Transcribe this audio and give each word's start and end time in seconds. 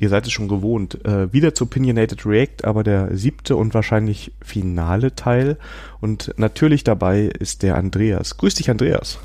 ihr 0.00 0.08
seid 0.08 0.26
es 0.26 0.32
schon 0.32 0.48
gewohnt, 0.48 1.04
äh, 1.04 1.32
wieder 1.32 1.54
zu 1.54 1.64
Opinionated 1.64 2.24
React, 2.24 2.64
aber 2.64 2.82
der 2.82 3.16
siebte 3.16 3.56
und 3.56 3.74
wahrscheinlich 3.74 4.32
finale 4.42 5.14
Teil. 5.14 5.56
Und 6.00 6.32
natürlich 6.36 6.84
dabei 6.84 7.22
ist 7.22 7.62
der 7.62 7.76
Andreas. 7.76 8.36
Grüß 8.36 8.54
dich, 8.54 8.70
Andreas. 8.70 9.18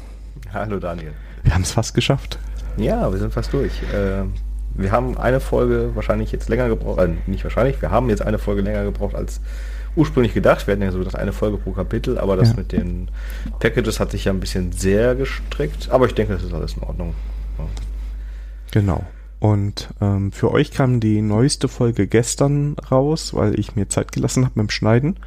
Hallo, 0.54 0.80
Daniel. 0.80 1.14
Wir 1.44 1.54
haben 1.54 1.64
es 1.64 1.72
fast 1.72 1.94
geschafft. 1.94 2.40
Ja, 2.78 3.12
wir 3.12 3.20
sind 3.20 3.34
fast 3.34 3.54
durch. 3.54 3.72
Äh, 3.94 4.24
wir 4.76 4.92
haben 4.92 5.18
eine 5.18 5.40
Folge 5.40 5.92
wahrscheinlich 5.94 6.32
jetzt 6.32 6.50
länger 6.50 6.68
gebraucht, 6.68 7.00
äh, 7.00 7.10
nicht 7.28 7.44
wahrscheinlich, 7.44 7.82
wir 7.82 7.92
haben 7.92 8.10
jetzt 8.10 8.22
eine 8.22 8.40
Folge 8.40 8.62
länger 8.62 8.84
gebraucht 8.84 9.14
als 9.14 9.40
ursprünglich 9.96 10.34
gedacht. 10.34 10.66
Wir 10.66 10.74
hatten 10.74 10.82
ja 10.82 10.92
so 10.92 10.98
gedacht, 10.98 11.16
eine 11.16 11.34
Folge 11.34 11.58
pro 11.58 11.72
Kapitel, 11.72 12.18
aber 12.18 12.36
das 12.36 12.50
ja. 12.50 12.56
mit 12.56 12.72
den 12.72 13.10
Packages 13.60 14.00
hat 14.00 14.12
sich 14.12 14.26
ja 14.26 14.34
ein 14.34 14.40
bisschen 14.40 14.72
sehr 14.72 15.14
gestreckt. 15.14 15.90
Aber 15.92 16.08
ich 16.08 16.16
denke, 16.16 16.34
das 16.34 16.44
ist 16.44 16.54
alles 16.54 16.74
in 16.74 16.84
Ordnung. 16.84 17.14
Ja. 17.60 17.66
Genau. 18.72 19.04
Und 19.44 19.90
ähm, 20.00 20.32
für 20.32 20.54
euch 20.54 20.72
kam 20.72 21.02
die 21.02 21.22
neueste 21.22 21.68
Folge 21.68 22.08
gestern 22.08 22.78
raus, 22.90 23.34
weil 23.34 23.60
ich 23.60 23.76
mir 23.76 23.90
Zeit 23.90 24.14
gelassen 24.14 24.46
habe 24.46 24.54
mit 24.56 24.70
dem 24.70 24.72
Schneiden. 24.72 25.18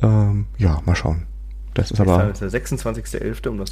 Ähm, 0.00 0.46
ja, 0.56 0.80
mal 0.86 0.96
schauen. 0.96 1.26
Das 1.74 1.90
ist 1.90 2.00
aber. 2.00 2.28
Das 2.28 2.40
ist 2.40 2.54
der 2.54 2.62
26.11., 2.62 3.48
um 3.48 3.58
das 3.58 3.70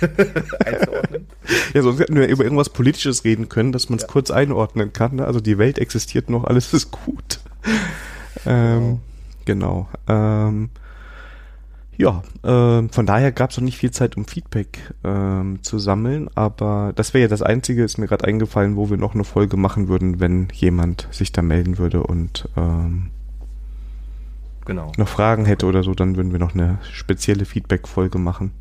einzuordnen. 0.64 1.26
Ja, 1.74 1.82
sonst 1.82 2.00
hätten 2.00 2.16
wir 2.16 2.26
über 2.26 2.42
irgendwas 2.42 2.70
Politisches 2.70 3.22
reden 3.22 3.50
können, 3.50 3.72
dass 3.72 3.90
man 3.90 3.98
es 3.98 4.04
ja. 4.04 4.08
kurz 4.08 4.30
einordnen 4.30 4.94
kann. 4.94 5.16
Ne? 5.16 5.26
Also 5.26 5.40
die 5.40 5.58
Welt 5.58 5.78
existiert 5.78 6.30
noch, 6.30 6.44
alles 6.44 6.72
ist 6.72 6.90
gut. 6.90 7.40
ähm, 8.46 9.00
genau. 9.44 9.90
genau. 10.06 10.48
Ähm, 10.48 10.70
ja, 11.98 12.22
äh, 12.44 12.88
von 12.88 13.06
daher 13.06 13.32
gab 13.32 13.50
es 13.50 13.56
noch 13.56 13.64
nicht 13.64 13.76
viel 13.76 13.90
Zeit, 13.90 14.16
um 14.16 14.24
Feedback 14.24 14.94
ähm, 15.02 15.58
zu 15.62 15.80
sammeln, 15.80 16.30
aber 16.36 16.92
das 16.94 17.12
wäre 17.12 17.22
ja 17.22 17.28
das 17.28 17.42
Einzige, 17.42 17.82
ist 17.82 17.98
mir 17.98 18.06
gerade 18.06 18.24
eingefallen, 18.24 18.76
wo 18.76 18.88
wir 18.88 18.96
noch 18.96 19.14
eine 19.14 19.24
Folge 19.24 19.56
machen 19.56 19.88
würden, 19.88 20.20
wenn 20.20 20.48
jemand 20.52 21.08
sich 21.10 21.32
da 21.32 21.42
melden 21.42 21.76
würde 21.76 22.04
und 22.04 22.48
ähm, 22.56 23.10
genau. 24.64 24.92
noch 24.96 25.08
Fragen 25.08 25.44
hätte 25.44 25.66
oder 25.66 25.82
so, 25.82 25.92
dann 25.92 26.14
würden 26.14 26.30
wir 26.30 26.38
noch 26.38 26.54
eine 26.54 26.78
spezielle 26.92 27.44
Feedback-Folge 27.44 28.18
machen. 28.18 28.52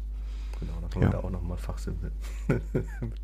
Genau, 0.59 0.73
dann 0.81 0.89
können 0.89 1.03
ja. 1.03 1.09
wir 1.09 1.19
da 1.19 1.23
auch 1.23 1.29
nochmal 1.29 1.57
Fachsimpel 1.57 2.11
mit 2.47 2.63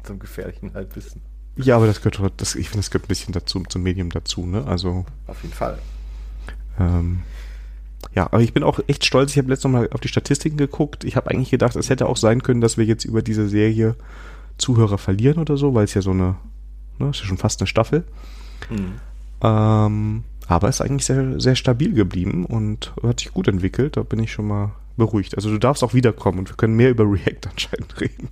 so 0.04 0.14
einem 0.14 0.20
gefährlichen 0.20 0.76
Halbwissen. 0.76 1.22
Ja, 1.56 1.76
aber 1.76 1.88
das 1.88 2.04
gehört, 2.04 2.34
das, 2.38 2.54
ich 2.54 2.70
finde, 2.70 2.82
das 2.82 2.92
gehört 2.92 3.06
ein 3.06 3.08
bisschen 3.08 3.34
dazu, 3.34 3.64
zum 3.68 3.82
Medium 3.82 4.12
dazu, 4.12 4.46
ne? 4.46 4.64
Also. 4.68 5.06
Auf 5.26 5.42
jeden 5.42 5.56
Fall. 5.56 5.80
Ähm, 6.80 7.24
ja, 8.16 8.26
aber 8.26 8.42
ich 8.42 8.54
bin 8.54 8.64
auch 8.64 8.80
echt 8.88 9.06
stolz. 9.06 9.32
Ich 9.32 9.38
habe 9.38 9.50
letztes 9.50 9.72
Mal 9.72 9.90
auf 9.92 10.02
die 10.02 10.08
Statistiken 10.08 10.58
geguckt. 10.58 11.04
Ich 11.04 11.16
habe 11.16 11.32
eigentlich 11.32 11.50
gedacht, 11.50 11.76
es 11.76 11.90
hätte 11.90 12.08
auch 12.08 12.18
sein 12.18 12.44
können, 12.44 12.62
dass 12.62 12.78
wir 12.78 12.86
jetzt 12.86 13.06
über 13.06 13.22
diese 13.22 13.48
Serie 13.48 13.96
Zuhörer 14.58 14.98
verlieren 14.98 15.40
oder 15.40 15.58
so, 15.58 15.74
weil 15.74 15.86
es 15.86 15.94
ja 15.94 16.02
so 16.02 16.12
eine, 16.12 16.36
ne, 17.00 17.10
ist 17.10 17.22
ja 17.22 17.26
schon 17.26 17.38
fast 17.38 17.60
eine 17.60 17.68
Staffel. 17.68 18.04
Mhm. 18.70 18.94
Ähm, 19.42 20.24
aber 20.48 20.70
ist 20.70 20.82
eigentlich 20.82 21.06
sehr, 21.06 21.40
sehr 21.40 21.56
stabil 21.56 21.94
geblieben 21.94 22.46
und 22.46 22.94
hat 23.02 23.20
sich 23.20 23.32
gut 23.32 23.48
entwickelt. 23.48 23.98
Da 23.98 24.04
bin 24.04 24.20
ich 24.20 24.32
schon 24.32 24.48
mal 24.48 24.74
beruhigt. 24.98 25.36
Also 25.36 25.50
du 25.50 25.58
darfst 25.58 25.84
auch 25.84 25.94
wiederkommen 25.94 26.40
und 26.40 26.50
wir 26.50 26.56
können 26.56 26.76
mehr 26.76 26.92
über 26.92 27.04
React 27.04 27.48
anscheinend 27.50 28.00
reden. 28.00 28.30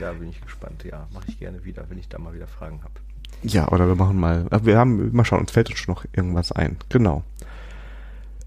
Ja, 0.00 0.12
bin 0.12 0.30
ich 0.30 0.40
gespannt. 0.40 0.84
Ja, 0.84 1.06
mache 1.12 1.24
ich 1.28 1.38
gerne 1.38 1.64
wieder, 1.64 1.84
wenn 1.88 1.98
ich 1.98 2.08
da 2.08 2.18
mal 2.18 2.34
wieder 2.34 2.46
Fragen 2.46 2.82
habe. 2.82 2.94
Ja, 3.42 3.68
oder 3.68 3.86
wir 3.86 3.94
machen 3.94 4.18
mal, 4.18 4.46
wir 4.62 4.78
haben, 4.78 5.14
mal 5.14 5.24
schauen, 5.24 5.40
uns 5.40 5.50
fällt 5.50 5.70
uns 5.70 5.78
schon 5.78 5.94
noch 5.94 6.04
irgendwas 6.12 6.52
ein. 6.52 6.76
Genau. 6.88 7.24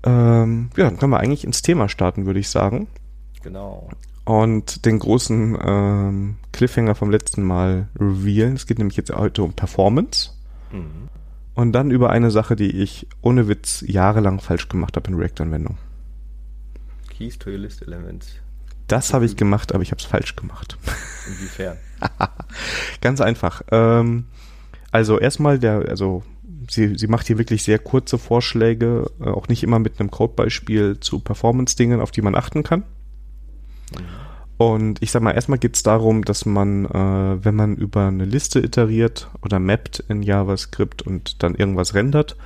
Ähm, 0.03 0.69
ja, 0.75 0.85
dann 0.85 0.97
können 0.97 1.11
wir 1.11 1.19
eigentlich 1.19 1.43
ins 1.43 1.61
Thema 1.61 1.89
starten, 1.89 2.25
würde 2.25 2.39
ich 2.39 2.49
sagen. 2.49 2.87
Genau. 3.41 3.89
Und 4.25 4.85
den 4.85 4.99
großen 4.99 5.57
ähm, 5.61 6.35
Cliffhanger 6.51 6.95
vom 6.95 7.11
letzten 7.11 7.43
Mal 7.43 7.89
revealen. 7.99 8.55
Es 8.55 8.67
geht 8.67 8.77
nämlich 8.77 8.97
jetzt 8.97 9.13
heute 9.13 9.43
um 9.43 9.53
Performance. 9.53 10.31
Mhm. 10.71 11.09
Und 11.55 11.71
dann 11.73 11.91
über 11.91 12.09
eine 12.09 12.31
Sache, 12.31 12.55
die 12.55 12.71
ich 12.81 13.07
ohne 13.21 13.47
Witz 13.47 13.83
jahrelang 13.85 14.39
falsch 14.39 14.69
gemacht 14.69 14.95
habe 14.95 15.09
in 15.09 15.15
React-Anwendung. 15.15 15.77
Keys 17.09 17.37
to 17.37 17.51
your 17.51 17.59
list 17.59 17.81
elements. 17.83 18.35
Das 18.87 19.13
habe 19.13 19.25
ich 19.25 19.37
gemacht, 19.37 19.73
aber 19.73 19.83
ich 19.83 19.91
habe 19.91 19.99
es 19.99 20.05
falsch 20.05 20.35
gemacht. 20.35 20.77
Inwiefern? 21.27 21.77
Ganz 23.01 23.21
einfach. 23.21 23.61
Ähm, 23.71 24.25
also 24.91 25.19
erstmal 25.19 25.59
der, 25.59 25.87
also 25.89 26.23
sie, 26.69 26.97
sie 26.97 27.07
macht 27.07 27.27
hier 27.27 27.37
wirklich 27.37 27.63
sehr 27.63 27.79
kurze 27.79 28.17
Vorschläge, 28.17 29.09
äh, 29.19 29.29
auch 29.29 29.47
nicht 29.47 29.63
immer 29.63 29.79
mit 29.79 29.99
einem 29.99 30.11
Codebeispiel 30.11 30.99
zu 30.99 31.19
Performance-Dingen, 31.19 32.01
auf 32.01 32.11
die 32.11 32.21
man 32.21 32.35
achten 32.35 32.63
kann. 32.63 32.83
Und 34.57 35.01
ich 35.01 35.11
sag 35.11 35.21
mal, 35.21 35.31
erstmal 35.31 35.59
geht 35.59 35.75
es 35.75 35.83
darum, 35.83 36.23
dass 36.23 36.45
man, 36.45 36.85
äh, 36.85 37.43
wenn 37.43 37.55
man 37.55 37.75
über 37.75 38.07
eine 38.07 38.25
Liste 38.25 38.59
iteriert 38.59 39.29
oder 39.41 39.59
mappt 39.59 39.99
in 40.07 40.21
JavaScript 40.23 41.01
und 41.01 41.43
dann 41.43 41.55
irgendwas 41.55 41.93
rendert, 41.93 42.37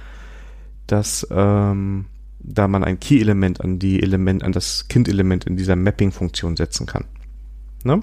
dass 0.87 1.27
ähm, 1.31 2.05
da 2.39 2.67
man 2.67 2.83
ein 2.83 2.99
Key-Element 2.99 3.61
an 3.61 3.77
die 3.77 4.01
Element, 4.01 4.43
an 4.43 4.53
das 4.53 4.87
Kind-Element 4.87 5.45
in 5.45 5.57
dieser 5.57 5.75
Mapping-Funktion 5.75 6.55
setzen 6.55 6.85
kann. 6.85 7.05
Ne? 7.83 8.01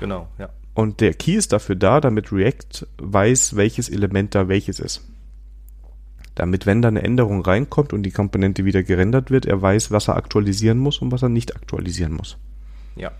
Genau, 0.00 0.28
ja. 0.38 0.50
Und 0.74 1.00
der 1.00 1.14
Key 1.14 1.34
ist 1.34 1.52
dafür 1.52 1.76
da, 1.76 2.00
damit 2.00 2.32
React 2.32 2.86
weiß, 2.98 3.56
welches 3.56 3.88
Element 3.88 4.34
da 4.34 4.48
welches 4.48 4.78
ist 4.80 5.02
damit, 6.36 6.66
wenn 6.66 6.82
da 6.82 6.88
eine 6.88 7.02
Änderung 7.02 7.40
reinkommt 7.40 7.92
und 7.92 8.04
die 8.04 8.12
Komponente 8.12 8.64
wieder 8.64 8.82
gerendert 8.84 9.30
wird, 9.30 9.46
er 9.46 9.60
weiß, 9.60 9.90
was 9.90 10.08
er 10.08 10.16
aktualisieren 10.16 10.78
muss 10.78 10.98
und 10.98 11.10
was 11.10 11.22
er 11.22 11.28
nicht 11.28 11.56
aktualisieren 11.56 12.12
muss. 12.12 12.36
Ja. 12.94 13.10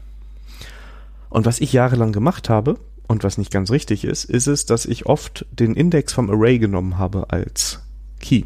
Und 1.28 1.46
was 1.46 1.60
ich 1.60 1.72
jahrelang 1.72 2.12
gemacht 2.12 2.48
habe 2.48 2.78
und 3.08 3.24
was 3.24 3.38
nicht 3.38 3.50
ganz 3.50 3.70
richtig 3.70 4.04
ist, 4.04 4.24
ist 4.24 4.46
es, 4.46 4.66
dass 4.66 4.86
ich 4.86 5.06
oft 5.06 5.46
den 5.50 5.74
Index 5.74 6.12
vom 6.12 6.30
Array 6.30 6.58
genommen 6.58 6.98
habe 6.98 7.30
als 7.30 7.82
Key. 8.20 8.44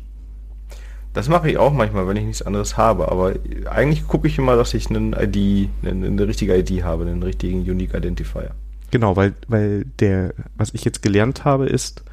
Das 1.13 1.29
mache 1.29 1.51
ich 1.51 1.59
auch 1.59 1.73
manchmal, 1.73 2.07
wenn 2.07 2.17
ich 2.17 2.25
nichts 2.25 2.43
anderes 2.43 2.77
habe, 2.77 3.11
aber 3.11 3.35
eigentlich 3.69 4.07
gucke 4.07 4.29
ich 4.29 4.39
immer, 4.39 4.55
dass 4.55 4.75
ich 4.75 4.89
einen 4.89 5.13
ID, 5.13 5.69
eine, 5.83 6.07
eine 6.07 6.29
richtige 6.29 6.57
ID 6.57 6.85
habe, 6.85 7.03
einen 7.03 7.23
richtigen 7.25 7.61
Unique 7.63 7.95
Identifier. 7.95 8.53
Genau, 8.93 9.17
weil, 9.17 9.35
weil 9.49 9.87
der, 9.99 10.35
was 10.57 10.73
ich 10.75 10.85
jetzt 10.85 11.03
gelernt 11.03 11.45
habe, 11.45 11.67
ist, 11.67 12.05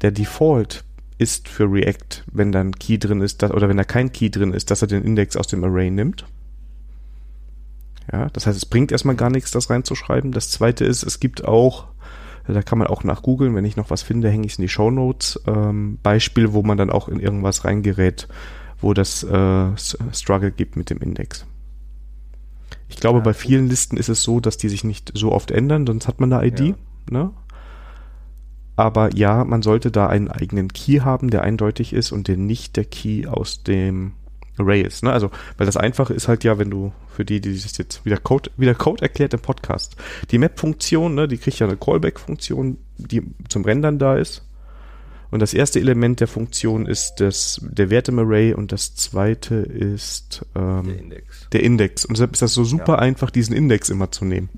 der 0.00 0.10
Default 0.10 0.84
ist 1.18 1.48
für 1.48 1.70
React, 1.70 2.24
wenn 2.30 2.52
da 2.52 2.60
ein 2.60 2.72
Key 2.72 2.98
drin 2.98 3.20
ist, 3.20 3.42
dass, 3.42 3.50
oder 3.50 3.68
wenn 3.68 3.76
da 3.76 3.84
kein 3.84 4.12
Key 4.12 4.30
drin 4.30 4.52
ist, 4.52 4.70
dass 4.70 4.82
er 4.82 4.88
den 4.88 5.04
Index 5.04 5.36
aus 5.36 5.46
dem 5.46 5.64
Array 5.64 5.90
nimmt. 5.90 6.26
Ja, 8.12 8.28
das 8.28 8.46
heißt, 8.46 8.56
es 8.56 8.66
bringt 8.66 8.92
erstmal 8.92 9.16
gar 9.16 9.30
nichts, 9.30 9.50
das 9.50 9.70
reinzuschreiben. 9.70 10.32
Das 10.32 10.50
zweite 10.50 10.84
ist, 10.84 11.02
es 11.02 11.18
gibt 11.18 11.44
auch, 11.44 11.86
da 12.46 12.62
kann 12.62 12.78
man 12.78 12.86
auch 12.86 13.02
nach 13.02 13.22
googeln, 13.22 13.54
wenn 13.54 13.64
ich 13.64 13.76
noch 13.76 13.90
was 13.90 14.02
finde, 14.02 14.30
hänge 14.30 14.46
ich 14.46 14.52
es 14.52 14.58
in 14.58 14.62
die 14.62 14.68
Show 14.68 14.90
Notes, 14.90 15.40
ähm, 15.46 15.98
Beispiel, 16.02 16.52
wo 16.52 16.62
man 16.62 16.78
dann 16.78 16.90
auch 16.90 17.08
in 17.08 17.18
irgendwas 17.18 17.64
reingerät, 17.64 18.28
wo 18.80 18.94
das 18.94 19.24
äh, 19.24 19.68
Struggle 20.12 20.52
gibt 20.52 20.76
mit 20.76 20.90
dem 20.90 20.98
Index. 20.98 21.46
Ich 22.88 22.96
glaube, 22.96 23.18
ja, 23.18 23.24
bei 23.24 23.34
vielen 23.34 23.68
Listen 23.68 23.96
ist 23.96 24.08
es 24.08 24.22
so, 24.22 24.38
dass 24.38 24.58
die 24.58 24.68
sich 24.68 24.84
nicht 24.84 25.10
so 25.14 25.32
oft 25.32 25.50
ändern, 25.50 25.86
sonst 25.86 26.06
hat 26.06 26.20
man 26.20 26.32
eine 26.32 26.46
ID. 26.46 26.60
Ja. 26.60 26.74
Ne? 27.10 27.30
Aber 28.76 29.14
ja, 29.14 29.44
man 29.44 29.62
sollte 29.62 29.90
da 29.90 30.06
einen 30.06 30.28
eigenen 30.28 30.72
Key 30.72 31.00
haben, 31.00 31.30
der 31.30 31.42
eindeutig 31.42 31.92
ist 31.92 32.12
und 32.12 32.28
der 32.28 32.36
nicht 32.36 32.76
der 32.76 32.84
Key 32.84 33.26
aus 33.26 33.62
dem 33.62 34.12
Array 34.58 34.82
ist. 34.82 35.02
Ne? 35.02 35.12
Also, 35.12 35.30
weil 35.56 35.66
das 35.66 35.76
Einfache 35.76 36.14
ist 36.14 36.28
halt 36.28 36.44
ja, 36.44 36.58
wenn 36.58 36.70
du 36.70 36.92
für 37.08 37.24
die, 37.24 37.40
die 37.40 37.54
das 37.54 37.76
jetzt 37.78 38.04
wieder 38.04 38.18
Code, 38.18 38.50
wieder 38.56 38.74
Code 38.74 39.02
erklärt 39.02 39.34
im 39.34 39.40
Podcast. 39.40 39.96
Die 40.30 40.38
Map-Funktion, 40.38 41.14
ne, 41.14 41.28
die 41.28 41.38
kriegt 41.38 41.58
ja 41.58 41.66
eine 41.66 41.76
Callback-Funktion, 41.76 42.78
die 42.98 43.22
zum 43.48 43.64
Rendern 43.64 43.98
da 43.98 44.16
ist. 44.16 44.42
Und 45.30 45.40
das 45.40 45.54
erste 45.54 45.80
Element 45.80 46.20
der 46.20 46.28
Funktion 46.28 46.86
ist 46.86 47.16
das, 47.16 47.60
der 47.62 47.90
Wert 47.90 48.08
im 48.08 48.18
Array 48.18 48.54
und 48.54 48.70
das 48.70 48.94
zweite 48.94 49.56
ist 49.56 50.46
ähm, 50.54 50.84
der 50.84 50.98
Index. 50.98 51.48
Der 51.50 51.62
Index. 51.62 52.04
Und 52.04 52.16
deshalb 52.16 52.32
ist 52.32 52.42
das 52.42 52.54
so 52.54 52.64
super 52.64 52.94
ja. 52.94 52.98
einfach, 53.00 53.30
diesen 53.30 53.54
Index 53.54 53.88
immer 53.88 54.12
zu 54.12 54.24
nehmen. 54.24 54.48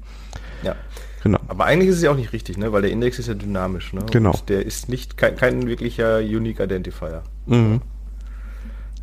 Genau. 1.22 1.38
Aber 1.48 1.64
eigentlich 1.64 1.90
ist 1.90 1.96
es 1.96 2.02
ja 2.02 2.10
auch 2.10 2.16
nicht 2.16 2.32
richtig, 2.32 2.58
ne? 2.58 2.72
weil 2.72 2.82
der 2.82 2.90
Index 2.90 3.18
ist 3.18 3.28
ja 3.28 3.34
dynamisch. 3.34 3.92
Ne? 3.92 4.04
Genau. 4.10 4.30
Und 4.30 4.48
der 4.48 4.64
ist 4.64 4.88
nicht 4.88 5.16
kein, 5.16 5.36
kein 5.36 5.66
wirklicher 5.66 6.18
Unique 6.18 6.60
Identifier. 6.60 7.22
Mhm. 7.46 7.80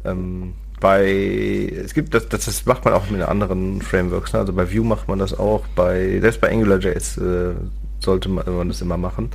Ähm, 0.06 0.54
bei 0.80 1.72
es 1.84 1.94
gibt 1.94 2.14
das, 2.14 2.30
das, 2.30 2.46
das 2.46 2.66
macht 2.66 2.86
man 2.86 2.94
auch 2.94 3.10
mit 3.10 3.22
anderen 3.22 3.82
Frameworks. 3.82 4.34
Ne? 4.34 4.40
Also 4.40 4.54
bei 4.54 4.72
Vue 4.72 4.86
macht 4.86 5.08
man 5.08 5.20
das 5.20 5.38
auch. 5.38 5.66
Bei 5.76 6.20
selbst 6.20 6.42
bei 6.42 6.52
AngularJS 6.52 7.18
äh, 7.18 7.54
sollte 8.00 8.30
man, 8.30 8.46
man, 8.56 8.68
das 8.68 8.82
immer 8.82 8.98
machen. 8.98 9.32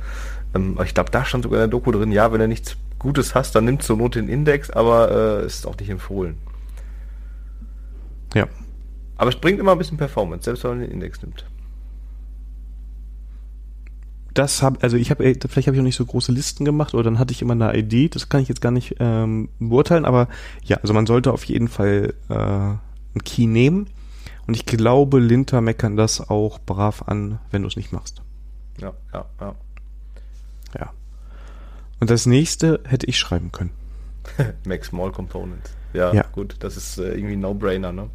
Ähm, 0.55 0.73
aber 0.75 0.85
ich 0.85 0.93
glaube, 0.93 1.11
da 1.11 1.25
stand 1.25 1.43
sogar 1.43 1.59
in 1.59 1.69
der 1.69 1.79
Doku 1.79 1.91
drin, 1.91 2.11
ja, 2.11 2.31
wenn 2.31 2.39
du 2.39 2.47
nichts 2.47 2.77
Gutes 2.99 3.35
hast, 3.35 3.55
dann 3.55 3.65
nimm 3.65 3.79
zur 3.79 3.97
Not 3.97 4.15
den 4.15 4.29
Index, 4.29 4.69
aber 4.69 5.41
äh, 5.41 5.45
ist 5.45 5.65
auch 5.65 5.77
nicht 5.77 5.89
empfohlen. 5.89 6.37
Ja. 8.33 8.47
Aber 9.17 9.29
es 9.29 9.35
bringt 9.35 9.59
immer 9.59 9.73
ein 9.73 9.77
bisschen 9.77 9.97
Performance, 9.97 10.45
selbst 10.45 10.63
wenn 10.63 10.71
man 10.71 10.79
den 10.81 10.91
Index 10.91 11.21
nimmt. 11.21 11.45
Das 14.33 14.61
habe, 14.61 14.81
also 14.81 14.95
ich 14.97 15.11
habe, 15.11 15.23
vielleicht 15.23 15.67
habe 15.67 15.75
ich 15.75 15.81
auch 15.81 15.85
nicht 15.85 15.95
so 15.97 16.05
große 16.05 16.31
Listen 16.31 16.63
gemacht 16.63 16.93
oder 16.93 17.03
dann 17.03 17.19
hatte 17.19 17.33
ich 17.33 17.41
immer 17.41 17.53
eine 17.53 17.77
Idee, 17.77 18.07
das 18.07 18.29
kann 18.29 18.41
ich 18.41 18.47
jetzt 18.47 18.61
gar 18.61 18.71
nicht 18.71 18.95
ähm, 18.99 19.49
beurteilen, 19.59 20.05
aber 20.05 20.29
ja, 20.63 20.77
also 20.77 20.93
man 20.93 21.05
sollte 21.05 21.33
auf 21.33 21.43
jeden 21.43 21.67
Fall 21.67 22.13
äh, 22.29 22.33
einen 22.33 23.23
Key 23.25 23.45
nehmen 23.45 23.87
und 24.47 24.55
ich 24.55 24.65
glaube, 24.65 25.19
Linter 25.19 25.59
meckern 25.59 25.97
das 25.97 26.29
auch 26.29 26.59
brav 26.59 27.03
an, 27.07 27.39
wenn 27.51 27.61
du 27.63 27.67
es 27.67 27.75
nicht 27.75 27.91
machst. 27.91 28.21
Ja, 28.79 28.93
ja, 29.13 29.25
ja. 29.39 29.55
Ja. 30.79 30.93
Und 31.99 32.09
das 32.09 32.25
nächste 32.25 32.79
hätte 32.85 33.07
ich 33.07 33.17
schreiben 33.17 33.51
können. 33.51 33.71
Make 34.65 34.85
Small 34.85 35.11
Components. 35.11 35.71
Ja, 35.93 36.13
Ja. 36.13 36.23
gut, 36.31 36.55
das 36.59 36.77
ist 36.77 36.97
äh, 36.97 37.13
irgendwie 37.13 37.33
ein 37.33 37.41
No-Brainer, 37.41 37.91
ne? 37.91 38.09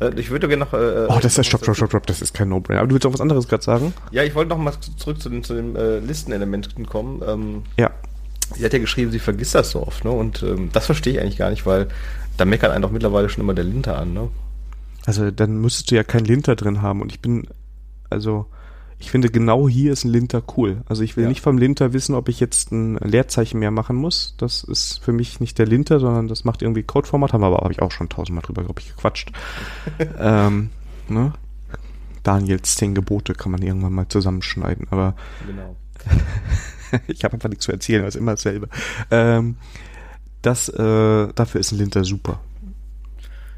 Äh, 0.00 0.10
ich 0.18 0.30
würde 0.30 0.48
gerne 0.48 0.64
noch. 0.64 0.72
Äh, 0.72 1.06
Oh, 1.08 1.18
das 1.22 1.38
ist 1.38 1.46
stopp, 1.46 1.62
stopp, 1.62 1.76
stopp, 1.76 1.88
stopp, 1.90 2.06
das 2.06 2.20
ist 2.22 2.34
kein 2.34 2.48
No-Brainer. 2.48 2.80
Aber 2.80 2.88
du 2.88 2.94
willst 2.94 3.06
auch 3.06 3.12
was 3.12 3.20
anderes 3.20 3.48
gerade 3.48 3.62
sagen? 3.62 3.92
Ja, 4.10 4.22
ich 4.24 4.34
wollte 4.34 4.50
noch 4.50 4.58
mal 4.58 4.72
zurück 4.96 5.20
zu 5.20 5.28
den, 5.30 5.44
zu 5.44 5.54
den 5.54 5.76
äh, 5.76 5.98
Listenelementen 5.98 6.86
kommen. 6.86 7.22
Ähm, 7.26 7.62
Ja. 7.76 7.90
sie 8.54 8.64
hat 8.64 8.72
ja 8.72 8.78
geschrieben, 8.78 9.10
sie 9.10 9.18
vergisst 9.18 9.54
das 9.54 9.70
so 9.70 9.86
oft, 9.86 10.04
ne? 10.04 10.10
Und 10.10 10.42
ähm, 10.42 10.70
das 10.72 10.86
verstehe 10.86 11.14
ich 11.14 11.20
eigentlich 11.20 11.36
gar 11.38 11.50
nicht, 11.50 11.66
weil 11.66 11.88
da 12.36 12.44
meckert 12.44 12.72
einen 12.72 12.82
doch 12.82 12.90
mittlerweile 12.90 13.28
schon 13.28 13.42
immer 13.44 13.54
der 13.54 13.64
Linter 13.64 13.98
an, 13.98 14.12
ne? 14.12 14.28
Also 15.06 15.30
dann 15.30 15.60
müsstest 15.60 15.90
du 15.90 15.94
ja 15.96 16.02
kein 16.02 16.24
Linter 16.24 16.56
drin 16.56 16.80
haben 16.82 17.00
und 17.02 17.12
ich 17.12 17.20
bin, 17.20 17.46
also 18.10 18.46
ich 18.98 19.10
finde 19.10 19.30
genau 19.30 19.68
hier 19.68 19.92
ist 19.92 20.04
ein 20.04 20.10
Linter 20.10 20.42
cool. 20.56 20.82
Also 20.86 21.02
ich 21.02 21.16
will 21.16 21.24
Ja. 21.24 21.28
nicht 21.28 21.40
vom 21.40 21.58
Linter 21.58 21.92
wissen, 21.92 22.14
ob 22.14 22.28
ich 22.28 22.40
jetzt 22.40 22.72
ein 22.72 22.96
Leerzeichen 22.98 23.58
mehr 23.58 23.70
machen 23.70 23.96
muss. 23.96 24.34
Das 24.38 24.62
ist 24.64 24.98
für 25.02 25.12
mich 25.12 25.40
nicht 25.40 25.58
der 25.58 25.66
Linter, 25.66 26.00
sondern 26.00 26.28
das 26.28 26.44
macht 26.44 26.62
irgendwie 26.62 26.82
Codeformat. 26.82 27.32
Haben 27.32 27.42
wir 27.42 27.46
aber 27.48 27.58
habe 27.58 27.72
ich 27.72 27.82
auch 27.82 27.90
schon 27.92 28.08
tausendmal 28.08 28.42
drüber, 28.42 28.62
glaube 28.64 28.80
ich, 28.80 28.88
gequatscht. 28.94 29.32
ähm, 30.18 30.70
ne? 31.08 31.32
Daniels 32.22 32.76
zehn 32.76 32.94
Gebote 32.94 33.34
kann 33.34 33.52
man 33.52 33.60
irgendwann 33.62 33.92
mal 33.92 34.08
zusammenschneiden, 34.08 34.86
aber 34.90 35.14
Genau. 35.46 35.76
ich 37.06 37.24
habe 37.24 37.34
einfach 37.34 37.48
nichts 37.48 37.64
zu 37.64 37.72
erzählen, 37.72 38.04
also 38.04 38.18
immer 38.18 38.32
dasselbe. 38.32 38.68
Ähm, 39.10 39.56
das, 40.42 40.68
äh, 40.68 41.28
dafür 41.34 41.60
ist 41.60 41.72
ein 41.72 41.78
Linter 41.78 42.04
super. 42.04 42.40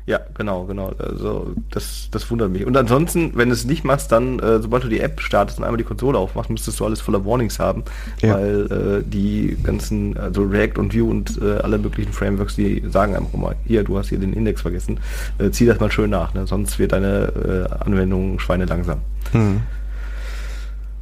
Ja, 0.06 0.20
genau, 0.34 0.64
genau. 0.66 0.92
Also 1.00 1.52
das, 1.72 2.08
das 2.12 2.30
wundert 2.30 2.50
mich. 2.52 2.64
Und 2.64 2.76
ansonsten, 2.76 3.32
wenn 3.34 3.48
du 3.48 3.54
es 3.54 3.64
nicht 3.64 3.82
machst, 3.84 4.12
dann, 4.12 4.38
äh, 4.38 4.60
sobald 4.62 4.84
du 4.84 4.88
die 4.88 5.00
App 5.00 5.20
startest 5.20 5.58
und 5.58 5.64
einmal 5.64 5.78
die 5.78 5.84
Konsole 5.84 6.16
aufmachst, 6.16 6.48
müsstest 6.48 6.78
du 6.78 6.84
alles 6.84 7.00
voller 7.00 7.24
Warnings 7.26 7.58
haben, 7.58 7.82
Ja. 8.22 8.34
weil 8.34 9.02
äh, 9.02 9.02
die 9.04 9.56
ganzen, 9.64 10.16
also 10.16 10.42
React 10.44 10.78
und 10.78 10.94
Vue 10.94 11.10
und 11.10 11.42
äh, 11.42 11.56
alle 11.56 11.78
möglichen 11.78 12.12
Frameworks, 12.12 12.54
die 12.54 12.84
sagen 12.88 13.16
einfach 13.16 13.36
mal, 13.36 13.56
hier, 13.66 13.82
du 13.82 13.98
hast 13.98 14.10
hier 14.10 14.18
den 14.18 14.32
Index 14.32 14.62
vergessen, 14.62 15.00
äh, 15.38 15.50
zieh 15.50 15.66
das 15.66 15.80
mal 15.80 15.90
schön 15.90 16.10
nach, 16.10 16.34
ne? 16.34 16.46
sonst 16.46 16.78
wird 16.78 16.92
deine 16.92 17.68
äh, 17.72 17.84
Anwendung 17.84 18.38
schweinelangsam. 18.38 19.00
Hm. 19.32 19.62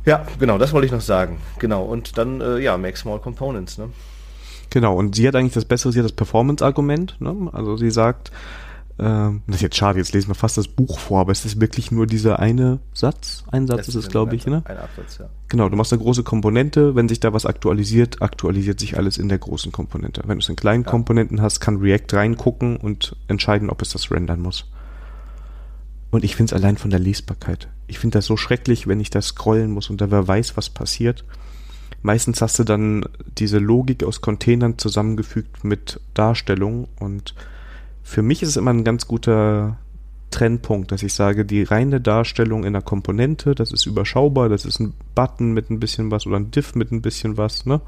Ja, 0.07 0.25
genau, 0.39 0.57
das 0.57 0.73
wollte 0.73 0.87
ich 0.87 0.93
noch 0.93 1.01
sagen. 1.03 1.39
Genau, 1.59 1.83
und 1.85 2.17
dann, 2.17 2.41
äh, 2.41 2.59
ja, 2.59 2.77
make 2.79 2.97
small 2.97 3.19
components, 3.19 3.77
ne? 3.77 3.91
Genau, 4.71 4.97
und 4.97 5.15
sie 5.15 5.29
hat 5.29 5.37
eigentlich 5.37 5.53
das 5.53 5.65
Bessere, 5.67 5.93
sie 5.93 5.99
hat 6.01 6.05
das 6.05 6.13
Performance-Argument. 6.13 7.17
Ne? 7.21 7.49
Also 7.53 7.77
sie 7.77 7.91
sagt, 7.91 8.33
ähm, 8.97 9.43
das 9.47 9.57
ist 9.57 9.63
jetzt 9.63 9.77
schade, 9.77 9.99
jetzt 9.99 10.13
lesen 10.13 10.29
wir 10.29 10.35
fast 10.37 10.57
das 10.57 10.69
Buch 10.69 11.01
vor, 11.01 11.21
aber 11.21 11.33
es 11.33 11.45
ist 11.45 11.61
wirklich 11.61 11.91
nur 11.91 12.07
dieser 12.07 12.39
eine 12.39 12.79
Satz. 12.93 13.45
Ein 13.51 13.67
Satz 13.67 13.89
ist 13.89 13.97
es, 13.97 14.09
glaube 14.09 14.37
ich, 14.37 14.47
ne? 14.47 14.63
Ein 14.67 14.79
Absatz, 14.79 15.19
ja. 15.19 15.29
Genau, 15.49 15.69
du 15.69 15.77
machst 15.77 15.93
eine 15.93 16.03
große 16.03 16.23
Komponente, 16.23 16.95
wenn 16.95 17.09
sich 17.09 17.19
da 17.19 17.33
was 17.33 17.45
aktualisiert, 17.45 18.23
aktualisiert 18.23 18.79
sich 18.79 18.97
alles 18.97 19.19
in 19.19 19.29
der 19.29 19.39
großen 19.39 19.73
Komponente. 19.73 20.23
Wenn 20.27 20.39
du 20.39 20.43
es 20.43 20.49
in 20.49 20.55
kleinen 20.57 20.85
Ja. 20.85 20.91
Komponenten 20.91 21.43
hast, 21.43 21.59
kann 21.59 21.79
React 21.79 22.13
reingucken 22.13 22.77
und 22.77 23.17
entscheiden, 23.27 23.69
ob 23.69 23.83
es 23.83 23.91
das 23.91 24.13
rendern 24.13 24.41
muss. 24.41 24.71
Und 26.13 26.23
ich 26.23 26.37
finde 26.37 26.55
es 26.55 26.63
allein 26.63 26.77
von 26.77 26.91
der 26.91 27.01
Lesbarkeit. 27.01 27.69
Ich 27.89 27.99
finde 27.99 28.19
das 28.19 28.27
so 28.27 28.37
schrecklich, 28.37 28.87
wenn 28.87 29.01
ich 29.01 29.11
da 29.11 29.21
scrollen 29.21 29.73
muss 29.73 29.91
und 29.91 30.01
da 30.01 30.13
wer 30.13 30.29
weiß, 30.29 30.57
was 30.57 30.71
passiert. 30.71 31.25
Meistens 32.03 32.41
hast 32.41 32.59
du 32.61 32.65
dann 32.65 33.05
diese 33.39 33.59
Logik 33.59 34.05
aus 34.05 34.21
Containern 34.21 34.79
zusammengefügt 34.79 35.65
mit 35.65 36.01
Darstellung 36.13 36.87
und 37.01 37.35
für 38.05 38.23
mich 38.23 38.43
ist 38.43 38.51
es 38.51 38.57
immer 38.57 38.73
ein 38.73 38.85
ganz 38.85 39.09
guter 39.09 39.79
Trennpunkt, 40.31 40.93
dass 40.93 41.03
ich 41.03 41.15
sage, 41.15 41.45
die 41.45 41.63
reine 41.63 42.01
Darstellung 42.01 42.65
in 42.65 42.75
der 42.75 42.83
Komponente, 42.83 43.55
das 43.55 43.73
ist 43.73 43.87
überschaubar, 43.87 44.49
das 44.49 44.65
ist 44.65 44.79
ein 44.79 44.93
Button 45.15 45.53
mit 45.53 45.71
ein 45.71 45.81
bisschen 45.81 46.11
was 46.11 46.27
oder 46.27 46.37
ein 46.37 46.51
Diff 46.51 46.75
mit 46.75 46.93
ein 46.93 47.03
bisschen 47.03 47.37
was, 47.37 47.67
ne? 47.67 47.81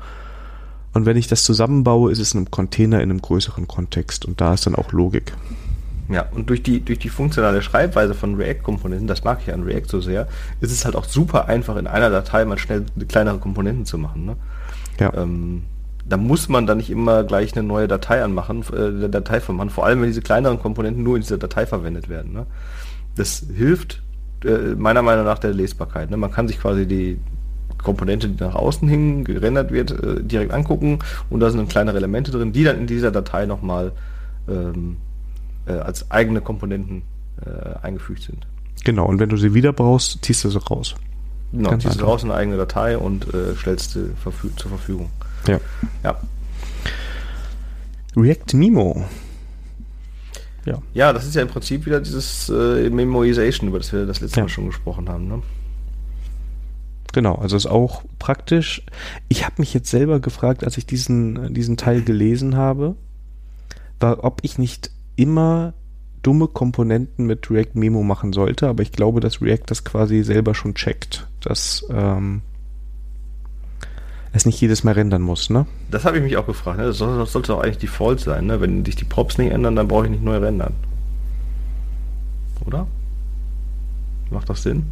Und 0.95 1.05
wenn 1.05 1.19
ich 1.19 1.27
das 1.27 1.45
zusammenbaue, 1.45 2.11
ist 2.11 2.21
es 2.21 2.33
in 2.33 2.39
einem 2.39 2.51
Container 2.51 3.03
in 3.03 3.11
einem 3.11 3.21
größeren 3.21 3.69
Kontext 3.69 4.25
und 4.25 4.41
da 4.41 4.55
ist 4.55 4.67
dann 4.67 4.75
auch 4.75 4.93
Logik. 4.93 5.35
Ja, 6.09 6.25
und 6.31 6.49
durch 6.49 6.63
die, 6.63 6.81
durch 6.81 6.99
die 7.01 7.09
funktionale 7.11 7.61
Schreibweise 7.61 8.15
von 8.15 8.37
React-Komponenten, 8.37 9.07
das 9.07 9.25
mag 9.25 9.41
ich 9.43 9.53
an 9.53 9.65
React 9.65 9.89
so 9.89 10.01
sehr, 10.01 10.29
ist 10.61 10.71
es 10.71 10.85
halt 10.85 10.97
auch 10.97 11.05
super 11.05 11.47
einfach, 11.49 11.77
in 11.77 11.87
einer 11.87 12.09
Datei 12.09 12.45
mal 12.45 12.59
schnell 12.59 12.87
kleinere 13.09 13.39
Komponenten 13.39 13.85
zu 13.85 13.99
machen. 13.99 14.25
Ne? 14.25 14.37
Ja. 14.99 15.13
Ähm, 15.15 15.65
da 16.08 16.17
muss 16.17 16.49
man 16.49 16.67
dann 16.67 16.79
nicht 16.79 16.91
immer 16.91 17.25
gleich 17.25 17.56
eine 17.56 17.67
neue 17.67 17.88
Datei 17.88 18.23
anmachen, 18.23 18.62
äh, 18.73 19.08
Datei 19.08 19.41
machen, 19.53 19.70
vor 19.70 19.87
allem 19.87 20.00
wenn 20.00 20.08
diese 20.08 20.23
kleineren 20.23 20.61
Komponenten 20.61 21.03
nur 21.03 21.17
in 21.17 21.23
dieser 21.23 21.38
Datei 21.38 21.67
verwendet 21.67 22.08
werden. 22.08 22.32
Ne? 22.32 22.47
Das 23.17 23.44
hilft 23.55 24.03
äh, 24.44 24.75
meiner 24.76 25.03
Meinung 25.03 25.25
nach 25.25 25.38
der 25.38 25.53
Lesbarkeit. 25.53 26.11
Ne? 26.11 26.17
Man 26.17 26.31
kann 26.31 26.47
sich 26.47 26.61
quasi 26.61 26.87
die 26.87 27.19
Komponente, 27.79 28.29
die 28.29 28.43
nach 28.43 28.55
außen 28.55 28.88
hin 28.88 29.25
gerendert 29.25 29.73
wird, 29.73 29.91
äh, 29.91 30.23
direkt 30.23 30.53
angucken 30.53 31.00
und 31.29 31.41
da 31.41 31.50
sind 31.50 31.58
dann 31.58 31.69
kleinere 31.69 31.97
Elemente 31.97 32.31
drin, 32.31 32.53
die 32.53 32.64
dann 32.64 32.79
in 32.79 32.87
dieser 32.87 33.11
Datei 33.11 33.47
nochmal 33.47 33.93
ähm, 34.49 34.99
äh, 35.67 35.73
als 35.73 36.11
eigene 36.11 36.41
Komponenten 36.41 37.03
äh, 37.44 37.85
eingefügt 37.85 38.23
sind. 38.23 38.47
Genau, 38.85 39.06
und 39.06 39.19
wenn 39.19 39.29
du 39.29 39.37
sie 39.37 39.55
wieder 39.55 39.73
brauchst, 39.73 40.25
ziehst 40.25 40.44
du 40.44 40.50
sie 40.50 40.58
raus. 40.58 40.94
Genau, 41.53 41.70
Ganz 41.70 41.82
ziehst 41.82 42.00
du 42.00 42.05
raus 42.05 42.23
in 42.23 42.31
eine 42.31 42.38
eigene 42.38 42.56
Datei 42.56 42.97
und 42.97 43.32
äh, 43.35 43.56
stellst 43.56 43.93
sie 43.93 44.11
verfü 44.23 44.49
zur 44.56 44.70
Verfügung. 44.70 45.11
Ja. 45.46 45.60
Ja. 46.02 46.20
React 48.16 48.54
Mimo. 48.54 49.04
Ja. 50.64 50.82
ja, 50.94 51.12
das 51.12 51.26
ist 51.26 51.34
ja 51.37 51.43
im 51.43 51.48
Prinzip 51.48 51.87
wieder 51.87 52.00
dieses 52.00 52.48
äh, 52.48 52.90
Memoization, 52.90 53.69
über 53.69 53.78
das 53.78 53.93
wir 53.93 54.04
das 54.04 54.20
letzte 54.20 54.40
Ja. 54.40 54.44
Mal 54.44 54.48
schon 54.48 54.66
gesprochen 54.66 55.08
haben. 55.08 55.28
Ne? 55.28 55.43
Genau, 57.12 57.37
also 57.37 57.56
ist 57.56 57.66
auch 57.66 58.02
praktisch. 58.19 58.82
Ich 59.28 59.44
habe 59.44 59.54
mich 59.58 59.72
jetzt 59.72 59.90
selber 59.90 60.19
gefragt, 60.19 60.64
als 60.64 60.76
ich 60.76 60.87
diesen, 60.87 61.54
diesen 61.54 61.76
Teil 61.76 62.02
gelesen 62.02 62.56
habe, 62.56 62.96
war, 64.00 64.25
ob 64.25 64.40
ich 64.43 64.58
nicht 64.58 64.90
immer 65.14 65.72
dumme 66.22 66.48
Komponenten 66.48 67.26
mit 67.26 67.48
React 67.50 67.74
Memo 67.74 68.03
machen 68.03 68.32
sollte, 68.32 68.67
aber 68.67 68.82
ich 68.82 68.91
glaube, 68.91 69.20
dass 69.20 69.41
React 69.41 69.67
das 69.67 69.84
quasi 69.84 70.24
selber 70.24 70.55
schon 70.56 70.74
checkt, 70.74 71.29
dass 71.41 71.86
ähm, 71.88 72.43
es 74.36 74.46
nicht 74.46 74.60
jedes 74.60 74.84
Mal 74.84 74.93
rendern 74.93 75.22
muss, 75.22 75.50
ne? 75.50 75.66
Das 75.90 76.05
habe 76.05 76.19
ich 76.19 76.22
mich 76.22 76.36
auch 76.36 76.46
gefragt. 76.46 76.78
Ne? 76.78 76.86
Das, 76.86 76.98
soll, 76.98 77.19
das 77.19 77.32
sollte 77.32 77.48
doch 77.48 77.60
eigentlich 77.60 77.78
Default 77.78 78.20
sein. 78.20 78.46
Ne? 78.46 78.60
Wenn 78.60 78.84
sich 78.84 78.96
die 78.96 79.05
Props 79.05 79.38
nicht 79.38 79.52
ändern, 79.52 79.76
dann 79.76 79.88
brauche 79.88 80.05
ich 80.05 80.10
nicht 80.10 80.22
neu 80.22 80.38
rendern. 80.38 80.74
Oder? 82.64 82.86
Macht 84.31 84.48
das 84.50 84.62
Sinn? 84.62 84.86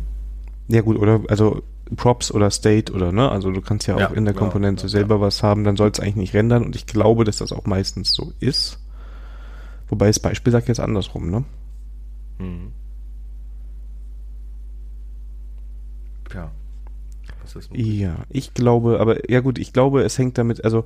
Ja 0.69 0.81
gut, 0.81 0.97
oder 0.97 1.21
also 1.29 1.63
Props 1.97 2.31
oder 2.33 2.51
State 2.51 2.93
oder 2.93 3.13
ne, 3.13 3.31
also 3.31 3.51
du 3.51 3.61
kannst 3.61 3.87
ja 3.87 3.97
auch 3.97 4.01
Ja, 4.01 4.07
in 4.09 4.25
der 4.25 4.33
genau, 4.33 4.47
Komponente 4.47 4.85
ja, 4.85 4.89
selber 4.89 5.21
was 5.21 5.43
haben, 5.43 5.65
dann 5.65 5.77
soll 5.77 5.91
es 5.91 6.01
eigentlich 6.01 6.17
nicht 6.17 6.35
rendern 6.35 6.65
und 6.65 6.77
ich 6.77 6.87
glaube, 6.87 7.25
dass 7.25 7.39
das 7.39 7.53
auch 7.53 7.67
meistens 7.67 8.15
so 8.15 8.33
ist. 8.41 8.79
Wobei 9.89 10.07
das 10.07 10.19
Beispiel 10.19 10.53
sagt 10.53 10.69
jetzt 10.69 10.81
andersrum, 10.81 11.31
ne? 11.31 11.45
Mhm. 12.39 12.73
Ja. 16.35 16.51
Ist 17.45 17.71
nun? 17.71 17.79
Ja, 17.79 18.17
ich 18.29 18.55
glaube, 18.55 19.01
aber 19.01 19.31
ja 19.31 19.41
gut, 19.41 19.59
ich 19.59 19.73
glaube, 19.73 20.03
es 20.03 20.19
hängt 20.19 20.39
damit, 20.39 20.65
also 20.65 20.85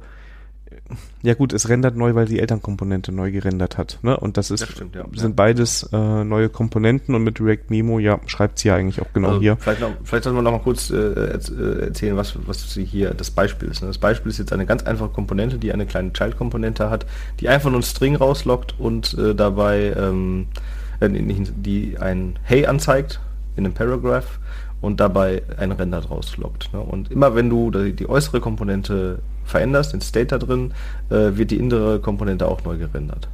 ja 1.22 1.34
gut, 1.34 1.52
es 1.52 1.68
rendert 1.68 1.96
neu, 1.96 2.14
weil 2.14 2.26
die 2.26 2.38
Elternkomponente 2.38 3.10
neu 3.10 3.32
gerendert 3.32 3.78
hat, 3.78 3.98
ne? 4.02 4.16
Und 4.16 4.36
das 4.36 4.50
ist 4.50 4.62
Das 4.62 4.70
stimmt, 4.70 4.94
ja. 4.94 5.04
sind 5.14 5.34
beides 5.34 5.88
äh, 5.92 6.24
neue 6.24 6.48
Komponenten 6.48 7.14
und 7.14 7.24
mit 7.24 7.40
React 7.40 7.64
Memo, 7.68 7.98
ja, 7.98 8.20
schreibt 8.26 8.58
sie 8.58 8.68
ja 8.68 8.76
eigentlich 8.76 9.00
auch 9.00 9.12
genau 9.12 9.28
Also 9.28 9.40
hier. 9.40 9.56
Vielleicht, 9.56 9.80
noch, 9.80 9.92
vielleicht 10.04 10.24
sollten 10.24 10.38
wir 10.38 10.42
noch 10.42 10.52
mal 10.52 10.60
kurz 10.60 10.90
äh, 10.90 10.96
äh, 10.96 11.80
erzählen, 11.86 12.16
was, 12.16 12.34
was 12.46 12.72
sie 12.72 12.84
hier 12.84 13.14
das 13.14 13.30
Beispiel 13.30 13.68
ist. 13.68 13.80
ne? 13.80 13.88
Das 13.88 13.98
Beispiel 13.98 14.30
ist 14.30 14.38
jetzt 14.38 14.52
eine 14.52 14.66
ganz 14.66 14.82
einfache 14.84 15.10
Komponente, 15.10 15.58
die 15.58 15.72
eine 15.72 15.86
kleine 15.86 16.12
Child-Komponente 16.12 16.90
hat, 16.90 17.06
die 17.40 17.48
einfach 17.48 17.70
nur 17.70 17.78
einen 17.78 17.82
String 17.82 18.16
rauslockt 18.16 18.74
und 18.78 19.14
äh, 19.14 19.34
dabei 19.34 19.94
ähm, 19.96 20.48
äh, 21.00 21.08
die 21.10 21.98
ein 21.98 22.38
Hey 22.42 22.66
anzeigt 22.66 23.20
in 23.56 23.64
einem 23.64 23.74
Paragraph 23.74 24.38
und 24.80 25.00
dabei 25.00 25.42
ein 25.56 25.72
Render 25.72 26.00
draus 26.00 26.36
lockt. 26.36 26.72
Ne? 26.72 26.80
Und 26.80 27.10
immer 27.10 27.34
wenn 27.34 27.50
du 27.50 27.70
die, 27.70 27.92
die 27.94 28.08
äußere 28.08 28.40
Komponente 28.40 29.18
veränderst, 29.44 29.92
den 29.92 30.00
State 30.00 30.26
da 30.26 30.38
drin, 30.38 30.72
äh, 31.10 31.36
wird 31.36 31.50
die 31.50 31.56
innere 31.58 32.00
Komponente 32.00 32.46
auch 32.46 32.62
neu 32.64 32.76
gerendert. 32.76 33.28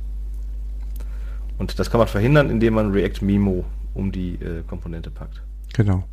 Und 1.58 1.78
das 1.78 1.90
kann 1.90 1.98
man 1.98 2.08
verhindern, 2.08 2.50
indem 2.50 2.74
man 2.74 2.92
React 2.92 3.22
Memo 3.22 3.64
um 3.94 4.10
die 4.10 4.34
äh, 4.34 4.62
Komponente 4.66 5.10
packt. 5.10 5.40
Genau. 5.74 6.04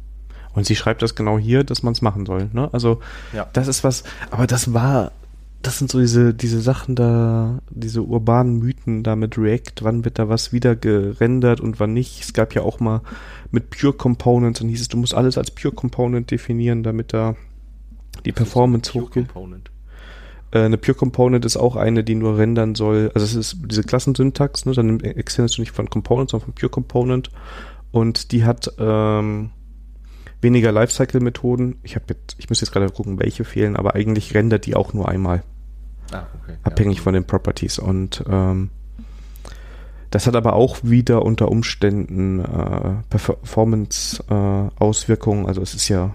Und 0.54 0.66
sie 0.66 0.76
schreibt 0.76 1.02
das 1.02 1.16
genau 1.16 1.38
hier, 1.40 1.64
dass 1.64 1.82
man 1.82 1.94
es 1.94 2.02
machen 2.02 2.26
soll, 2.26 2.50
ne? 2.52 2.70
Also 2.74 3.00
Ja. 3.34 3.48
das 3.54 3.68
ist 3.68 3.84
was, 3.84 4.04
aber 4.32 4.48
das 4.48 4.74
war 4.74 5.12
das 5.62 5.78
sind 5.78 5.92
so 5.92 6.00
diese, 6.00 6.34
diese 6.34 6.62
Sachen 6.62 6.96
da, 6.96 7.60
diese 7.70 8.02
urbanen 8.02 8.60
Mythen 8.60 9.04
da 9.04 9.16
mit 9.16 9.38
React, 9.38 9.82
wann 9.82 10.06
wird 10.06 10.20
da 10.20 10.30
was 10.30 10.52
wieder 10.54 10.76
gerendert 10.76 11.62
und 11.62 11.80
wann 11.80 11.94
nicht. 11.94 12.22
Es 12.22 12.34
gab 12.34 12.56
ja 12.56 12.62
auch 12.64 12.80
mal 12.80 13.02
mit 13.52 13.70
Pure 13.70 13.94
Components, 13.94 14.60
dann 14.60 14.70
hieß 14.70 14.82
es, 14.82 14.88
du 14.88 14.98
musst 14.98 15.14
alles 15.14 15.38
als 15.38 15.52
Pure 15.52 15.74
Component 15.74 16.32
definieren, 16.32 16.84
damit 16.84 17.14
da 17.14 17.36
die 18.26 18.32
Performance 18.32 18.94
hochgeht. 18.94 19.28
Äh, 20.52 20.60
eine 20.60 20.78
Pure 20.78 20.96
Component 20.96 21.46
ist 21.46 21.58
auch 21.58 21.76
eine, 21.76 22.04
die 22.04 22.16
nur 22.16 22.38
rendern 22.38 22.76
soll. 22.76 23.12
Also 23.14 23.26
es 23.26 23.36
ist 23.36 23.58
diese 23.66 23.84
Klassensyntax, 23.84 24.66
ne? 24.66 24.74
dann 24.74 25.00
extendest 25.00 25.58
du 25.58 25.62
nicht 25.62 25.72
von 25.72 25.90
Component, 25.90 26.30
sondern 26.30 26.46
von 26.48 26.56
Pure 26.56 26.70
Component. 26.72 27.30
Und 27.92 28.32
die 28.32 28.46
hat 28.46 28.74
ähm, 28.80 29.52
weniger 30.42 30.72
Lifecycle-Methoden. 30.72 31.76
Ich 31.84 31.96
habe 31.96 32.06
jetzt, 32.10 32.36
ich 32.38 32.50
muss 32.50 32.62
jetzt 32.62 32.72
gerade 32.72 32.90
gucken, 32.90 33.20
welche 33.20 33.44
fehlen, 33.44 33.76
aber 33.76 33.96
eigentlich 33.96 34.34
rendert 34.34 34.66
die 34.66 34.76
auch 34.76 34.94
nur 34.94 35.08
einmal. 35.08 35.44
Ah, 36.12 36.24
okay. 36.42 36.56
Abhängig 36.64 36.98
ja. 36.98 37.04
von 37.04 37.14
den 37.14 37.26
Properties. 37.26 37.78
Und 37.80 38.24
ähm, 38.28 38.72
das 40.10 40.28
hat 40.28 40.36
aber 40.36 40.54
auch 40.54 40.80
wieder 40.84 41.24
unter 41.24 41.50
Umständen 41.50 42.40
äh, 42.40 42.96
Performance-Auswirkungen. 43.10 45.46
Äh, 45.46 45.48
also 45.48 45.62
es 45.62 45.74
ist 45.74 45.88
ja 45.88 46.14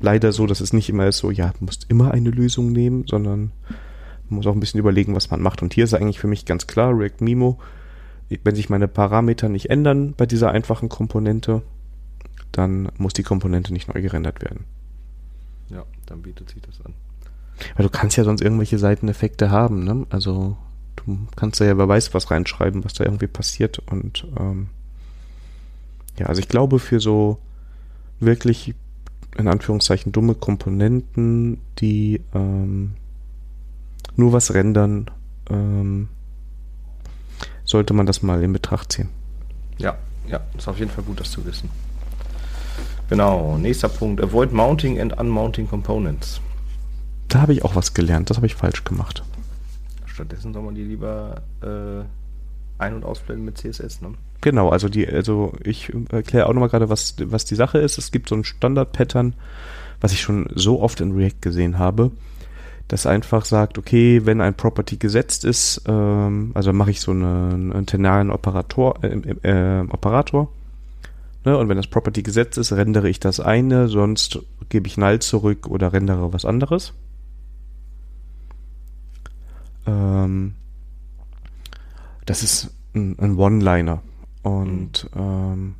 leider 0.00 0.30
so, 0.32 0.46
dass 0.46 0.60
es 0.60 0.72
nicht 0.72 0.88
immer 0.88 1.06
ist 1.06 1.18
so, 1.18 1.30
ja, 1.30 1.52
du 1.58 1.64
musst 1.64 1.86
immer 1.88 2.12
eine 2.12 2.30
Lösung 2.30 2.72
nehmen, 2.72 3.04
sondern 3.06 3.52
man 4.28 4.36
muss 4.36 4.46
auch 4.46 4.54
ein 4.54 4.60
bisschen 4.60 4.80
überlegen, 4.80 5.14
was 5.14 5.30
man 5.30 5.42
macht. 5.42 5.60
Und 5.62 5.74
hier 5.74 5.84
ist 5.84 5.94
eigentlich 5.94 6.20
für 6.20 6.28
mich 6.28 6.46
ganz 6.46 6.68
klar, 6.68 6.96
React 6.96 7.20
Mimo, 7.20 7.58
wenn 8.44 8.54
sich 8.54 8.70
meine 8.70 8.86
Parameter 8.86 9.48
nicht 9.48 9.70
ändern 9.70 10.14
bei 10.16 10.26
dieser 10.26 10.52
einfachen 10.52 10.88
Komponente, 10.88 11.62
dann 12.52 12.90
muss 12.98 13.12
die 13.12 13.22
Komponente 13.22 13.72
nicht 13.72 13.92
neu 13.92 14.00
gerendert 14.00 14.42
werden. 14.42 14.64
Ja, 15.68 15.84
dann 16.06 16.22
bietet 16.22 16.50
sich 16.50 16.60
das 16.62 16.84
an. 16.84 16.94
Weil 17.76 17.84
du 17.84 17.90
kannst 17.90 18.16
ja 18.16 18.24
sonst 18.24 18.40
irgendwelche 18.40 18.78
Seiteneffekte 18.78 19.50
haben, 19.50 19.84
ne? 19.84 20.06
Also 20.10 20.56
du 20.96 21.26
kannst 21.36 21.60
da 21.60 21.64
ja 21.64 21.78
wer 21.78 21.88
weiß 21.88 22.14
was 22.14 22.30
reinschreiben, 22.30 22.84
was 22.84 22.94
da 22.94 23.04
irgendwie 23.04 23.26
passiert 23.26 23.78
und 23.90 24.26
ähm, 24.38 24.68
ja, 26.18 26.26
also 26.26 26.40
ich 26.40 26.48
glaube 26.48 26.78
für 26.78 27.00
so 27.00 27.38
wirklich 28.18 28.74
in 29.36 29.48
Anführungszeichen 29.48 30.12
dumme 30.12 30.34
Komponenten, 30.34 31.58
die 31.78 32.20
ähm, 32.34 32.92
nur 34.16 34.32
was 34.32 34.52
rendern, 34.52 35.10
ähm, 35.48 36.08
sollte 37.64 37.94
man 37.94 38.06
das 38.06 38.22
mal 38.22 38.42
in 38.42 38.52
Betracht 38.52 38.92
ziehen. 38.92 39.08
Ja, 39.78 39.96
ja, 40.26 40.40
ist 40.56 40.68
auf 40.68 40.78
jeden 40.78 40.90
Fall 40.90 41.04
gut, 41.04 41.20
das 41.20 41.30
zu 41.30 41.44
wissen. 41.44 41.70
Genau, 43.10 43.58
nächster 43.58 43.88
Punkt. 43.88 44.22
Avoid 44.22 44.52
mounting 44.52 45.00
and 45.00 45.18
unmounting 45.18 45.68
components. 45.68 46.40
Da 47.26 47.42
habe 47.42 47.52
ich 47.52 47.64
auch 47.64 47.74
was 47.74 47.92
gelernt, 47.92 48.30
das 48.30 48.36
habe 48.36 48.46
ich 48.46 48.54
falsch 48.54 48.84
gemacht. 48.84 49.24
Stattdessen 50.06 50.52
soll 50.52 50.62
man 50.62 50.76
die 50.76 50.84
lieber 50.84 51.42
äh, 51.60 52.04
ein- 52.80 52.94
und 52.94 53.04
ausblenden 53.04 53.44
mit 53.44 53.58
CSS, 53.58 54.00
ne? 54.00 54.14
Genau, 54.40 54.70
also 54.70 54.88
die, 54.88 55.06
also 55.06 55.52
ich 55.62 55.92
erkläre 56.10 56.46
auch 56.46 56.52
nochmal 56.52 56.70
gerade, 56.70 56.88
was, 56.88 57.16
was 57.24 57.44
die 57.44 57.56
Sache 57.56 57.78
ist. 57.78 57.98
Es 57.98 58.12
gibt 58.12 58.28
so 58.28 58.36
ein 58.36 58.44
Standard-Pattern, 58.44 59.34
was 60.00 60.12
ich 60.12 60.20
schon 60.20 60.48
so 60.54 60.80
oft 60.80 61.00
in 61.00 61.12
React 61.12 61.40
gesehen 61.40 61.78
habe, 61.78 62.12
das 62.88 63.06
einfach 63.06 63.44
sagt, 63.44 63.76
okay, 63.76 64.24
wenn 64.24 64.40
ein 64.40 64.54
Property 64.54 64.96
gesetzt 64.96 65.44
ist, 65.44 65.82
ähm, 65.86 66.52
also 66.54 66.72
mache 66.72 66.92
ich 66.92 67.00
so 67.00 67.10
einen, 67.10 67.72
einen 67.72 67.86
ternaren 67.86 68.30
Operator, 68.30 69.02
äh, 69.02 69.08
äh, 69.42 69.86
Operator 69.90 70.48
Ne? 71.44 71.56
Und 71.56 71.68
wenn 71.68 71.76
das 71.76 71.86
Property 71.86 72.22
gesetzt 72.22 72.58
ist, 72.58 72.72
rendere 72.72 73.08
ich 73.08 73.20
das 73.20 73.40
eine, 73.40 73.88
sonst 73.88 74.38
gebe 74.68 74.86
ich 74.86 74.96
null 74.96 75.20
zurück 75.20 75.66
oder 75.66 75.92
rendere 75.92 76.32
was 76.32 76.44
anderes. 76.44 76.92
Ähm, 79.86 80.54
das 82.26 82.42
ist 82.42 82.70
ein, 82.94 83.18
ein 83.18 83.36
One-Liner. 83.36 84.02
Und 84.42 85.08
mhm. 85.14 85.20
ähm, 85.20 85.74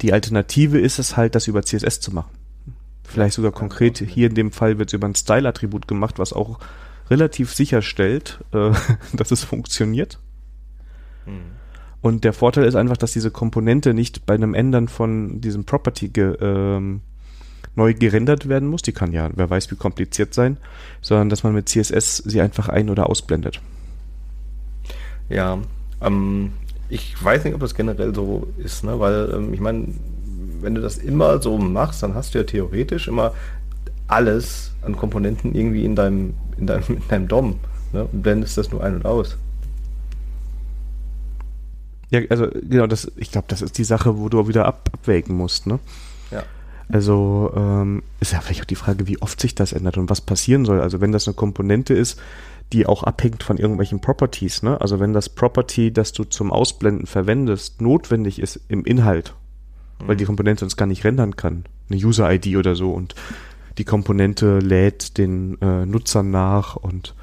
die 0.00 0.12
Alternative 0.12 0.78
ist 0.78 0.98
es 0.98 1.16
halt, 1.16 1.34
das 1.34 1.48
über 1.48 1.62
CSS 1.62 2.00
zu 2.00 2.12
machen. 2.12 2.30
Vielleicht 3.04 3.34
sogar 3.34 3.52
konkret, 3.52 3.98
hier 3.98 4.28
in 4.28 4.34
dem 4.34 4.52
Fall 4.52 4.78
wird 4.78 4.90
es 4.90 4.94
über 4.94 5.06
ein 5.06 5.14
Style-Attribut 5.14 5.88
gemacht, 5.88 6.18
was 6.18 6.32
auch 6.32 6.58
relativ 7.08 7.54
sicherstellt, 7.54 8.44
äh, 8.52 8.72
dass 9.12 9.30
es 9.30 9.44
funktioniert. 9.44 10.18
Mhm. 11.24 11.65
Und 12.06 12.22
der 12.22 12.32
Vorteil 12.32 12.66
ist 12.66 12.76
einfach, 12.76 12.96
dass 12.96 13.14
diese 13.14 13.32
Komponente 13.32 13.92
nicht 13.92 14.26
bei 14.26 14.34
einem 14.34 14.54
Ändern 14.54 14.86
von 14.86 15.40
diesem 15.40 15.64
Property 15.64 16.06
ge, 16.06 16.36
ähm, 16.40 17.00
neu 17.74 17.94
gerendert 17.94 18.48
werden 18.48 18.68
muss. 18.68 18.82
Die 18.82 18.92
kann 18.92 19.10
ja, 19.10 19.28
wer 19.34 19.50
weiß, 19.50 19.72
wie 19.72 19.74
kompliziert 19.74 20.32
sein, 20.32 20.56
sondern 21.00 21.30
dass 21.30 21.42
man 21.42 21.52
mit 21.52 21.68
CSS 21.68 22.18
sie 22.18 22.40
einfach 22.40 22.68
ein- 22.68 22.90
oder 22.90 23.10
ausblendet. 23.10 23.60
Ja, 25.28 25.58
ähm, 26.00 26.52
ich 26.88 27.16
weiß 27.24 27.42
nicht, 27.42 27.54
ob 27.54 27.60
das 27.60 27.74
generell 27.74 28.14
so 28.14 28.46
ist, 28.56 28.84
ne? 28.84 29.00
weil 29.00 29.28
ähm, 29.34 29.52
ich 29.52 29.58
meine, 29.58 29.88
wenn 30.60 30.76
du 30.76 30.82
das 30.82 30.98
immer 30.98 31.42
so 31.42 31.58
machst, 31.58 32.04
dann 32.04 32.14
hast 32.14 32.34
du 32.34 32.38
ja 32.38 32.44
theoretisch 32.44 33.08
immer 33.08 33.34
alles 34.06 34.70
an 34.82 34.96
Komponenten 34.96 35.56
irgendwie 35.56 35.84
in 35.84 35.96
deinem, 35.96 36.34
in 36.56 36.68
deinem, 36.68 36.84
in 36.86 37.08
deinem 37.08 37.26
DOM 37.26 37.58
ne? 37.92 38.04
und 38.04 38.22
blendest 38.22 38.56
das 38.58 38.70
nur 38.70 38.84
ein 38.84 38.94
und 38.94 39.06
aus. 39.06 39.36
Ja, 42.16 42.28
also 42.30 42.48
genau, 42.52 42.86
das, 42.86 43.10
ich 43.16 43.30
glaube, 43.30 43.46
das 43.48 43.62
ist 43.62 43.78
die 43.78 43.84
Sache, 43.84 44.18
wo 44.18 44.28
du 44.28 44.48
wieder 44.48 44.66
ab, 44.66 44.90
abwägen 44.92 45.36
musst, 45.36 45.66
ne? 45.66 45.78
Ja. 46.30 46.42
Also 46.88 47.52
ähm, 47.56 48.02
ist 48.20 48.32
ja 48.32 48.40
vielleicht 48.40 48.62
auch 48.62 48.66
die 48.66 48.76
Frage, 48.76 49.06
wie 49.06 49.20
oft 49.20 49.40
sich 49.40 49.54
das 49.54 49.72
ändert 49.72 49.98
und 49.98 50.08
was 50.08 50.20
passieren 50.20 50.64
soll. 50.64 50.80
Also 50.80 51.00
wenn 51.00 51.12
das 51.12 51.26
eine 51.26 51.34
Komponente 51.34 51.94
ist, 51.94 52.20
die 52.72 52.86
auch 52.86 53.02
abhängt 53.02 53.42
von 53.42 53.58
irgendwelchen 53.58 54.00
Properties, 54.00 54.62
ne? 54.62 54.80
Also 54.80 54.98
wenn 54.98 55.12
das 55.12 55.28
Property, 55.28 55.92
das 55.92 56.12
du 56.12 56.24
zum 56.24 56.52
Ausblenden 56.52 57.06
verwendest, 57.06 57.80
notwendig 57.80 58.40
ist 58.40 58.60
im 58.68 58.84
Inhalt, 58.84 59.34
mhm. 60.00 60.08
weil 60.08 60.16
die 60.16 60.24
Komponente 60.24 60.60
sonst 60.60 60.76
gar 60.76 60.86
nicht 60.86 61.04
rendern 61.04 61.36
kann, 61.36 61.64
eine 61.90 62.00
User-ID 62.00 62.56
oder 62.56 62.74
so 62.74 62.92
und 62.92 63.14
die 63.78 63.84
Komponente 63.84 64.58
lädt 64.58 65.18
den 65.18 65.60
äh, 65.60 65.84
Nutzern 65.84 66.30
nach 66.30 66.76
und 66.76 67.14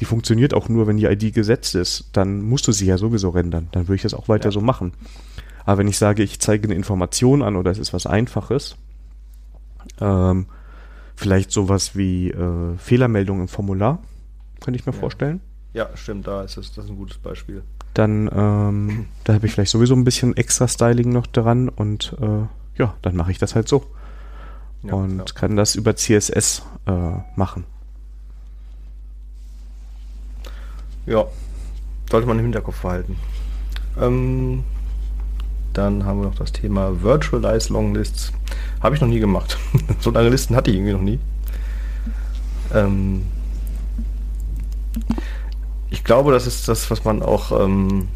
die 0.00 0.04
funktioniert 0.04 0.54
auch 0.54 0.68
nur, 0.68 0.86
wenn 0.86 0.96
die 0.96 1.06
ID 1.06 1.34
gesetzt 1.34 1.74
ist. 1.74 2.10
Dann 2.12 2.42
musst 2.42 2.66
du 2.68 2.72
sie 2.72 2.86
ja 2.86 2.98
sowieso 2.98 3.30
rendern. 3.30 3.68
Dann 3.72 3.88
würde 3.88 3.96
ich 3.96 4.02
das 4.02 4.14
auch 4.14 4.28
weiter 4.28 4.48
ja. 4.48 4.52
so 4.52 4.60
machen. 4.60 4.92
Aber 5.64 5.78
wenn 5.78 5.88
ich 5.88 5.98
sage, 5.98 6.22
ich 6.22 6.40
zeige 6.40 6.64
eine 6.64 6.74
Information 6.74 7.42
an 7.42 7.56
oder 7.56 7.70
es 7.70 7.78
ist 7.78 7.92
was 7.92 8.06
Einfaches, 8.06 8.76
ähm, 10.00 10.46
vielleicht 11.14 11.50
sowas 11.50 11.96
wie 11.96 12.30
äh, 12.30 12.76
Fehlermeldung 12.78 13.40
im 13.40 13.48
Formular, 13.48 13.98
könnte 14.60 14.78
ich 14.78 14.86
mir 14.86 14.92
ja. 14.92 14.98
vorstellen. 14.98 15.40
Ja, 15.74 15.88
stimmt, 15.94 16.26
da 16.26 16.42
ist 16.42 16.56
das, 16.56 16.72
das 16.72 16.86
ist 16.86 16.90
ein 16.90 16.96
gutes 16.96 17.18
Beispiel. 17.18 17.62
Dann, 17.94 18.30
ähm, 18.32 19.06
da 19.24 19.34
habe 19.34 19.46
ich 19.46 19.52
vielleicht 19.52 19.72
sowieso 19.72 19.94
ein 19.94 20.04
bisschen 20.04 20.36
extra 20.36 20.68
Styling 20.68 21.10
noch 21.10 21.26
dran 21.26 21.68
und 21.68 22.16
äh, 22.20 22.78
ja, 22.78 22.94
dann 23.02 23.16
mache 23.16 23.32
ich 23.32 23.38
das 23.38 23.54
halt 23.54 23.68
so. 23.68 23.84
Ja, 24.84 24.94
und 24.94 25.18
ja. 25.18 25.24
kann 25.34 25.56
das 25.56 25.74
über 25.74 25.96
CSS 25.96 26.62
äh, 26.86 26.92
machen. 27.34 27.64
Ja, 31.08 31.26
sollte 32.10 32.26
man 32.26 32.38
im 32.38 32.44
Hinterkopf 32.44 32.82
behalten. 32.82 33.16
Ähm, 34.00 34.64
dann 35.72 36.04
haben 36.04 36.20
wir 36.20 36.26
noch 36.28 36.34
das 36.34 36.52
Thema 36.52 37.02
Virtualize 37.02 37.72
Longlists. 37.72 38.32
Habe 38.80 38.94
ich 38.94 39.00
noch 39.00 39.08
nie 39.08 39.20
gemacht. 39.20 39.58
so 40.00 40.10
lange 40.10 40.28
Listen 40.28 40.54
hatte 40.54 40.70
ich 40.70 40.76
irgendwie 40.76 40.92
noch 40.92 41.00
nie. 41.00 41.18
Ähm, 42.74 43.22
ich 45.90 46.04
glaube, 46.04 46.32
das 46.32 46.46
ist 46.46 46.68
das, 46.68 46.90
was 46.90 47.04
man 47.04 47.22
auch 47.22 47.52
ähm, 47.58 48.08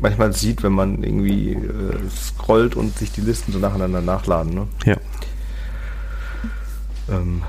manchmal 0.00 0.32
sieht, 0.32 0.62
wenn 0.62 0.72
man 0.72 1.02
irgendwie 1.02 1.52
äh, 1.52 2.10
scrollt 2.10 2.74
und 2.74 2.98
sich 2.98 3.12
die 3.12 3.20
Listen 3.20 3.52
so 3.52 3.58
nacheinander 3.58 4.00
nachladen. 4.00 4.54
Ne? 4.54 4.68
Ja. 4.84 4.96
Ähm, 7.08 7.42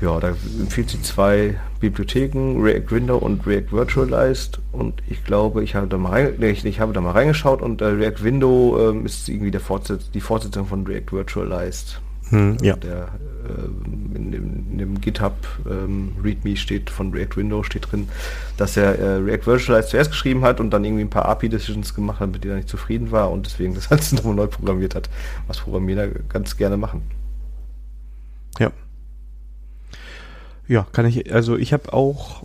ja, 0.00 0.20
da 0.20 0.28
empfiehlt 0.28 0.90
sie 0.90 1.02
zwei 1.02 1.58
Bibliotheken, 1.80 2.60
React 2.60 2.90
Window 2.90 3.16
und 3.18 3.46
React 3.46 3.72
Virtualized 3.72 4.60
und 4.72 5.02
ich 5.08 5.24
glaube, 5.24 5.62
ich 5.62 5.74
habe 5.74 5.86
da 5.86 5.96
mal, 5.96 6.10
rein, 6.10 6.34
nee, 6.38 6.50
ich, 6.50 6.64
ich, 6.64 6.80
habe 6.80 6.92
da 6.92 7.00
mal 7.00 7.12
reingeschaut 7.12 7.62
und 7.62 7.80
äh, 7.80 7.86
React 7.86 8.22
Window 8.22 8.90
ähm, 8.90 9.06
ist 9.06 9.28
irgendwie 9.28 9.50
der 9.50 9.60
Fortsetz, 9.60 10.10
die 10.10 10.20
Fortsetzung 10.20 10.66
von 10.66 10.86
React 10.86 11.12
Virtualized. 11.12 12.00
Hm, 12.30 12.58
ja. 12.60 12.76
Der, 12.76 13.08
äh, 13.48 14.16
in, 14.16 14.32
dem, 14.32 14.66
in, 14.70 14.78
dem, 14.78 15.00
GitHub 15.00 15.34
ähm, 15.68 16.12
README 16.22 16.56
steht 16.56 16.90
von 16.90 17.12
React 17.12 17.36
Window 17.36 17.62
steht 17.62 17.90
drin, 17.90 18.08
dass 18.56 18.76
er 18.76 18.98
äh, 18.98 19.16
React 19.16 19.46
Virtualized 19.46 19.90
zuerst 19.90 20.10
geschrieben 20.10 20.42
hat 20.42 20.60
und 20.60 20.70
dann 20.70 20.84
irgendwie 20.84 21.04
ein 21.04 21.10
paar 21.10 21.26
API-Decisions 21.26 21.94
gemacht 21.94 22.20
hat, 22.20 22.30
mit 22.30 22.44
denen 22.44 22.54
er 22.54 22.56
nicht 22.56 22.68
zufrieden 22.68 23.10
war 23.10 23.30
und 23.30 23.46
deswegen 23.46 23.74
das 23.74 23.88
Ganze 23.88 24.14
nochmal 24.16 24.34
neu 24.34 24.46
programmiert 24.46 24.94
hat, 24.94 25.08
was 25.46 25.58
Programmierer 25.58 26.08
ganz 26.28 26.56
gerne 26.56 26.76
machen. 26.76 27.02
Ja. 28.58 28.70
Ja, 30.68 30.86
kann 30.92 31.06
ich, 31.06 31.32
also 31.32 31.56
ich 31.56 31.72
habe 31.72 31.92
auch 31.92 32.44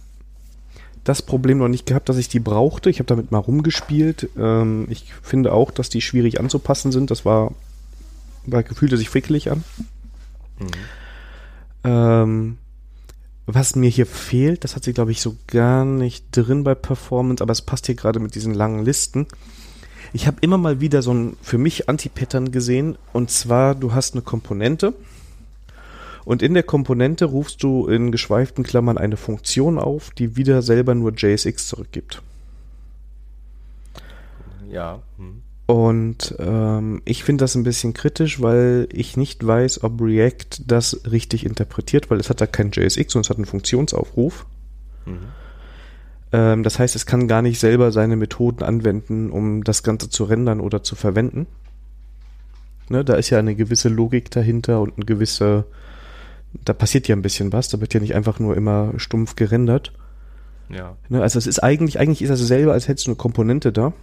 das 1.04 1.22
Problem 1.22 1.58
noch 1.58 1.68
nicht 1.68 1.86
gehabt, 1.86 2.08
dass 2.08 2.18
ich 2.18 2.30
die 2.30 2.40
brauchte. 2.40 2.90
Ich 2.90 3.00
habe 3.00 3.08
damit 3.08 3.32
mal 3.32 3.40
rumgespielt. 3.40 4.30
Ähm, 4.38 4.88
ich 4.90 5.14
finde 5.22 5.52
auch, 5.52 5.72
dass 5.72 5.90
die 5.90 6.02
schwierig 6.02 6.40
anzupassen 6.40 6.94
sind. 6.94 7.12
Das 7.12 7.26
war, 7.26 7.52
war 8.46 8.64
fühlte 8.64 8.98
sich 8.98 9.10
frickelig 9.10 9.52
an. 9.52 9.64
Mhm. 10.60 10.68
Ähm, 11.84 12.58
was 13.46 13.76
mir 13.76 13.90
hier 13.90 14.06
fehlt, 14.06 14.64
das 14.64 14.78
hat 14.78 14.86
sie, 14.86 14.94
glaube 14.94 15.12
ich, 15.12 15.22
so 15.22 15.36
gar 15.48 15.84
nicht 15.84 16.26
drin 16.32 16.64
bei 16.64 16.76
Performance, 16.76 17.44
aber 17.44 17.52
es 17.52 17.62
passt 17.62 17.88
hier 17.88 17.96
gerade 17.96 18.20
mit 18.20 18.36
diesen 18.36 18.54
langen 18.54 18.86
Listen. 18.86 19.28
Ich 20.14 20.28
habe 20.28 20.38
immer 20.40 20.58
mal 20.58 20.80
wieder 20.80 21.02
so 21.02 21.14
ein 21.14 21.36
für 21.42 21.58
mich 21.58 21.90
Anti-Pattern 21.90 22.52
gesehen, 22.52 22.98
und 23.12 23.32
zwar, 23.32 23.76
du 23.76 23.94
hast 23.94 24.14
eine 24.14 24.22
Komponente 24.22 24.94
und 26.26 26.42
in 26.42 26.54
der 26.54 26.64
Komponente 26.64 27.26
rufst 27.26 27.64
du 27.64 27.88
in 27.88 28.12
geschweiften 28.12 28.64
Klammern 28.64 28.98
eine 28.98 29.18
Funktion 29.18 29.78
auf, 29.78 30.12
die 30.12 30.36
wieder 30.36 30.62
selber 30.62 30.96
nur 30.96 31.14
JSX 31.14 31.68
zurückgibt. 31.68 32.22
Ja. 34.70 35.02
Hm. 35.18 35.42
Und 35.66 36.36
ähm, 36.40 37.02
ich 37.06 37.24
finde 37.24 37.44
das 37.44 37.56
ein 37.56 37.64
bisschen 37.64 37.94
kritisch, 37.94 38.42
weil 38.42 38.88
ich 38.92 39.16
nicht 39.16 39.46
weiß, 39.46 39.84
ob 39.84 40.02
React 40.02 40.64
das 40.68 41.02
richtig 41.10 41.46
interpretiert, 41.46 42.10
weil 42.10 42.20
es 42.20 42.30
hat 42.30 42.42
da 42.42 42.48
kein 42.48 42.72
JSX, 42.72 43.14
sondern 43.14 43.26
es 43.26 43.30
hat 43.30 43.38
einen 43.38 43.46
Funktionsaufruf. 43.46 44.46
Mhm. 45.06 45.20
Ähm, 46.34 46.64
das 46.64 46.80
heißt, 46.80 46.96
es 46.96 47.06
kann 47.06 47.30
gar 47.30 47.42
nicht 47.42 47.60
selber 47.60 47.92
seine 47.94 48.18
Methoden 48.18 48.64
anwenden, 48.64 49.30
um 49.30 49.64
das 49.64 49.84
Ganze 49.84 50.10
zu 50.10 50.26
rendern 50.26 50.60
oder 50.60 50.84
zu 50.84 50.96
verwenden. 50.96 51.48
Ne, 52.90 53.06
da 53.06 53.16
ist 53.16 53.30
ja 53.30 53.40
eine 53.40 53.56
gewisse 53.56 53.88
Logik 53.88 54.32
dahinter 54.32 54.82
und 54.82 54.98
eine 54.98 55.06
gewisse, 55.06 55.66
da 56.66 56.74
passiert 56.74 57.08
ja 57.08 57.16
ein 57.16 57.22
bisschen 57.22 57.54
was, 57.54 57.70
da 57.70 57.82
wird 57.82 57.94
ja 57.94 58.00
nicht 58.00 58.16
einfach 58.16 58.40
nur 58.40 58.56
immer 58.56 58.94
stumpf 58.98 59.36
gerendert. 59.36 59.94
Ja. 60.70 60.96
Ne, 61.10 61.22
also 61.22 61.38
es 61.38 61.48
ist 61.48 61.60
eigentlich, 61.60 62.00
eigentlich 62.00 62.22
ist 62.22 62.30
das 62.30 62.40
selber, 62.40 62.74
als 62.74 62.88
hättest 62.88 63.08
du 63.08 63.12
eine 63.12 63.18
Komponente 63.18 63.72
da 63.72 63.94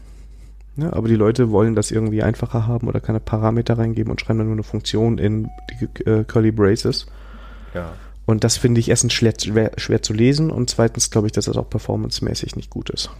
Ne? 0.76 0.92
Aber 0.92 1.08
die 1.08 1.16
Leute 1.16 1.50
wollen 1.50 1.74
das 1.74 1.90
irgendwie 1.90 2.22
einfacher 2.22 2.66
haben 2.66 2.88
oder 2.88 3.00
keine 3.00 3.20
Parameter 3.20 3.78
reingeben 3.78 4.10
und 4.10 4.20
schreiben 4.20 4.38
dann 4.38 4.48
nur 4.48 4.56
eine 4.56 4.62
Funktion 4.62 5.18
in 5.18 5.50
die 5.80 6.08
äh, 6.08 6.24
Curly 6.24 6.52
Braces. 6.52 7.06
Ja. 7.74 7.92
Und 8.26 8.44
das 8.44 8.56
finde 8.56 8.80
ich 8.80 8.88
erstens 8.88 9.12
schwer, 9.12 9.34
schwer, 9.38 9.72
schwer 9.76 10.02
zu 10.02 10.12
lesen 10.12 10.50
und 10.50 10.70
zweitens 10.70 11.10
glaube 11.10 11.26
ich, 11.26 11.32
dass 11.32 11.46
das 11.46 11.56
auch 11.56 11.68
performancemäßig 11.68 12.54
nicht 12.54 12.70
gut 12.70 12.90
ist. 12.90 13.10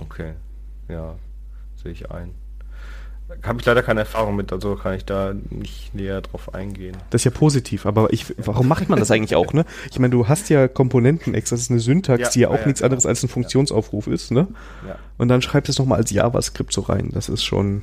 Okay, 0.00 0.32
ja, 0.88 1.16
sehe 1.82 1.92
ich 1.92 2.10
ein. 2.10 2.30
Habe 3.42 3.60
ich 3.60 3.66
leider 3.66 3.82
keine 3.82 4.00
Erfahrung 4.00 4.36
mit, 4.36 4.52
also 4.52 4.76
kann 4.76 4.94
ich 4.94 5.04
da 5.04 5.34
nicht 5.50 5.94
näher 5.94 6.20
drauf 6.20 6.54
eingehen. 6.54 6.96
Das 7.10 7.20
ist 7.20 7.24
ja 7.24 7.30
positiv, 7.30 7.86
aber 7.86 8.12
ich, 8.12 8.34
warum 8.38 8.68
macht 8.68 8.88
man 8.88 8.98
das 8.98 9.10
eigentlich 9.10 9.36
auch, 9.36 9.52
ne? 9.52 9.64
Ich 9.90 9.98
meine, 9.98 10.10
du 10.10 10.28
hast 10.28 10.48
ja 10.50 10.68
Komponenten-Ex, 10.68 11.50
das 11.50 11.60
ist 11.60 11.70
eine 11.70 11.80
Syntax, 11.80 12.20
ja, 12.20 12.30
die 12.30 12.40
ja 12.40 12.48
auch 12.48 12.60
ja, 12.60 12.66
nichts 12.66 12.80
genau. 12.80 12.86
anderes 12.86 13.06
als 13.06 13.22
ein 13.22 13.28
Funktionsaufruf 13.28 14.08
ist, 14.08 14.30
ne? 14.30 14.48
Ja. 14.86 14.98
Und 15.16 15.28
dann 15.28 15.42
schreibst 15.42 15.68
du 15.68 15.72
es 15.72 15.78
nochmal 15.78 15.98
als 15.98 16.10
JavaScript 16.10 16.72
so 16.72 16.82
rein. 16.82 17.10
Das 17.12 17.28
ist 17.28 17.44
schon. 17.44 17.82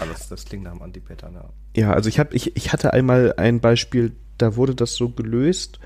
Alles, 0.00 0.28
das 0.28 0.44
klingt 0.44 0.64
nach 0.64 0.72
einem 0.72 0.82
Anti-Pattern, 0.82 1.34
ja. 1.34 1.44
Ja, 1.76 1.92
also 1.92 2.08
ich 2.08 2.18
habe, 2.18 2.34
ich, 2.34 2.56
ich 2.56 2.72
hatte 2.72 2.92
einmal 2.92 3.34
ein 3.36 3.60
Beispiel, 3.60 4.12
da 4.38 4.56
wurde 4.56 4.74
das 4.74 4.94
so 4.94 5.08
gelöst 5.08 5.80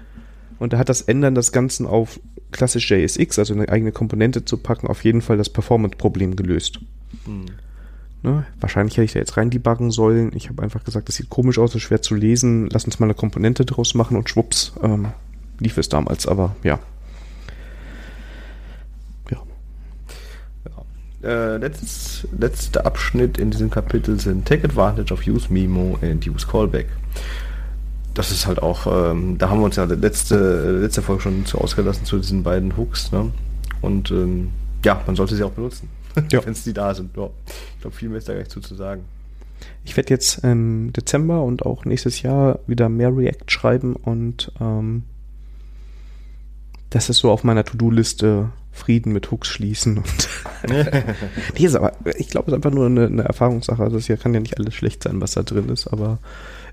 und 0.58 0.72
da 0.72 0.78
hat 0.78 0.88
das 0.88 1.02
Ändern 1.02 1.34
des 1.34 1.52
Ganzen 1.52 1.86
auf 1.86 2.18
klassisch 2.50 2.90
JSX, 2.90 3.38
also 3.38 3.54
eine 3.54 3.68
eigene 3.68 3.92
Komponente 3.92 4.44
zu 4.44 4.56
packen, 4.56 4.86
auf 4.86 5.04
jeden 5.04 5.22
Fall 5.22 5.36
das 5.36 5.50
Performance-Problem 5.50 6.36
gelöst. 6.36 6.80
Hm. 7.24 7.46
Ne? 8.22 8.44
Wahrscheinlich 8.58 8.96
hätte 8.96 9.04
ich 9.04 9.12
da 9.12 9.20
jetzt 9.20 9.36
rein 9.36 9.50
debuggen 9.50 9.90
sollen. 9.90 10.32
Ich 10.34 10.48
habe 10.48 10.62
einfach 10.62 10.82
gesagt, 10.82 11.08
das 11.08 11.16
sieht 11.16 11.30
komisch 11.30 11.58
aus, 11.58 11.74
ist 11.74 11.82
schwer 11.82 12.02
zu 12.02 12.14
lesen. 12.14 12.68
Lass 12.70 12.84
uns 12.84 12.98
mal 12.98 13.06
eine 13.06 13.14
Komponente 13.14 13.64
draus 13.64 13.94
machen 13.94 14.16
und 14.16 14.28
schwupps, 14.28 14.72
ähm, 14.82 15.08
lief 15.60 15.78
es 15.78 15.88
damals, 15.88 16.26
aber 16.26 16.56
ja. 16.64 16.80
Ja. 19.30 19.38
ja. 21.22 21.28
Äh, 21.28 21.56
letztes, 21.58 22.26
letzter 22.36 22.86
Abschnitt 22.86 23.38
in 23.38 23.52
diesem 23.52 23.70
Kapitel 23.70 24.18
sind 24.18 24.46
Take 24.46 24.64
Advantage 24.64 25.14
of 25.14 25.24
Use 25.24 25.52
Memo 25.52 25.96
and 26.02 26.26
Use 26.26 26.46
Callback. 26.46 26.86
Das 28.14 28.32
ist 28.32 28.48
halt 28.48 28.60
auch, 28.60 29.12
ähm, 29.12 29.38
da 29.38 29.48
haben 29.48 29.60
wir 29.60 29.66
uns 29.66 29.76
ja 29.76 29.84
letzte, 29.84 30.80
letzte 30.80 31.02
Folge 31.02 31.22
schon 31.22 31.46
zu 31.46 31.58
ausgelassen 31.58 32.04
zu 32.04 32.18
diesen 32.18 32.42
beiden 32.42 32.76
Hooks. 32.76 33.12
Ne? 33.12 33.30
Und 33.80 34.10
ähm, 34.10 34.50
ja, 34.84 35.00
man 35.06 35.14
sollte 35.14 35.36
sie 35.36 35.44
auch 35.44 35.52
benutzen. 35.52 35.88
ja. 36.30 36.44
wenn 36.44 36.52
es 36.52 36.64
die 36.64 36.72
da 36.72 36.94
sind. 36.94 37.16
Ja. 37.16 37.30
Ich 37.74 37.80
glaube, 37.80 37.96
viel 37.96 38.08
mehr 38.08 38.18
ist 38.18 38.28
da 38.28 38.32
gar 38.32 38.40
nicht 38.40 38.50
zu, 38.50 38.60
zu 38.60 38.74
sagen. 38.74 39.04
Ich 39.84 39.96
werde 39.96 40.10
jetzt 40.10 40.44
im 40.44 40.92
Dezember 40.92 41.42
und 41.42 41.64
auch 41.64 41.84
nächstes 41.84 42.22
Jahr 42.22 42.60
wieder 42.66 42.88
mehr 42.88 43.16
React 43.16 43.48
schreiben 43.48 43.96
und 43.96 44.52
ähm, 44.60 45.04
das 46.90 47.10
ist 47.10 47.18
so 47.18 47.30
auf 47.30 47.44
meiner 47.44 47.64
To-Do-Liste 47.64 48.50
Frieden 48.70 49.12
mit 49.12 49.30
Hooks 49.30 49.48
schließen 49.48 49.98
und 49.98 50.28
nee, 50.68 51.64
ist 51.64 51.74
aber, 51.74 51.92
ich 52.16 52.28
glaube, 52.28 52.46
es 52.46 52.52
ist 52.52 52.54
einfach 52.54 52.70
nur 52.70 52.86
eine, 52.86 53.06
eine 53.06 53.22
Erfahrungssache. 53.24 53.82
Also 53.82 53.96
es 53.96 54.06
hier 54.06 54.16
kann 54.16 54.34
ja 54.34 54.40
nicht 54.40 54.58
alles 54.58 54.74
schlecht 54.74 55.02
sein, 55.02 55.20
was 55.20 55.32
da 55.32 55.42
drin 55.42 55.68
ist, 55.68 55.88
aber 55.88 56.18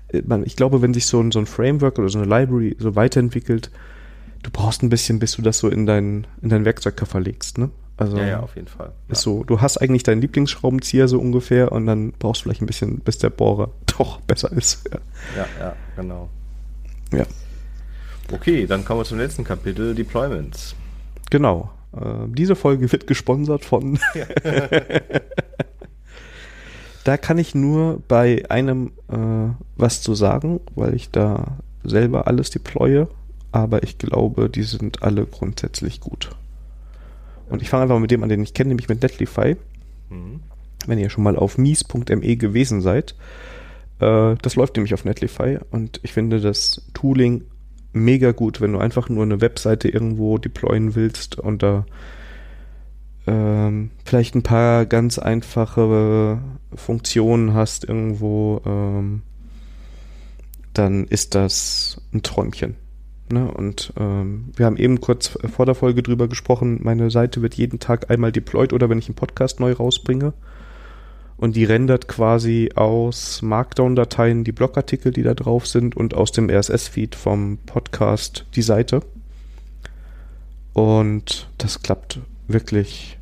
äh, 0.08 0.22
man, 0.24 0.44
ich 0.44 0.56
glaube, 0.56 0.82
wenn 0.82 0.94
sich 0.94 1.06
so 1.06 1.20
ein, 1.20 1.32
so 1.32 1.38
ein 1.38 1.46
Framework 1.46 1.98
oder 1.98 2.08
so 2.08 2.18
eine 2.18 2.28
Library 2.28 2.76
so 2.78 2.94
weiterentwickelt, 2.94 3.70
du 4.42 4.50
brauchst 4.50 4.82
ein 4.82 4.88
bisschen, 4.88 5.18
bis 5.18 5.32
du 5.32 5.42
das 5.42 5.58
so 5.58 5.68
in 5.68 5.86
dein, 5.86 6.26
in 6.42 6.48
dein 6.48 6.64
Werkzeugkoffer 6.64 7.20
legst, 7.20 7.58
ne? 7.58 7.70
Also 7.96 8.18
ja, 8.18 8.26
ja, 8.26 8.40
auf 8.40 8.54
jeden 8.56 8.68
Fall. 8.68 8.92
Ist 9.08 9.22
so, 9.22 9.42
du 9.44 9.60
hast 9.60 9.78
eigentlich 9.78 10.02
deinen 10.02 10.20
Lieblingsschraubenzieher 10.20 11.08
so 11.08 11.18
ungefähr 11.18 11.72
und 11.72 11.86
dann 11.86 12.12
brauchst 12.12 12.40
du 12.40 12.44
vielleicht 12.44 12.60
ein 12.60 12.66
bisschen, 12.66 13.00
bis 13.00 13.18
der 13.18 13.30
Bohrer 13.30 13.70
doch 13.98 14.20
besser 14.20 14.52
ist. 14.52 14.88
Ja, 14.90 14.98
ja, 15.36 15.46
ja 15.58 15.76
genau. 15.96 16.28
Ja. 17.12 17.24
Okay, 18.32 18.66
dann 18.66 18.84
kommen 18.84 19.00
wir 19.00 19.04
zum 19.04 19.18
letzten 19.18 19.44
Kapitel, 19.44 19.94
Deployments. 19.94 20.74
Genau. 21.30 21.70
Äh, 21.92 22.26
diese 22.28 22.56
Folge 22.56 22.90
wird 22.92 23.06
gesponsert 23.06 23.64
von. 23.64 23.98
da 27.04 27.16
kann 27.16 27.38
ich 27.38 27.54
nur 27.54 28.02
bei 28.08 28.44
einem 28.50 28.92
äh, 29.08 29.54
was 29.76 30.02
zu 30.02 30.14
sagen, 30.14 30.60
weil 30.74 30.94
ich 30.94 31.10
da 31.10 31.58
selber 31.84 32.26
alles 32.26 32.50
deploye, 32.50 33.06
aber 33.52 33.84
ich 33.84 33.96
glaube, 33.96 34.50
die 34.50 34.64
sind 34.64 35.02
alle 35.02 35.24
grundsätzlich 35.24 36.00
gut. 36.00 36.30
Und 37.48 37.62
ich 37.62 37.68
fange 37.68 37.84
einfach 37.84 37.98
mit 37.98 38.10
dem 38.10 38.22
an, 38.22 38.28
den 38.28 38.42
ich 38.42 38.54
kenne, 38.54 38.68
nämlich 38.68 38.88
mit 38.88 39.02
Netlify. 39.02 39.56
Mhm. 40.10 40.40
Wenn 40.86 40.98
ihr 40.98 41.10
schon 41.10 41.24
mal 41.24 41.36
auf 41.36 41.58
mies.me 41.58 42.36
gewesen 42.36 42.80
seid. 42.80 43.14
Äh, 44.00 44.36
das 44.42 44.56
läuft 44.56 44.76
nämlich 44.76 44.94
auf 44.94 45.04
Netlify 45.04 45.58
und 45.70 46.00
ich 46.02 46.12
finde 46.12 46.40
das 46.40 46.82
Tooling 46.94 47.44
mega 47.92 48.32
gut, 48.32 48.60
wenn 48.60 48.72
du 48.72 48.78
einfach 48.78 49.08
nur 49.08 49.24
eine 49.24 49.40
Webseite 49.40 49.88
irgendwo 49.88 50.38
deployen 50.38 50.94
willst 50.94 51.38
und 51.38 51.62
da 51.62 51.86
ähm, 53.26 53.90
vielleicht 54.04 54.34
ein 54.34 54.42
paar 54.42 54.86
ganz 54.86 55.18
einfache 55.18 56.38
Funktionen 56.74 57.54
hast 57.54 57.84
irgendwo, 57.84 58.60
ähm, 58.66 59.22
dann 60.74 61.04
ist 61.06 61.34
das 61.34 62.00
ein 62.12 62.22
Träumchen. 62.22 62.76
Ne? 63.30 63.50
Und 63.50 63.92
ähm, 63.98 64.50
wir 64.54 64.66
haben 64.66 64.76
eben 64.76 65.00
kurz 65.00 65.38
vor 65.52 65.66
der 65.66 65.74
Folge 65.74 66.02
drüber 66.02 66.28
gesprochen, 66.28 66.80
meine 66.82 67.10
Seite 67.10 67.42
wird 67.42 67.54
jeden 67.54 67.80
Tag 67.80 68.10
einmal 68.10 68.32
deployed 68.32 68.72
oder 68.72 68.88
wenn 68.88 68.98
ich 68.98 69.08
einen 69.08 69.16
Podcast 69.16 69.60
neu 69.60 69.72
rausbringe. 69.72 70.32
Und 71.36 71.54
die 71.56 71.64
rendert 71.64 72.08
quasi 72.08 72.70
aus 72.74 73.42
Markdown-Dateien 73.42 74.44
die 74.44 74.52
Blogartikel, 74.52 75.12
die 75.12 75.22
da 75.22 75.34
drauf 75.34 75.66
sind, 75.66 75.96
und 75.96 76.14
aus 76.14 76.32
dem 76.32 76.48
RSS-Feed 76.48 77.14
vom 77.14 77.58
Podcast 77.66 78.46
die 78.54 78.62
Seite. 78.62 79.02
Und 80.72 81.50
das 81.58 81.82
klappt 81.82 82.20
wirklich 82.48 83.18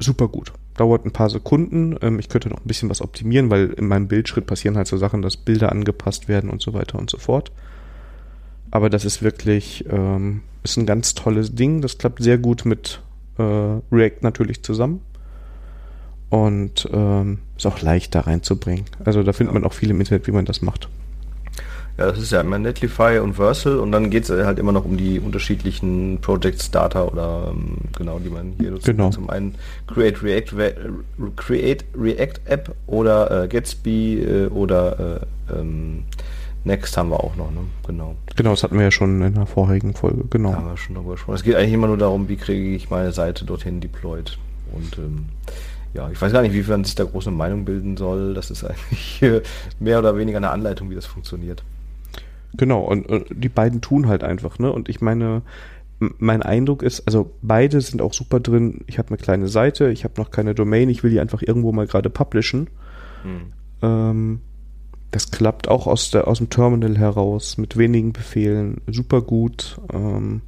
super 0.00 0.26
gut. 0.26 0.52
Dauert 0.76 1.04
ein 1.04 1.12
paar 1.12 1.30
Sekunden. 1.30 1.96
Ähm, 2.02 2.18
ich 2.18 2.28
könnte 2.28 2.48
noch 2.48 2.58
ein 2.58 2.66
bisschen 2.66 2.90
was 2.90 3.02
optimieren, 3.02 3.50
weil 3.50 3.70
in 3.70 3.86
meinem 3.86 4.08
Bildschritt 4.08 4.46
passieren 4.46 4.76
halt 4.76 4.88
so 4.88 4.96
Sachen, 4.96 5.22
dass 5.22 5.36
Bilder 5.36 5.70
angepasst 5.70 6.26
werden 6.28 6.50
und 6.50 6.60
so 6.60 6.74
weiter 6.74 6.98
und 6.98 7.10
so 7.10 7.18
fort. 7.18 7.52
Aber 8.74 8.90
das 8.90 9.04
ist 9.04 9.22
wirklich, 9.22 9.84
ähm, 9.88 10.40
ist 10.64 10.76
ein 10.76 10.84
ganz 10.84 11.14
tolles 11.14 11.54
Ding. 11.54 11.80
Das 11.80 11.96
klappt 11.96 12.20
sehr 12.20 12.38
gut 12.38 12.64
mit 12.64 13.00
äh, 13.38 13.42
React 13.42 14.22
natürlich 14.22 14.64
zusammen. 14.64 15.00
Und 16.28 16.88
ähm, 16.92 17.38
ist 17.56 17.66
auch 17.66 17.80
leicht 17.82 18.16
da 18.16 18.22
reinzubringen. 18.22 18.86
Also 19.04 19.22
da 19.22 19.32
findet 19.32 19.54
ja. 19.54 19.60
man 19.60 19.68
auch 19.68 19.74
viel 19.74 19.90
im 19.90 20.00
Internet, 20.00 20.26
wie 20.26 20.32
man 20.32 20.44
das 20.44 20.60
macht. 20.60 20.88
Ja, 21.98 22.06
das 22.06 22.18
ist 22.18 22.32
ja 22.32 22.40
immer 22.40 22.58
Netlify 22.58 23.20
und 23.22 23.34
Versal 23.34 23.78
und 23.78 23.92
dann 23.92 24.10
geht 24.10 24.28
es 24.28 24.44
halt 24.44 24.58
immer 24.58 24.72
noch 24.72 24.84
um 24.84 24.96
die 24.96 25.20
unterschiedlichen 25.20 26.18
Project 26.20 26.60
Starter 26.60 27.12
oder 27.12 27.52
ähm, 27.52 27.76
genau, 27.96 28.18
die 28.18 28.30
man 28.30 28.54
hier 28.58 28.72
nutzt. 28.72 28.86
Genau. 28.86 29.10
Zum 29.10 29.30
einen 29.30 29.54
Create 29.86 30.20
React, 30.20 30.56
Create 31.36 31.84
React 31.96 32.40
App 32.46 32.74
oder 32.88 33.44
äh, 33.44 33.46
Gatsby 33.46 34.18
äh, 34.18 34.46
oder 34.48 35.20
äh, 35.48 35.60
ähm, 35.60 36.02
Next 36.64 36.96
haben 36.96 37.10
wir 37.10 37.22
auch 37.22 37.36
noch, 37.36 37.50
ne? 37.50 37.60
Genau. 37.86 38.16
Genau, 38.36 38.50
das 38.50 38.62
hatten 38.62 38.76
wir 38.76 38.84
ja 38.84 38.90
schon 38.90 39.20
in 39.20 39.34
der 39.34 39.46
vorherigen 39.46 39.94
Folge, 39.94 40.24
genau. 40.30 40.50
Da 40.50 40.56
haben 40.56 40.68
wir 40.68 40.76
schon 40.78 40.94
darüber 40.94 41.12
gesprochen. 41.12 41.34
Es 41.36 41.42
geht 41.42 41.56
eigentlich 41.56 41.74
immer 41.74 41.88
nur 41.88 41.98
darum, 41.98 42.28
wie 42.28 42.36
kriege 42.36 42.74
ich 42.74 42.88
meine 42.88 43.12
Seite 43.12 43.44
dorthin 43.44 43.80
deployed. 43.80 44.38
Und 44.72 44.98
ähm, 44.98 45.26
ja, 45.92 46.10
ich 46.10 46.20
weiß 46.20 46.32
gar 46.32 46.40
nicht, 46.40 46.54
wie 46.54 46.62
man 46.62 46.84
sich 46.84 46.94
da 46.94 47.04
große 47.04 47.30
Meinung 47.30 47.66
bilden 47.66 47.96
soll. 47.98 48.32
Das 48.32 48.50
ist 48.50 48.64
eigentlich 48.64 49.42
mehr 49.78 49.98
oder 49.98 50.16
weniger 50.16 50.38
eine 50.38 50.50
Anleitung, 50.50 50.88
wie 50.88 50.94
das 50.94 51.06
funktioniert. 51.06 51.62
Genau, 52.56 52.80
und, 52.80 53.06
und 53.06 53.26
die 53.30 53.48
beiden 53.48 53.80
tun 53.80 54.08
halt 54.08 54.24
einfach, 54.24 54.58
ne? 54.58 54.72
Und 54.72 54.88
ich 54.88 55.00
meine, 55.00 55.42
mein 55.98 56.42
Eindruck 56.42 56.82
ist, 56.82 57.06
also 57.06 57.32
beide 57.42 57.80
sind 57.80 58.00
auch 58.00 58.12
super 58.12 58.40
drin. 58.40 58.80
Ich 58.86 58.98
habe 58.98 59.08
eine 59.08 59.18
kleine 59.18 59.48
Seite, 59.48 59.90
ich 59.90 60.04
habe 60.04 60.14
noch 60.20 60.30
keine 60.30 60.54
Domain, 60.54 60.88
ich 60.88 61.02
will 61.02 61.10
die 61.10 61.20
einfach 61.20 61.42
irgendwo 61.42 61.72
mal 61.72 61.86
gerade 61.86 62.10
publishen. 62.10 62.68
Hm. 63.22 63.52
Ähm, 63.82 64.40
das 65.14 65.30
klappt 65.30 65.68
auch 65.68 65.86
aus, 65.86 66.10
der, 66.10 66.26
aus 66.26 66.38
dem 66.38 66.50
Terminal 66.50 66.98
heraus 66.98 67.56
mit 67.56 67.76
wenigen 67.76 68.12
Befehlen 68.12 68.80
super 68.88 69.22
gut. 69.22 69.78
Ähm, 69.92 70.40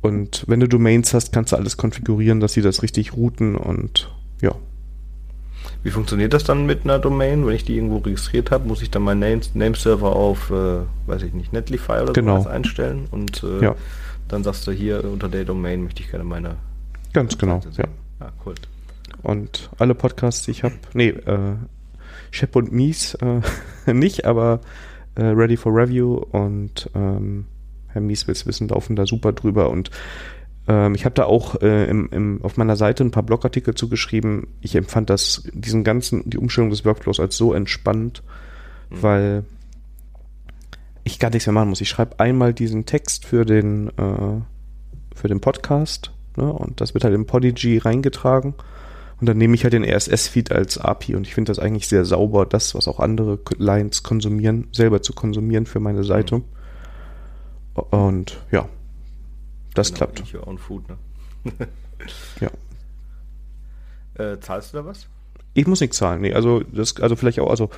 und 0.00 0.42
wenn 0.48 0.58
du 0.58 0.66
Domains 0.66 1.14
hast, 1.14 1.32
kannst 1.32 1.52
du 1.52 1.56
alles 1.56 1.76
konfigurieren, 1.76 2.40
dass 2.40 2.54
sie 2.54 2.62
das 2.62 2.82
richtig 2.82 3.12
routen 3.12 3.54
und 3.54 4.10
ja. 4.40 4.56
Wie 5.84 5.90
funktioniert 5.90 6.32
das 6.32 6.42
dann 6.42 6.66
mit 6.66 6.82
einer 6.82 6.98
Domain? 6.98 7.46
Wenn 7.46 7.54
ich 7.54 7.64
die 7.64 7.76
irgendwo 7.76 7.98
registriert 7.98 8.50
habe, 8.50 8.66
muss 8.66 8.82
ich 8.82 8.90
dann 8.90 9.02
meinen 9.02 9.20
Name, 9.20 9.40
Nameserver 9.54 10.16
auf, 10.16 10.50
äh, 10.50 10.80
weiß 11.06 11.22
ich 11.22 11.32
nicht, 11.32 11.52
Netlify 11.52 12.02
oder 12.02 12.14
genau. 12.14 12.40
sowas 12.40 12.52
einstellen 12.52 13.06
und 13.12 13.44
äh, 13.44 13.62
ja. 13.62 13.76
dann 14.26 14.42
sagst 14.42 14.66
du 14.66 14.72
hier 14.72 15.04
unter 15.04 15.28
der 15.28 15.44
Domain 15.44 15.84
möchte 15.84 16.02
ich 16.02 16.10
gerne 16.10 16.24
meine. 16.24 16.56
Ganz 17.12 17.38
genau, 17.38 17.60
ja. 17.76 17.84
Ah, 18.18 18.32
cool. 18.44 18.56
Und 19.22 19.70
alle 19.78 19.94
Podcasts, 19.94 20.44
die 20.44 20.50
ich 20.50 20.64
habe, 20.64 20.74
nee, 20.92 21.10
äh, 21.10 21.54
Shep 22.30 22.56
und 22.56 22.72
Mies 22.72 23.14
äh, 23.14 23.40
nicht, 23.92 24.24
aber 24.24 24.60
äh, 25.14 25.24
Ready 25.24 25.56
for 25.56 25.74
Review 25.74 26.14
und 26.14 26.90
ähm, 26.94 27.46
Herr 27.88 28.00
Mies 28.00 28.26
will 28.26 28.32
es 28.32 28.46
wissen, 28.46 28.68
laufen 28.68 28.96
da 28.96 29.06
super 29.06 29.32
drüber 29.32 29.70
und 29.70 29.90
ähm, 30.68 30.94
ich 30.94 31.04
habe 31.04 31.14
da 31.14 31.24
auch 31.24 31.60
äh, 31.62 31.86
im, 31.88 32.08
im, 32.10 32.42
auf 32.42 32.56
meiner 32.56 32.76
Seite 32.76 33.02
ein 33.02 33.10
paar 33.10 33.22
Blogartikel 33.22 33.74
zugeschrieben. 33.74 34.48
Ich 34.60 34.76
empfand 34.76 35.08
das, 35.10 35.48
diesen 35.54 35.82
ganzen, 35.82 36.28
die 36.28 36.38
Umstellung 36.38 36.70
des 36.70 36.84
Workflows 36.84 37.18
als 37.18 37.36
so 37.36 37.54
entspannt, 37.54 38.22
mhm. 38.90 39.02
weil 39.02 39.44
ich 41.04 41.18
gar 41.18 41.30
nichts 41.30 41.46
mehr 41.46 41.54
machen 41.54 41.70
muss. 41.70 41.80
Ich 41.80 41.88
schreibe 41.88 42.20
einmal 42.20 42.52
diesen 42.52 42.84
Text 42.84 43.24
für 43.24 43.46
den, 43.46 43.88
äh, 43.88 44.40
für 45.14 45.28
den 45.28 45.40
Podcast 45.40 46.12
ne, 46.36 46.52
und 46.52 46.82
das 46.82 46.92
wird 46.92 47.04
halt 47.04 47.14
im 47.14 47.26
Podigy 47.26 47.78
reingetragen 47.78 48.54
und 49.20 49.26
dann 49.26 49.36
nehme 49.36 49.54
ich 49.54 49.64
halt 49.64 49.72
den 49.72 49.84
RSS-Feed 49.84 50.52
als 50.52 50.78
API 50.78 51.16
und 51.16 51.26
ich 51.26 51.34
finde 51.34 51.50
das 51.50 51.58
eigentlich 51.58 51.88
sehr 51.88 52.04
sauber, 52.04 52.46
das, 52.46 52.74
was 52.74 52.86
auch 52.86 53.00
andere 53.00 53.38
Lines 53.56 54.04
konsumieren, 54.04 54.68
selber 54.72 55.02
zu 55.02 55.12
konsumieren 55.12 55.66
für 55.66 55.80
meine 55.80 56.04
Seite. 56.04 56.38
Mhm. 56.38 56.44
Und 57.90 58.38
ja, 58.50 58.68
das 59.74 59.88
genau, 59.88 60.06
klappt. 60.06 60.34
Your 60.34 60.46
own 60.46 60.58
food, 60.58 60.84
ne? 60.88 60.96
ja. 62.40 62.50
Äh, 64.24 64.40
zahlst 64.40 64.72
du 64.72 64.78
da 64.78 64.84
was? 64.84 65.08
Ich 65.54 65.66
muss 65.66 65.80
nichts 65.80 65.96
zahlen, 65.96 66.20
nee, 66.20 66.32
also 66.32 66.60
das, 66.60 67.00
also 67.00 67.16
vielleicht 67.16 67.40
auch, 67.40 67.50
also 67.50 67.70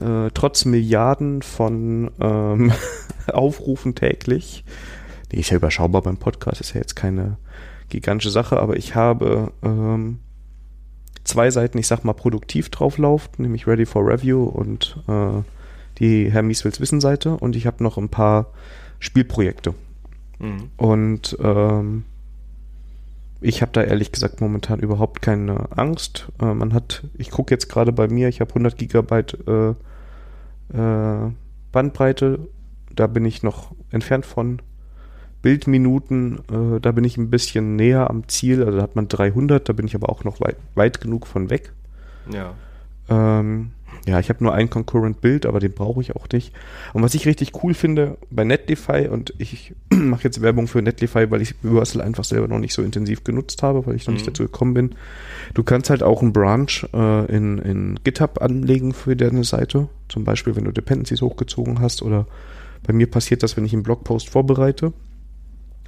äh, 0.00 0.30
trotz 0.34 0.66
Milliarden 0.66 1.40
von 1.40 2.10
ähm, 2.20 2.72
Aufrufen 3.32 3.94
täglich, 3.94 4.64
nee, 5.32 5.40
ist 5.40 5.50
ja 5.50 5.56
überschaubar 5.56 6.02
beim 6.02 6.18
Podcast, 6.18 6.60
ist 6.60 6.74
ja 6.74 6.80
jetzt 6.80 6.96
keine 6.96 7.38
gigantische 7.88 8.30
Sache, 8.30 8.60
aber 8.60 8.76
ich 8.76 8.94
habe 8.94 9.52
ähm, 9.62 10.18
zwei 11.24 11.50
Seiten, 11.50 11.78
ich 11.78 11.86
sag 11.86 12.04
mal, 12.04 12.12
produktiv 12.12 12.70
drauflaufen, 12.70 13.30
nämlich 13.38 13.66
Ready 13.66 13.86
for 13.86 14.06
Review 14.06 14.44
und 14.44 14.98
äh, 15.08 15.42
die 15.98 16.30
Herr 16.30 16.42
Mieswils 16.42 16.80
Wissen 16.80 17.00
Seite 17.00 17.36
und 17.36 17.56
ich 17.56 17.66
habe 17.66 17.82
noch 17.82 17.96
ein 17.96 18.08
paar 18.08 18.52
Spielprojekte. 18.98 19.74
Mhm. 20.38 20.70
Und 20.76 21.36
ähm, 21.42 22.04
ich 23.40 23.62
habe 23.62 23.72
da 23.72 23.82
ehrlich 23.82 24.12
gesagt 24.12 24.40
momentan 24.40 24.80
überhaupt 24.80 25.22
keine 25.22 25.70
Angst. 25.76 26.28
Äh, 26.40 26.54
man 26.54 26.72
hat, 26.72 27.04
ich 27.16 27.30
gucke 27.30 27.54
jetzt 27.54 27.68
gerade 27.68 27.92
bei 27.92 28.08
mir, 28.08 28.28
ich 28.28 28.40
habe 28.40 28.50
100 28.50 28.76
Gigabyte 28.78 29.38
äh, 29.46 29.70
äh, 30.76 31.30
Bandbreite, 31.72 32.48
da 32.94 33.06
bin 33.06 33.24
ich 33.24 33.42
noch 33.42 33.72
entfernt 33.90 34.26
von. 34.26 34.60
Bildminuten, 35.46 36.40
äh, 36.50 36.80
da 36.80 36.90
bin 36.90 37.04
ich 37.04 37.18
ein 37.18 37.30
bisschen 37.30 37.76
näher 37.76 38.10
am 38.10 38.26
Ziel, 38.26 38.64
also 38.64 38.78
da 38.78 38.82
hat 38.82 38.96
man 38.96 39.06
300, 39.06 39.68
da 39.68 39.72
bin 39.72 39.86
ich 39.86 39.94
aber 39.94 40.08
auch 40.08 40.24
noch 40.24 40.40
weit, 40.40 40.56
weit 40.74 41.00
genug 41.00 41.24
von 41.24 41.50
weg. 41.50 41.72
Ja. 42.32 42.54
Ähm, 43.08 43.70
ja, 44.08 44.18
ich 44.18 44.28
habe 44.28 44.42
nur 44.42 44.54
ein 44.54 44.70
Concurrent 44.70 45.20
Bild, 45.20 45.46
aber 45.46 45.60
den 45.60 45.70
brauche 45.70 46.00
ich 46.00 46.16
auch 46.16 46.26
nicht. 46.32 46.52
Und 46.94 47.04
was 47.04 47.14
ich 47.14 47.26
richtig 47.26 47.62
cool 47.62 47.74
finde 47.74 48.18
bei 48.28 48.42
Netlify, 48.42 49.06
und 49.06 49.34
ich 49.38 49.72
mache 49.92 50.24
jetzt 50.24 50.42
Werbung 50.42 50.66
für 50.66 50.82
Netlify, 50.82 51.30
weil 51.30 51.42
ich 51.42 51.54
Reversal 51.62 52.02
einfach 52.02 52.24
selber 52.24 52.48
noch 52.48 52.58
nicht 52.58 52.74
so 52.74 52.82
intensiv 52.82 53.22
genutzt 53.22 53.62
habe, 53.62 53.86
weil 53.86 53.94
ich 53.94 54.04
noch 54.08 54.14
mhm. 54.14 54.14
nicht 54.14 54.26
dazu 54.26 54.42
gekommen 54.42 54.74
bin. 54.74 54.96
Du 55.54 55.62
kannst 55.62 55.90
halt 55.90 56.02
auch 56.02 56.22
einen 56.22 56.32
Branch 56.32 56.88
äh, 56.92 57.26
in, 57.26 57.58
in 57.58 58.00
GitHub 58.02 58.42
anlegen 58.42 58.92
für 58.94 59.14
deine 59.14 59.44
Seite. 59.44 59.86
Zum 60.08 60.24
Beispiel, 60.24 60.56
wenn 60.56 60.64
du 60.64 60.72
Dependencies 60.72 61.22
hochgezogen 61.22 61.78
hast 61.78 62.02
oder 62.02 62.26
bei 62.84 62.92
mir 62.92 63.08
passiert 63.08 63.44
das, 63.44 63.56
wenn 63.56 63.64
ich 63.64 63.74
einen 63.74 63.84
Blogpost 63.84 64.28
vorbereite 64.28 64.92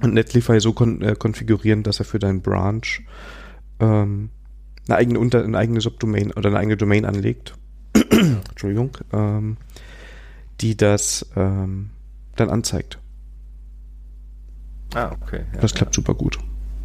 und 0.01 0.13
Netlify 0.13 0.59
so 0.59 0.73
kon 0.73 1.01
äh, 1.01 1.15
konfigurieren, 1.17 1.83
dass 1.83 1.99
er 1.99 2.05
für 2.05 2.19
deinen 2.19 2.41
Branch 2.41 2.81
ähm, 3.79 4.29
eine 4.87 4.97
eigene 4.97 5.19
Unter 5.19 5.43
eine 5.43 5.57
eigene 5.57 5.81
Subdomain 5.81 6.31
oder 6.31 6.49
eine 6.49 6.59
eigene 6.59 6.77
Domain 6.77 7.05
anlegt. 7.05 7.53
Entschuldigung, 8.49 8.91
ähm, 9.13 9.57
die 10.61 10.75
das 10.75 11.25
ähm, 11.35 11.89
dann 12.35 12.49
anzeigt. 12.49 12.99
Ah, 14.93 15.11
okay. 15.21 15.41
Ja, 15.53 15.61
das 15.61 15.73
klappt 15.73 15.95
ja. 15.95 16.01
super 16.01 16.15
gut. 16.15 16.39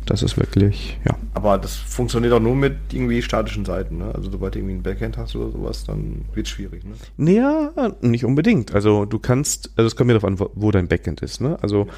Das 0.06 0.22
ist 0.22 0.36
wirklich, 0.36 0.98
ja. 1.06 1.16
Aber 1.32 1.56
das 1.56 1.76
funktioniert 1.76 2.34
auch 2.34 2.40
nur 2.40 2.54
mit 2.54 2.76
irgendwie 2.92 3.22
statischen 3.22 3.64
Seiten, 3.64 3.98
ne? 3.98 4.14
Also 4.14 4.30
sobald 4.30 4.54
du 4.54 4.58
irgendwie 4.58 4.74
ein 4.74 4.82
Backend 4.82 5.16
hast 5.16 5.34
oder 5.34 5.50
sowas, 5.50 5.84
dann 5.84 6.26
wird 6.34 6.46
es 6.46 6.52
schwierig, 6.52 6.84
ne? 6.84 6.92
Naja, 7.16 7.72
nicht 8.02 8.26
unbedingt. 8.26 8.74
Also 8.74 9.06
du 9.06 9.18
kannst, 9.18 9.70
also 9.76 9.86
es 9.86 9.96
kommt 9.96 10.08
mir 10.08 10.12
darauf 10.12 10.28
an, 10.28 10.38
wo, 10.38 10.50
wo 10.54 10.70
dein 10.70 10.88
Backend 10.88 11.22
ist, 11.22 11.40
ne? 11.40 11.58
Also 11.62 11.88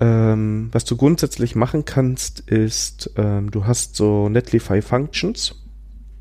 ähm, 0.00 0.68
was 0.72 0.84
du 0.84 0.96
grundsätzlich 0.96 1.54
machen 1.54 1.84
kannst, 1.84 2.40
ist, 2.40 3.10
ähm, 3.16 3.50
du 3.50 3.66
hast 3.66 3.94
so 3.94 4.28
Netlify 4.28 4.82
Functions 4.82 5.54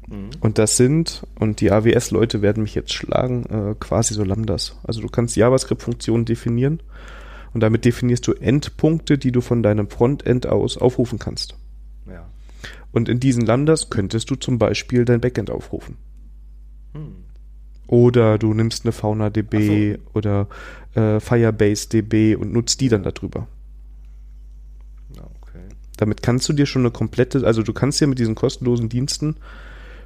mhm. 0.08 0.30
und 0.42 0.60
das 0.60 0.78
sind, 0.78 1.26
und 1.40 1.60
die 1.60 1.72
AWS-Leute 1.72 2.42
werden 2.42 2.64
mich 2.64 2.76
jetzt 2.76 2.94
schlagen, 2.94 3.46
äh, 3.46 3.76
quasi 3.80 4.14
so 4.14 4.24
Lambdas. 4.24 4.78
Also 4.84 5.02
du 5.02 5.08
kannst 5.08 5.36
JavaScript-Funktionen 5.36 6.26
definieren 6.26 6.82
und 7.54 7.62
damit 7.62 7.86
definierst 7.86 8.28
du 8.28 8.34
Endpunkte, 8.34 9.18
die 9.18 9.32
du 9.32 9.42
von 9.42 9.64
deinem 9.64 9.90
Frontend 9.90 10.46
aus 10.46 10.78
aufrufen 10.78 11.18
kannst. 11.18 11.56
Ja. 12.08 12.28
Und 12.92 13.10
in 13.10 13.20
diesen 13.20 13.44
Lambdas 13.44 13.90
könntest 13.90 14.30
du 14.30 14.36
zum 14.36 14.60
Beispiel 14.60 15.04
dein 15.04 15.20
Backend 15.20 15.50
aufrufen. 15.50 15.98
Hm. 16.94 17.16
Oder 17.88 18.38
du 18.38 18.54
nimmst 18.54 18.86
eine 18.86 18.92
FaunaDB 18.92 19.96
so. 19.96 20.00
oder 20.14 20.48
äh, 20.94 21.20
Firebase 21.20 21.90
DB 21.90 22.36
und 22.36 22.54
nutzt 22.54 22.80
die 22.82 22.90
dann 22.90 23.04
darüber. 23.04 23.48
Damit 26.04 26.22
kannst 26.22 26.50
du 26.50 26.54
dir 26.54 26.66
schon 26.66 26.82
eine 26.82 26.92
komplette, 26.92 27.48
also 27.48 27.63
du 27.63 27.72
kannst 27.72 28.02
dir 28.02 28.08
mit 28.08 28.20
diesen 28.20 28.36
kostenlosen 28.36 28.89
Diensten 28.89 29.38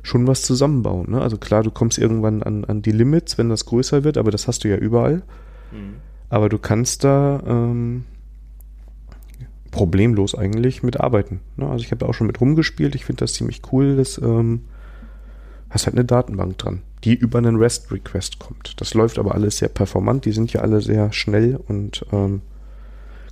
schon 0.04 0.28
was 0.28 0.44
zusammenbauen. 0.44 1.10
Ne? 1.10 1.20
Also 1.20 1.40
klar, 1.40 1.64
du 1.64 1.72
kommst 1.72 1.98
irgendwann 1.98 2.44
an, 2.44 2.66
an 2.66 2.84
die 2.84 2.92
Limits, 2.92 3.40
wenn 3.40 3.50
das 3.50 3.66
größer 3.66 4.04
wird, 4.04 4.20
aber 4.20 4.30
das 4.30 4.48
hast 4.48 4.64
du 4.64 4.68
ja 4.68 4.78
überall. 4.78 5.24
Mhm. 5.72 5.96
Aber 6.30 6.50
du 6.50 6.60
kannst 6.60 7.04
da 7.04 7.42
ähm, 7.48 8.04
problemlos 9.72 10.36
eigentlich 10.36 10.84
mitarbeiten. 10.84 11.40
Ne? 11.56 11.68
Also 11.68 11.84
ich 11.84 11.90
habe 11.90 12.08
auch 12.08 12.14
schon 12.14 12.28
mit 12.28 12.40
rumgespielt, 12.40 12.94
ich 12.94 13.04
finde 13.04 13.22
das 13.22 13.34
ziemlich 13.34 13.64
cool, 13.72 13.96
dass 13.96 14.20
ähm, 14.20 14.66
hast 15.72 15.88
halt 15.88 15.96
eine 15.96 16.06
Datenbank 16.06 16.60
dran, 16.60 16.84
die 17.06 17.16
über 17.16 17.40
einen 17.40 17.56
REST-Request 17.56 18.38
kommt. 18.38 18.80
Das 18.80 18.94
läuft 18.94 19.18
aber 19.18 19.34
alles 19.34 19.58
sehr 19.58 19.70
performant, 19.70 20.26
die 20.26 20.32
sind 20.32 20.54
ja 20.54 20.62
alle 20.62 20.80
sehr 20.80 21.12
schnell 21.12 21.60
und 21.68 22.06
ähm, 22.12 22.44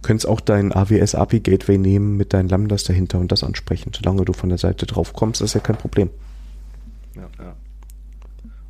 könntest 0.06 0.28
auch 0.28 0.40
dein 0.40 0.72
AWS 0.72 1.16
API 1.16 1.40
Gateway 1.40 1.80
nehmen 1.80 2.16
mit 2.16 2.32
deinen 2.32 2.48
Lambdas 2.48 2.84
dahinter 2.84 3.18
und 3.18 3.32
das 3.32 3.44
ansprechen. 3.44 3.92
Solange 3.96 4.24
du 4.24 4.34
von 4.34 4.50
der 4.50 4.60
Seite 4.60 4.86
drauf 4.86 5.14
kommst, 5.14 5.42
ist 5.42 5.56
ja 5.56 5.60
kein 5.60 5.78
Problem. 5.78 6.12
Ja, 7.16 7.28
ja. 7.40 7.56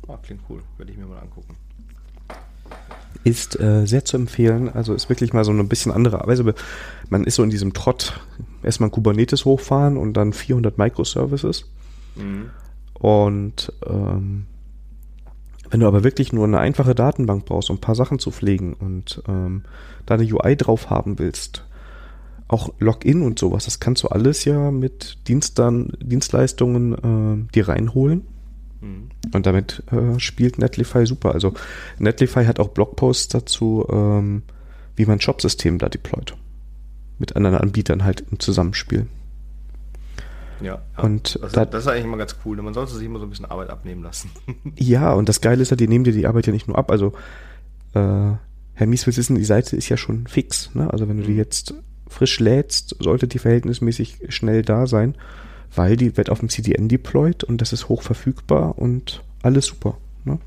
Oh, 0.06 0.16
klingt 0.22 0.40
cool. 0.48 0.62
Werde 0.78 0.92
ich 0.92 0.98
mir 0.98 1.04
mal 1.04 1.18
angucken. 1.18 1.54
Ist 3.22 3.60
äh, 3.60 3.86
sehr 3.86 4.04
zu 4.06 4.16
empfehlen. 4.16 4.70
Also 4.72 4.94
ist 4.94 5.10
wirklich 5.10 5.34
mal 5.34 5.44
so 5.44 5.50
eine 5.50 5.64
bisschen 5.64 5.92
andere 5.92 6.26
Weise. 6.26 6.54
Man 7.10 7.24
ist 7.24 7.34
so 7.34 7.42
in 7.42 7.50
diesem 7.50 7.74
Trott. 7.74 8.18
Erstmal 8.62 8.88
Kubernetes 8.88 9.44
hochfahren 9.44 9.98
und 9.98 10.14
dann 10.14 10.32
400 10.32 10.78
Microservices. 10.78 11.66
Mhm. 12.14 12.50
Und 12.94 13.72
ähm, 13.86 14.46
wenn 15.70 15.80
du 15.80 15.86
aber 15.86 16.04
wirklich 16.04 16.32
nur 16.32 16.44
eine 16.44 16.58
einfache 16.58 16.94
Datenbank 16.94 17.44
brauchst, 17.44 17.70
um 17.70 17.76
ein 17.76 17.80
paar 17.80 17.94
Sachen 17.94 18.18
zu 18.18 18.30
pflegen 18.30 18.74
und 18.74 19.22
ähm, 19.28 19.62
da 20.04 20.14
eine 20.14 20.24
UI 20.24 20.56
drauf 20.56 20.90
haben 20.90 21.18
willst, 21.18 21.64
auch 22.48 22.72
Login 22.78 23.22
und 23.22 23.38
sowas, 23.38 23.64
das 23.64 23.80
kannst 23.80 24.04
du 24.04 24.08
alles 24.08 24.44
ja 24.44 24.70
mit 24.70 25.18
Dienstern, 25.26 25.92
Dienstleistungen 26.00 27.48
äh, 27.48 27.52
dir 27.52 27.68
reinholen. 27.68 28.22
Mhm. 28.80 29.10
Und 29.34 29.46
damit 29.46 29.82
äh, 29.90 30.18
spielt 30.20 30.58
Netlify 30.58 31.06
super. 31.06 31.32
Also 31.32 31.54
Netlify 31.98 32.44
hat 32.44 32.60
auch 32.60 32.68
Blogposts 32.68 33.28
dazu, 33.28 33.86
ähm, 33.90 34.42
wie 34.94 35.06
man 35.06 35.20
Shopsystem 35.20 35.78
da 35.78 35.88
deployt. 35.88 36.36
Mit 37.18 37.34
anderen 37.34 37.56
Anbietern 37.56 38.04
halt 38.04 38.24
im 38.30 38.38
Zusammenspiel. 38.38 39.06
Ja, 40.60 40.82
ja. 40.96 41.02
Und 41.02 41.38
das, 41.40 41.52
da, 41.52 41.64
das, 41.64 41.84
ist 41.84 41.88
eigentlich 41.88 42.04
immer 42.04 42.16
ganz 42.16 42.36
cool. 42.44 42.60
Man 42.62 42.74
sollte 42.74 42.94
sich 42.94 43.04
immer 43.04 43.18
so 43.18 43.26
ein 43.26 43.30
bisschen 43.30 43.46
Arbeit 43.46 43.70
abnehmen 43.70 44.02
lassen. 44.02 44.30
ja, 44.76 45.12
und 45.12 45.28
das 45.28 45.40
Geile 45.40 45.62
ist 45.62 45.70
ja, 45.70 45.76
die 45.76 45.88
nehmen 45.88 46.04
dir 46.04 46.12
die 46.12 46.26
Arbeit 46.26 46.46
ja 46.46 46.52
nicht 46.52 46.68
nur 46.68 46.78
ab. 46.78 46.90
Also, 46.90 47.12
äh, 47.94 48.32
Herr 48.74 48.86
Mies 48.86 49.06
will 49.06 49.16
wissen, 49.16 49.36
die 49.36 49.44
Seite 49.44 49.76
ist 49.76 49.88
ja 49.88 49.96
schon 49.96 50.26
fix. 50.26 50.70
Ne? 50.74 50.90
Also, 50.90 51.08
wenn 51.08 51.18
du 51.18 51.24
die 51.24 51.32
mhm. 51.32 51.38
jetzt 51.38 51.74
frisch 52.08 52.40
lädst, 52.40 52.96
sollte 53.00 53.28
die 53.28 53.38
verhältnismäßig 53.38 54.18
schnell 54.28 54.62
da 54.62 54.86
sein, 54.86 55.16
weil 55.74 55.96
die 55.96 56.16
wird 56.16 56.30
auf 56.30 56.40
dem 56.40 56.48
CDN 56.48 56.88
deployed 56.88 57.44
und 57.44 57.60
das 57.60 57.72
ist 57.72 57.88
hoch 57.88 58.02
verfügbar 58.02 58.78
und 58.78 59.22
alles 59.42 59.66
super. 59.66 59.98
Ne? 60.24 60.38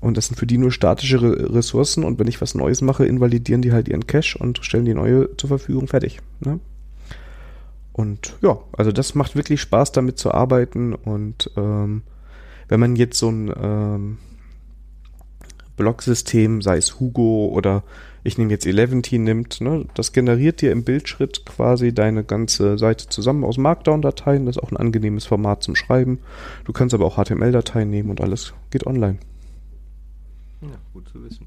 Und 0.00 0.16
das 0.16 0.26
sind 0.26 0.36
für 0.36 0.46
die 0.46 0.58
nur 0.58 0.72
statische 0.72 1.20
Ressourcen 1.54 2.04
und 2.04 2.18
wenn 2.18 2.26
ich 2.26 2.40
was 2.40 2.54
Neues 2.54 2.80
mache, 2.80 3.04
invalidieren 3.04 3.60
die 3.60 3.72
halt 3.72 3.86
ihren 3.86 4.06
Cache 4.06 4.38
und 4.38 4.64
stellen 4.64 4.86
die 4.86 4.94
neue 4.94 5.36
zur 5.36 5.48
Verfügung 5.48 5.88
fertig. 5.88 6.20
Ne? 6.40 6.58
Und 8.00 8.34
ja, 8.40 8.58
also 8.72 8.92
das 8.92 9.14
macht 9.14 9.36
wirklich 9.36 9.60
Spaß, 9.60 9.92
damit 9.92 10.18
zu 10.18 10.32
arbeiten. 10.32 10.94
Und 10.94 11.50
ähm, 11.58 12.02
wenn 12.68 12.80
man 12.80 12.96
jetzt 12.96 13.18
so 13.18 13.28
ein 13.28 13.52
ähm, 13.54 14.18
Blocksystem, 15.76 16.62
sei 16.62 16.78
es 16.78 16.98
Hugo 16.98 17.50
oder 17.52 17.82
ich 18.24 18.38
nehme 18.38 18.50
jetzt 18.50 18.66
Eleventy 18.66 19.18
nimmt, 19.18 19.60
ne, 19.60 19.84
das 19.92 20.12
generiert 20.12 20.62
dir 20.62 20.72
im 20.72 20.82
Bildschritt 20.82 21.44
quasi 21.44 21.92
deine 21.92 22.24
ganze 22.24 22.78
Seite 22.78 23.08
zusammen 23.08 23.44
aus 23.44 23.58
Markdown-Dateien. 23.58 24.46
Das 24.46 24.56
ist 24.56 24.62
auch 24.62 24.70
ein 24.70 24.78
angenehmes 24.78 25.26
Format 25.26 25.62
zum 25.62 25.76
Schreiben. 25.76 26.20
Du 26.64 26.72
kannst 26.72 26.94
aber 26.94 27.04
auch 27.04 27.22
HTML-Dateien 27.22 27.90
nehmen 27.90 28.08
und 28.08 28.22
alles 28.22 28.54
geht 28.70 28.86
online. 28.86 29.18
Ja, 30.62 30.78
gut 30.94 31.06
zu 31.10 31.22
wissen. 31.22 31.46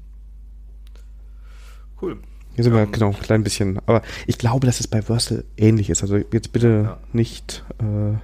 Cool. 2.00 2.18
Hier 2.54 2.62
sind 2.62 2.72
wir 2.72 2.86
genau 2.86 3.08
ein 3.08 3.20
klein 3.20 3.42
bisschen, 3.42 3.80
aber 3.86 4.02
ich 4.26 4.38
glaube, 4.38 4.66
dass 4.66 4.78
es 4.78 4.86
bei 4.86 5.08
Wurzel 5.08 5.44
ähnlich 5.56 5.90
ist. 5.90 6.02
Also 6.02 6.16
jetzt 6.16 6.52
bitte 6.52 6.82
ja. 6.84 6.98
nicht 7.12 7.64
äh, 7.80 8.16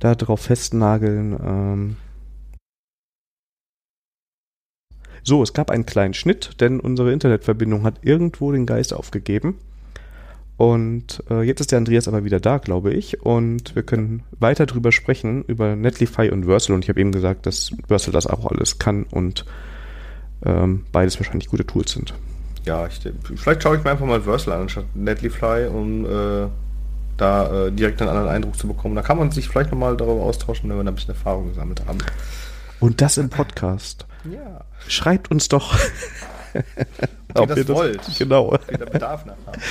da 0.00 0.14
drauf 0.16 0.40
festnageln. 0.40 1.38
Ähm. 1.44 1.96
So, 5.22 5.42
es 5.42 5.52
gab 5.52 5.70
einen 5.70 5.86
kleinen 5.86 6.14
Schnitt, 6.14 6.60
denn 6.60 6.80
unsere 6.80 7.12
Internetverbindung 7.12 7.84
hat 7.84 8.00
irgendwo 8.02 8.50
den 8.50 8.66
Geist 8.66 8.92
aufgegeben. 8.92 9.58
Und 10.56 11.22
äh, 11.30 11.42
jetzt 11.42 11.60
ist 11.60 11.70
der 11.70 11.78
Andreas 11.78 12.08
aber 12.08 12.24
wieder 12.24 12.40
da, 12.40 12.58
glaube 12.58 12.92
ich. 12.92 13.22
Und 13.22 13.76
wir 13.76 13.84
können 13.84 14.24
weiter 14.40 14.66
drüber 14.66 14.90
sprechen, 14.90 15.44
über 15.44 15.76
Netlify 15.76 16.30
und 16.30 16.46
Wurzel. 16.46 16.74
Und 16.74 16.84
ich 16.84 16.88
habe 16.88 17.00
eben 17.00 17.12
gesagt, 17.12 17.46
dass 17.46 17.70
Wurzel 17.86 18.10
das 18.10 18.26
auch 18.26 18.44
alles 18.44 18.80
kann 18.80 19.04
und 19.04 19.44
ähm, 20.44 20.84
beides 20.90 21.20
wahrscheinlich 21.20 21.48
gute 21.48 21.64
Tools 21.64 21.92
sind 21.92 22.12
ja, 22.68 22.86
ich, 22.86 23.00
vielleicht 23.36 23.62
schaue 23.62 23.78
ich 23.78 23.84
mir 23.84 23.90
einfach 23.90 24.04
mal 24.04 24.20
Versal 24.20 24.52
an, 24.52 24.60
anstatt 24.62 24.84
Netlify, 24.94 25.66
um 25.72 26.04
äh, 26.04 26.48
da 27.16 27.66
äh, 27.66 27.72
direkt 27.72 28.02
einen 28.02 28.10
anderen 28.10 28.28
Eindruck 28.28 28.56
zu 28.58 28.68
bekommen. 28.68 28.94
Da 28.94 29.00
kann 29.00 29.16
man 29.16 29.30
sich 29.30 29.48
vielleicht 29.48 29.72
nochmal 29.72 29.96
darüber 29.96 30.22
austauschen, 30.22 30.68
wenn 30.68 30.76
wir 30.76 30.84
ein 30.84 30.94
bisschen 30.94 31.14
Erfahrung 31.14 31.48
gesammelt 31.48 31.82
haben. 31.86 31.98
Und 32.78 33.00
das 33.00 33.16
im 33.16 33.30
Podcast. 33.30 34.06
Ja. 34.30 34.64
Schreibt 34.86 35.30
uns 35.30 35.48
doch. 35.48 35.74
ob 37.34 37.48
ihr 37.48 37.64
das 37.64 37.68
wollt. 37.68 38.02
Genau. 38.18 38.54
Bedarf 38.92 39.24
nach 39.24 39.34
haben. 39.46 39.62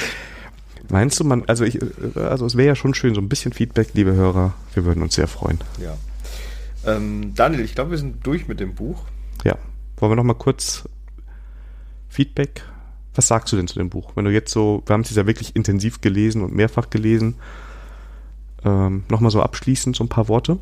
Meinst 0.90 1.20
du, 1.20 1.24
man, 1.24 1.44
also 1.46 1.64
ich, 1.64 1.80
also 2.16 2.48
es 2.48 2.58
wäre 2.58 2.70
ja 2.70 2.76
schon 2.76 2.96
schön, 2.96 3.14
so 3.14 3.22
ein 3.22 3.30
bisschen 3.30 3.54
Feedback, 3.54 3.90
liebe 3.94 4.14
Hörer. 4.14 4.56
Wir 4.74 4.86
würden 4.86 5.04
uns 5.04 5.14
sehr 5.14 5.28
freuen. 5.28 5.60
Ja. 5.80 5.96
Ähm, 6.92 7.34
Daniel, 7.36 7.64
ich 7.64 7.76
glaube, 7.76 7.92
wir 7.92 7.98
sind 8.00 8.26
durch 8.26 8.48
mit 8.48 8.60
dem 8.60 8.74
Buch. 8.74 9.04
Ja. 9.44 9.56
Wollen 9.98 10.14
wir 10.14 10.16
noch 10.16 10.24
mal 10.24 10.34
kurz 10.34 10.90
Feedback 12.10 12.64
was 13.18 13.28
sagst 13.28 13.52
du 13.52 13.58
denn 13.58 13.68
zu 13.68 13.80
dem 13.80 13.90
Buch? 13.90 14.12
Wenn 14.16 14.26
du 14.26 14.32
jetzt 14.32 14.52
so, 14.52 14.84
wir 14.86 14.94
haben 14.94 15.02
es 15.02 15.14
ja 15.16 15.28
wirklich 15.28 15.56
intensiv 15.56 16.02
gelesen 16.02 16.44
und 16.44 16.56
mehrfach 16.56 16.90
gelesen. 16.90 17.36
Ähm, 18.64 19.04
Nochmal 19.10 19.32
so 19.32 19.42
abschließend 19.42 19.96
so 19.96 20.04
ein 20.04 20.10
paar 20.10 20.28
Worte. 20.28 20.58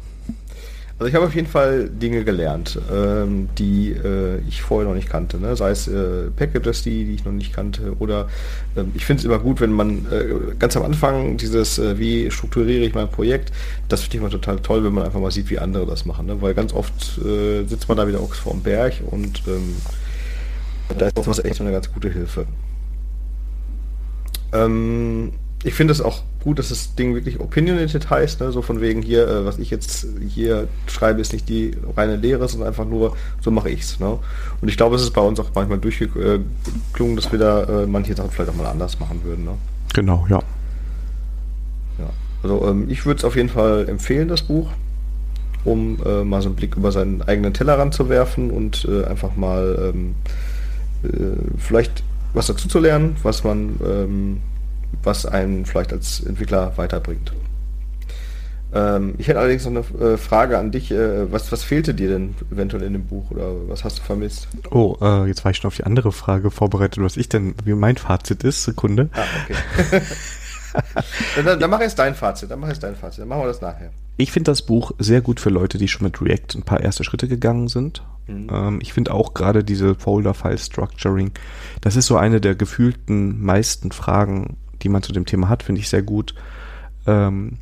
Also 0.97 1.09
ich 1.09 1.15
habe 1.15 1.25
auf 1.25 1.35
jeden 1.35 1.47
Fall 1.47 1.89
Dinge 1.89 2.23
gelernt, 2.23 2.79
ähm, 2.89 3.49
die 3.57 3.91
äh, 3.91 4.39
ich 4.47 4.61
vorher 4.61 4.87
noch 4.87 4.95
nicht 4.95 5.09
kannte. 5.09 5.37
Ne? 5.37 5.53
Sei 5.57 5.71
es 5.71 5.89
äh, 5.89 6.29
Packages, 6.33 6.83
die, 6.83 7.03
die 7.03 7.15
ich 7.15 7.25
noch 7.25 7.33
nicht 7.33 7.51
kannte. 7.51 7.97
Oder 7.99 8.29
ähm, 8.77 8.93
ich 8.95 9.05
finde 9.05 9.19
es 9.19 9.25
immer 9.25 9.39
gut, 9.39 9.59
wenn 9.59 9.73
man 9.73 10.05
äh, 10.09 10.55
ganz 10.57 10.77
am 10.77 10.83
Anfang 10.83 11.35
dieses, 11.35 11.79
äh, 11.79 11.99
wie 11.99 12.31
strukturiere 12.31 12.85
ich 12.85 12.93
mein 12.93 13.09
Projekt, 13.09 13.51
das 13.89 14.03
finde 14.03 14.15
ich 14.15 14.21
immer 14.21 14.29
total 14.29 14.59
toll, 14.59 14.85
wenn 14.85 14.93
man 14.93 15.03
einfach 15.03 15.19
mal 15.19 15.31
sieht, 15.31 15.49
wie 15.49 15.59
andere 15.59 15.85
das 15.85 16.05
machen. 16.05 16.27
Ne? 16.27 16.41
Weil 16.41 16.53
ganz 16.53 16.71
oft 16.71 17.17
äh, 17.17 17.65
sitzt 17.65 17.89
man 17.89 17.97
da 17.97 18.07
wieder 18.07 18.21
auch 18.21 18.33
vor 18.33 18.53
dem 18.53 18.61
Berg 18.61 18.93
und 19.11 19.43
ähm, 19.47 19.75
da 20.97 21.07
ist 21.07 21.15
das 21.15 21.43
echt 21.43 21.61
eine 21.61 21.71
ganz 21.71 21.91
gute 21.91 22.09
Hilfe. 22.09 22.45
Ähm, 24.53 25.33
ich 25.63 25.73
finde 25.73 25.93
es 25.93 26.01
auch 26.01 26.21
gut, 26.43 26.59
dass 26.59 26.69
das 26.69 26.93
Ding 26.93 27.15
wirklich 27.15 27.39
opinionated 27.39 28.09
heißt, 28.09 28.39
ne? 28.39 28.51
so 28.51 28.61
von 28.61 28.79
wegen 28.79 29.01
hier, 29.01 29.27
äh, 29.27 29.45
was 29.45 29.57
ich 29.57 29.71
jetzt 29.71 30.05
hier 30.29 30.67
schreibe, 30.85 31.19
ist 31.19 31.33
nicht 31.33 31.49
die 31.49 31.75
reine 31.97 32.17
Lehre, 32.17 32.47
sondern 32.47 32.69
einfach 32.69 32.85
nur, 32.85 33.17
so 33.41 33.49
mache 33.49 33.71
ich's. 33.71 33.99
Ne? 33.99 34.19
Und 34.61 34.67
ich 34.67 34.77
glaube, 34.77 34.95
es 34.95 35.01
ist 35.01 35.11
bei 35.11 35.21
uns 35.21 35.39
auch 35.39 35.49
manchmal 35.55 35.79
durchgeklungen, 35.79 37.15
dass 37.15 37.31
wir 37.31 37.39
da 37.39 37.63
äh, 37.63 37.87
manche 37.87 38.15
Sachen 38.15 38.29
vielleicht 38.29 38.51
auch 38.51 38.55
mal 38.55 38.67
anders 38.67 38.99
machen 38.99 39.21
würden. 39.23 39.45
Ne? 39.45 39.53
Genau, 39.95 40.27
ja. 40.29 40.39
Ja, 41.97 42.09
also 42.43 42.67
ähm, 42.67 42.85
ich 42.89 43.07
würde 43.07 43.17
es 43.17 43.25
auf 43.25 43.35
jeden 43.35 43.49
Fall 43.49 43.89
empfehlen, 43.89 44.27
das 44.27 44.43
Buch, 44.43 44.69
um 45.63 45.97
äh, 46.05 46.23
mal 46.23 46.43
so 46.43 46.49
einen 46.49 46.55
Blick 46.55 46.75
über 46.75 46.91
seinen 46.91 47.23
eigenen 47.23 47.55
Tellerrand 47.55 47.95
zu 47.95 48.07
werfen 48.07 48.51
und 48.51 48.87
äh, 48.87 49.05
einfach 49.05 49.35
mal 49.35 49.93
ähm, 49.95 50.11
äh, 50.11 50.54
vielleicht 51.57 52.03
was 52.33 52.47
dazu 52.47 52.67
zu 52.67 52.79
lernen, 52.79 53.15
was 53.23 53.43
man, 53.43 53.79
ähm, 53.85 54.41
was 55.03 55.25
einen 55.25 55.65
vielleicht 55.65 55.93
als 55.93 56.21
Entwickler 56.21 56.77
weiterbringt. 56.77 57.31
Ähm, 58.73 59.15
ich 59.17 59.29
hätte 59.29 59.39
allerdings 59.39 59.65
noch 59.65 59.85
eine 59.99 60.13
äh, 60.13 60.17
Frage 60.17 60.57
an 60.57 60.71
dich. 60.71 60.91
Äh, 60.91 61.31
was, 61.31 61.51
was 61.51 61.63
fehlte 61.63 61.93
dir 61.93 62.09
denn 62.09 62.35
eventuell 62.51 62.83
in 62.83 62.93
dem 62.93 63.05
Buch 63.05 63.31
oder 63.31 63.69
was 63.69 63.85
hast 63.85 63.99
du 63.99 64.03
vermisst? 64.03 64.49
Oh, 64.69 64.97
äh, 65.01 65.27
jetzt 65.27 65.45
war 65.45 65.51
ich 65.51 65.57
schon 65.57 65.69
auf 65.69 65.75
die 65.75 65.85
andere 65.85 66.11
Frage 66.11 66.51
vorbereitet, 66.51 67.01
was 67.01 67.15
ich 67.15 67.29
denn, 67.29 67.55
wie 67.63 67.73
mein 67.73 67.95
Fazit 67.95 68.43
ist. 68.43 68.65
Sekunde. 68.65 69.09
Ah, 69.13 69.23
okay. 69.45 70.01
dann, 71.45 71.59
dann 71.59 71.69
mach 71.69 71.79
erst 71.79 71.97
dein 71.99 72.15
Fazit, 72.15 72.51
dann 72.51 72.59
mach 72.59 72.67
erst 72.67 72.83
dein 72.83 72.97
Fazit, 72.97 73.21
dann 73.21 73.29
machen 73.29 73.43
wir 73.43 73.47
das 73.47 73.61
nachher. 73.61 73.91
Ich 74.17 74.33
finde 74.33 74.51
das 74.51 74.61
Buch 74.61 74.91
sehr 74.99 75.21
gut 75.21 75.39
für 75.39 75.49
Leute, 75.49 75.77
die 75.77 75.87
schon 75.87 76.03
mit 76.03 76.21
React 76.21 76.55
ein 76.55 76.63
paar 76.63 76.81
erste 76.81 77.05
Schritte 77.05 77.29
gegangen 77.29 77.69
sind. 77.69 78.03
Mhm. 78.27 78.47
Ähm, 78.51 78.79
ich 78.81 78.93
finde 78.93 79.13
auch 79.13 79.33
gerade 79.33 79.63
diese 79.63 79.95
Folder-File-Structuring, 79.95 81.31
das 81.81 81.95
ist 81.95 82.07
so 82.07 82.17
eine 82.17 82.41
der 82.41 82.55
gefühlten 82.55 83.41
meisten 83.43 83.91
Fragen, 83.91 84.57
die 84.81 84.89
man 84.89 85.03
zu 85.03 85.13
dem 85.13 85.25
Thema 85.25 85.49
hat, 85.49 85.63
finde 85.63 85.81
ich 85.81 85.89
sehr 85.89 86.03
gut. 86.03 86.35
Ähm, 87.05 87.57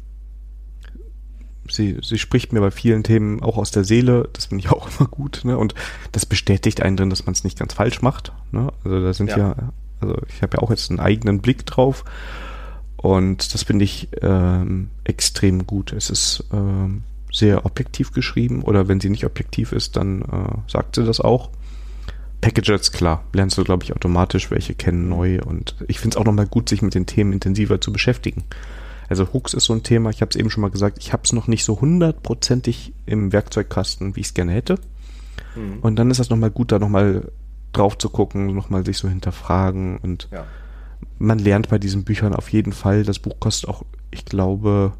sie, 1.69 1.97
sie 2.01 2.17
spricht 2.17 2.53
mir 2.53 2.61
bei 2.61 2.71
vielen 2.71 3.03
Themen 3.03 3.41
auch 3.41 3.57
aus 3.57 3.71
der 3.71 3.83
Seele, 3.83 4.29
das 4.33 4.45
finde 4.45 4.63
ich 4.63 4.71
auch 4.71 4.89
immer 4.99 5.09
gut, 5.09 5.41
ne? 5.43 5.57
Und 5.57 5.75
das 6.11 6.25
bestätigt 6.25 6.81
einen 6.81 6.97
drin, 6.97 7.09
dass 7.09 7.25
man 7.25 7.33
es 7.33 7.43
nicht 7.43 7.57
ganz 7.57 7.73
falsch 7.73 8.01
macht. 8.01 8.31
Ne? 8.51 8.71
Also 8.83 9.01
da 9.01 9.13
sind 9.13 9.29
ja, 9.29 9.37
ja 9.37 9.55
also 9.99 10.17
ich 10.27 10.41
habe 10.41 10.57
ja 10.57 10.63
auch 10.63 10.69
jetzt 10.69 10.89
einen 10.89 10.99
eigenen 10.99 11.39
Blick 11.39 11.65
drauf 11.65 12.03
und 12.97 13.53
das 13.53 13.63
finde 13.63 13.85
ich 13.85 14.09
ähm, 14.21 14.89
extrem 15.03 15.65
gut. 15.65 15.93
Es 15.93 16.09
ist 16.09 16.45
ähm, 16.51 17.03
sehr 17.33 17.65
objektiv 17.65 18.13
geschrieben 18.13 18.61
oder 18.61 18.87
wenn 18.87 19.01
sie 19.01 19.09
nicht 19.09 19.25
objektiv 19.25 19.73
ist, 19.73 19.97
dann 19.97 20.21
äh, 20.21 20.71
sagt 20.71 20.95
sie 20.95 21.03
das 21.03 21.19
auch. 21.19 21.49
Packages, 22.39 22.91
klar, 22.91 23.23
lernst 23.33 23.57
du, 23.57 23.63
glaube 23.63 23.83
ich, 23.83 23.93
automatisch 23.93 24.51
welche 24.51 24.75
kennen 24.75 25.09
neu 25.09 25.41
und 25.41 25.75
ich 25.87 25.99
finde 25.99 26.15
es 26.15 26.21
auch 26.21 26.25
nochmal 26.25 26.47
gut, 26.47 26.69
sich 26.69 26.81
mit 26.81 26.93
den 26.93 27.05
Themen 27.05 27.33
intensiver 27.33 27.81
zu 27.81 27.91
beschäftigen. 27.91 28.43
Also 29.09 29.27
Hooks 29.33 29.53
ist 29.53 29.65
so 29.65 29.73
ein 29.73 29.83
Thema, 29.83 30.09
ich 30.09 30.21
habe 30.21 30.29
es 30.29 30.35
eben 30.35 30.49
schon 30.49 30.61
mal 30.61 30.71
gesagt, 30.71 30.97
ich 30.99 31.11
habe 31.11 31.23
es 31.25 31.33
noch 31.33 31.47
nicht 31.47 31.65
so 31.65 31.81
hundertprozentig 31.81 32.93
im 33.05 33.33
Werkzeugkasten, 33.33 34.15
wie 34.15 34.21
ich 34.21 34.27
es 34.27 34.33
gerne 34.33 34.53
hätte. 34.53 34.79
Mhm. 35.55 35.79
Und 35.81 35.97
dann 35.97 36.11
ist 36.11 36.19
das 36.19 36.29
nochmal 36.29 36.51
gut, 36.51 36.71
da 36.71 36.79
nochmal 36.79 37.31
drauf 37.73 37.97
zu 37.97 38.09
gucken, 38.09 38.53
nochmal 38.53 38.85
sich 38.85 38.97
so 38.97 39.09
hinterfragen 39.09 39.97
und 39.97 40.27
ja 40.31 40.45
man 41.19 41.39
lernt 41.39 41.69
bei 41.69 41.79
diesen 41.79 42.03
Büchern 42.03 42.33
auf 42.33 42.49
jeden 42.49 42.73
Fall. 42.73 43.03
Das 43.03 43.19
Buch 43.19 43.39
kostet 43.39 43.69
auch, 43.69 43.83
ich 44.11 44.25
glaube, 44.25 44.93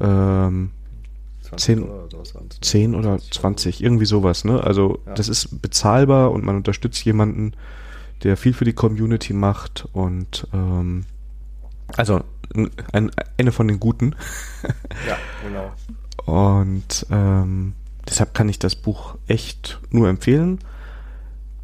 ähm, 0.00 0.70
10 1.56 1.82
oder, 1.82 2.08
10 2.60 2.94
oder 2.94 3.18
20, 3.18 3.82
irgendwie 3.82 4.06
sowas. 4.06 4.44
Ne? 4.44 4.62
Also 4.62 5.00
ja. 5.06 5.14
das 5.14 5.28
ist 5.28 5.62
bezahlbar 5.62 6.32
und 6.32 6.44
man 6.44 6.56
unterstützt 6.56 7.04
jemanden, 7.04 7.52
der 8.22 8.36
viel 8.36 8.52
für 8.52 8.64
die 8.64 8.72
Community 8.72 9.32
macht 9.32 9.86
und 9.92 10.46
ähm, 10.52 11.04
also 11.96 12.22
ein, 12.92 13.10
eine 13.36 13.52
von 13.52 13.68
den 13.68 13.80
Guten. 13.80 14.14
ja, 15.08 15.16
genau. 15.46 15.72
Und 16.26 17.06
ähm, 17.10 17.74
deshalb 18.08 18.34
kann 18.34 18.48
ich 18.48 18.58
das 18.58 18.76
Buch 18.76 19.16
echt 19.26 19.80
nur 19.90 20.08
empfehlen 20.08 20.60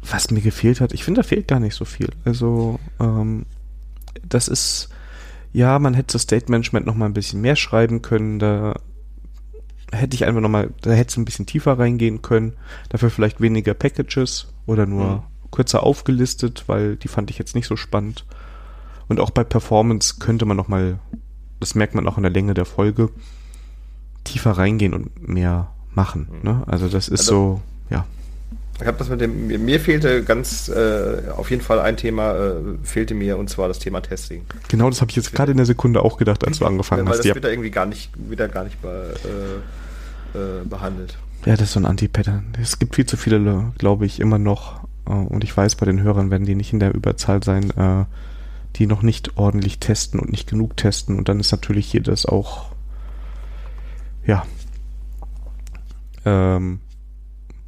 was 0.01 0.31
mir 0.31 0.41
gefehlt 0.41 0.81
hat, 0.81 0.93
ich 0.93 1.03
finde, 1.03 1.21
da 1.21 1.27
fehlt 1.27 1.47
gar 1.47 1.59
nicht 1.59 1.75
so 1.75 1.85
viel. 1.85 2.09
Also, 2.25 2.79
ähm, 2.99 3.45
das 4.27 4.47
ist, 4.47 4.89
ja, 5.53 5.77
man 5.79 5.93
hätte 5.93 6.13
das 6.13 6.23
State 6.23 6.49
Management 6.49 6.85
noch 6.85 6.95
mal 6.95 7.05
ein 7.05 7.13
bisschen 7.13 7.41
mehr 7.41 7.55
schreiben 7.55 8.01
können, 8.01 8.39
da 8.39 8.79
hätte 9.91 10.15
ich 10.15 10.25
einfach 10.25 10.41
noch 10.41 10.49
mal, 10.49 10.69
da 10.81 10.91
hätte 10.91 11.09
es 11.09 11.17
ein 11.17 11.25
bisschen 11.25 11.45
tiefer 11.45 11.77
reingehen 11.77 12.21
können, 12.21 12.53
dafür 12.89 13.09
vielleicht 13.09 13.41
weniger 13.41 13.73
Packages 13.73 14.47
oder 14.65 14.85
nur 14.85 15.05
mhm. 15.05 15.51
kürzer 15.51 15.83
aufgelistet, 15.83 16.63
weil 16.67 16.95
die 16.95 17.07
fand 17.07 17.29
ich 17.29 17.37
jetzt 17.37 17.55
nicht 17.55 17.67
so 17.67 17.75
spannend. 17.75 18.25
Und 19.07 19.19
auch 19.19 19.31
bei 19.31 19.43
Performance 19.43 20.15
könnte 20.19 20.45
man 20.45 20.55
noch 20.57 20.69
mal, 20.69 20.99
das 21.59 21.75
merkt 21.75 21.95
man 21.95 22.07
auch 22.07 22.17
in 22.17 22.23
der 22.23 22.31
Länge 22.31 22.53
der 22.53 22.65
Folge, 22.65 23.09
tiefer 24.23 24.51
reingehen 24.51 24.93
und 24.93 25.27
mehr 25.27 25.71
machen. 25.93 26.29
Mhm. 26.31 26.49
Ne? 26.49 26.63
Also 26.67 26.87
das 26.87 27.09
ist 27.09 27.21
also, 27.21 27.33
so, 27.33 27.61
ja. 27.89 28.05
Ich 28.81 28.87
habe 28.87 28.97
das 28.97 29.09
mit 29.09 29.21
dem, 29.21 29.47
mir 29.47 29.79
fehlte 29.79 30.23
ganz 30.23 30.69
äh, 30.69 31.29
auf 31.35 31.49
jeden 31.49 31.61
Fall 31.61 31.79
ein 31.79 31.97
Thema, 31.97 32.33
äh, 32.33 32.53
fehlte 32.83 33.13
mir 33.13 33.37
und 33.37 33.49
zwar 33.49 33.67
das 33.67 33.79
Thema 33.79 34.01
Testing. 34.01 34.43
Genau, 34.69 34.89
das 34.89 35.01
habe 35.01 35.11
ich 35.11 35.15
jetzt 35.15 35.33
gerade 35.33 35.51
in 35.51 35.57
der 35.57 35.65
Sekunde 35.65 36.01
auch 36.03 36.17
gedacht, 36.17 36.45
als 36.47 36.59
du 36.59 36.65
angefangen 36.65 37.01
ja, 37.01 37.05
weil 37.05 37.11
hast. 37.11 37.19
Weil 37.19 37.23
das 37.23 37.27
ja. 37.27 37.35
wird 37.35 37.45
da 37.45 37.49
irgendwie 37.49 37.71
gar 37.71 37.85
nicht, 37.85 38.11
wieder 38.17 38.47
gar 38.47 38.63
nicht 38.63 38.81
be, 38.81 39.13
äh, 40.33 40.37
äh, 40.37 40.65
behandelt. 40.65 41.17
Ja, 41.45 41.53
das 41.53 41.69
ist 41.69 41.73
so 41.73 41.79
ein 41.79 41.85
Anti-Pattern. 41.85 42.53
Es 42.61 42.79
gibt 42.79 42.95
viel 42.95 43.05
zu 43.05 43.17
viele, 43.17 43.71
glaube 43.77 44.05
ich, 44.05 44.19
immer 44.19 44.37
noch. 44.37 44.83
Äh, 45.07 45.11
und 45.11 45.43
ich 45.43 45.55
weiß, 45.55 45.75
bei 45.75 45.85
den 45.85 46.01
Hörern 46.01 46.31
werden 46.31 46.45
die 46.45 46.55
nicht 46.55 46.73
in 46.73 46.79
der 46.79 46.93
Überzahl 46.93 47.43
sein, 47.43 47.71
äh, 47.71 48.05
die 48.77 48.87
noch 48.87 49.01
nicht 49.01 49.37
ordentlich 49.37 49.79
testen 49.79 50.19
und 50.19 50.31
nicht 50.31 50.49
genug 50.49 50.77
testen. 50.77 51.17
Und 51.17 51.29
dann 51.29 51.39
ist 51.39 51.51
natürlich 51.51 51.87
hier 51.87 52.01
das 52.01 52.25
auch, 52.25 52.71
ja, 54.25 54.45
ähm, 56.25 56.79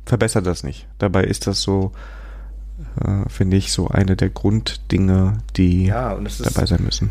verbessert 0.06 0.46
das 0.46 0.64
nicht. 0.64 0.88
Dabei 0.98 1.24
ist 1.24 1.48
das 1.48 1.62
so, 1.62 1.92
äh, 3.04 3.30
finde 3.30 3.58
ich, 3.58 3.72
so 3.72 3.88
eine 3.88 4.16
der 4.16 4.30
Grunddinge, 4.30 5.38
die 5.56 5.88
ja, 5.88 6.16
dabei 6.16 6.66
sein 6.66 6.84
müssen. 6.84 7.10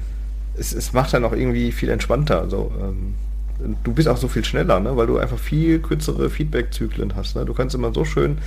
Es, 0.56 0.72
es 0.72 0.92
macht 0.92 1.14
dann 1.14 1.24
auch 1.24 1.32
irgendwie 1.32 1.72
viel 1.72 1.88
entspannter. 1.88 2.40
Also, 2.40 2.70
ähm, 2.80 3.14
du 3.82 3.92
bist 3.92 4.08
auch 4.08 4.16
so 4.16 4.28
viel 4.28 4.44
schneller, 4.44 4.80
ne? 4.80 4.96
weil 4.96 5.06
du 5.06 5.18
einfach 5.18 5.38
viel 5.38 5.78
kürzere 5.80 6.28
Feedback-Zyklen 6.28 7.14
hast. 7.16 7.36
Ne? 7.36 7.44
Du 7.44 7.54
kannst 7.54 7.74
immer 7.74 7.92
so 7.94 8.04
schön 8.04 8.38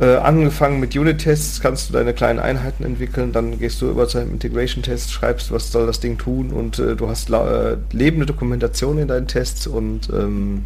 äh, 0.00 0.16
angefangen 0.16 0.80
mit 0.80 0.96
Unit-Tests, 0.96 1.60
kannst 1.60 1.88
du 1.88 1.92
deine 1.92 2.14
kleinen 2.14 2.38
Einheiten 2.38 2.84
entwickeln, 2.84 3.32
dann 3.32 3.58
gehst 3.58 3.82
du 3.82 3.90
über 3.90 4.08
zu 4.08 4.18
einem 4.18 4.32
Integration-Test, 4.32 5.12
schreibst, 5.12 5.52
was 5.52 5.70
soll 5.70 5.86
das 5.86 6.00
Ding 6.00 6.16
tun 6.18 6.50
und 6.50 6.78
äh, 6.78 6.96
du 6.96 7.08
hast 7.08 7.30
äh, 7.30 7.76
lebende 7.92 8.26
Dokumentation 8.26 8.98
in 8.98 9.08
deinen 9.08 9.26
Tests 9.28 9.66
und 9.66 10.08
ähm, 10.10 10.64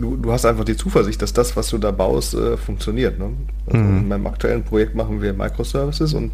du, 0.00 0.16
du 0.16 0.32
hast 0.32 0.44
einfach 0.44 0.64
die 0.64 0.76
Zuversicht, 0.76 1.20
dass 1.22 1.32
das, 1.32 1.56
was 1.56 1.68
du 1.70 1.78
da 1.78 1.90
baust, 1.90 2.34
äh, 2.34 2.56
funktioniert. 2.56 3.18
Ne? 3.18 3.30
Also 3.66 3.78
mhm. 3.78 3.98
In 3.98 4.08
meinem 4.08 4.26
aktuellen 4.26 4.62
Projekt 4.62 4.94
machen 4.94 5.20
wir 5.20 5.32
Microservices 5.32 6.14
und 6.14 6.32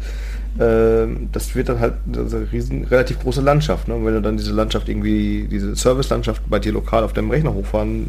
äh, 0.59 1.07
das 1.31 1.53
wird 1.55 1.69
dann 1.69 1.79
halt 1.79 1.95
eine 2.07 2.51
riesen, 2.51 2.85
relativ 2.85 3.19
große 3.19 3.41
Landschaft. 3.41 3.87
Ne? 3.87 3.95
Und 3.95 4.05
wenn 4.05 4.13
du 4.13 4.21
dann 4.21 4.37
diese 4.37 4.53
Landschaft 4.53 4.87
irgendwie, 4.87 5.47
diese 5.49 5.75
Service-Landschaft 5.75 6.43
bei 6.49 6.59
dir 6.59 6.71
lokal 6.71 7.03
auf 7.03 7.13
deinem 7.13 7.29
Rechner 7.29 7.53
hochfahren 7.53 8.07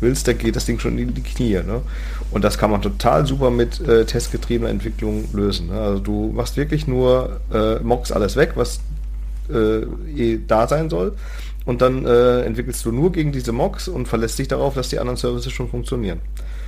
willst, 0.00 0.26
dann 0.26 0.38
geht 0.38 0.56
das 0.56 0.64
Ding 0.66 0.78
schon 0.78 0.98
in 0.98 1.14
die 1.14 1.22
Knie. 1.22 1.54
Ne? 1.54 1.82
Und 2.30 2.42
das 2.42 2.58
kann 2.58 2.70
man 2.70 2.82
total 2.82 3.26
super 3.26 3.50
mit 3.50 3.80
äh, 3.86 4.04
testgetriebener 4.04 4.70
Entwicklung 4.70 5.24
lösen. 5.32 5.68
Ne? 5.68 5.78
Also 5.78 6.00
du 6.00 6.32
machst 6.34 6.56
wirklich 6.56 6.86
nur 6.86 7.40
äh, 7.52 7.76
Mocks 7.80 8.10
alles 8.10 8.36
weg, 8.36 8.52
was 8.56 8.80
äh, 9.52 9.82
eh 10.16 10.40
da 10.46 10.66
sein 10.66 10.90
soll 10.90 11.12
und 11.66 11.80
dann 11.80 12.04
äh, 12.04 12.42
entwickelst 12.42 12.84
du 12.84 12.92
nur 12.92 13.12
gegen 13.12 13.32
diese 13.32 13.52
Mocks 13.52 13.88
und 13.88 14.06
verlässt 14.06 14.38
dich 14.38 14.48
darauf, 14.48 14.74
dass 14.74 14.90
die 14.90 14.98
anderen 14.98 15.16
Services 15.16 15.52
schon 15.52 15.68
funktionieren. 15.68 16.20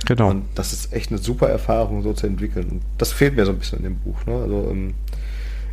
Genau. 0.05 0.31
Und 0.31 0.45
das 0.55 0.73
ist 0.73 0.93
echt 0.93 1.11
eine 1.11 1.19
super 1.19 1.49
Erfahrung, 1.49 2.01
so 2.01 2.13
zu 2.13 2.27
entwickeln. 2.27 2.67
Und 2.69 2.81
das 2.97 3.11
fehlt 3.11 3.35
mir 3.35 3.45
so 3.45 3.51
ein 3.51 3.59
bisschen 3.59 3.79
in 3.79 3.83
dem 3.83 3.95
Buch. 3.97 4.25
Ne? 4.25 4.33
Also 4.33 4.69
ähm, 4.71 4.93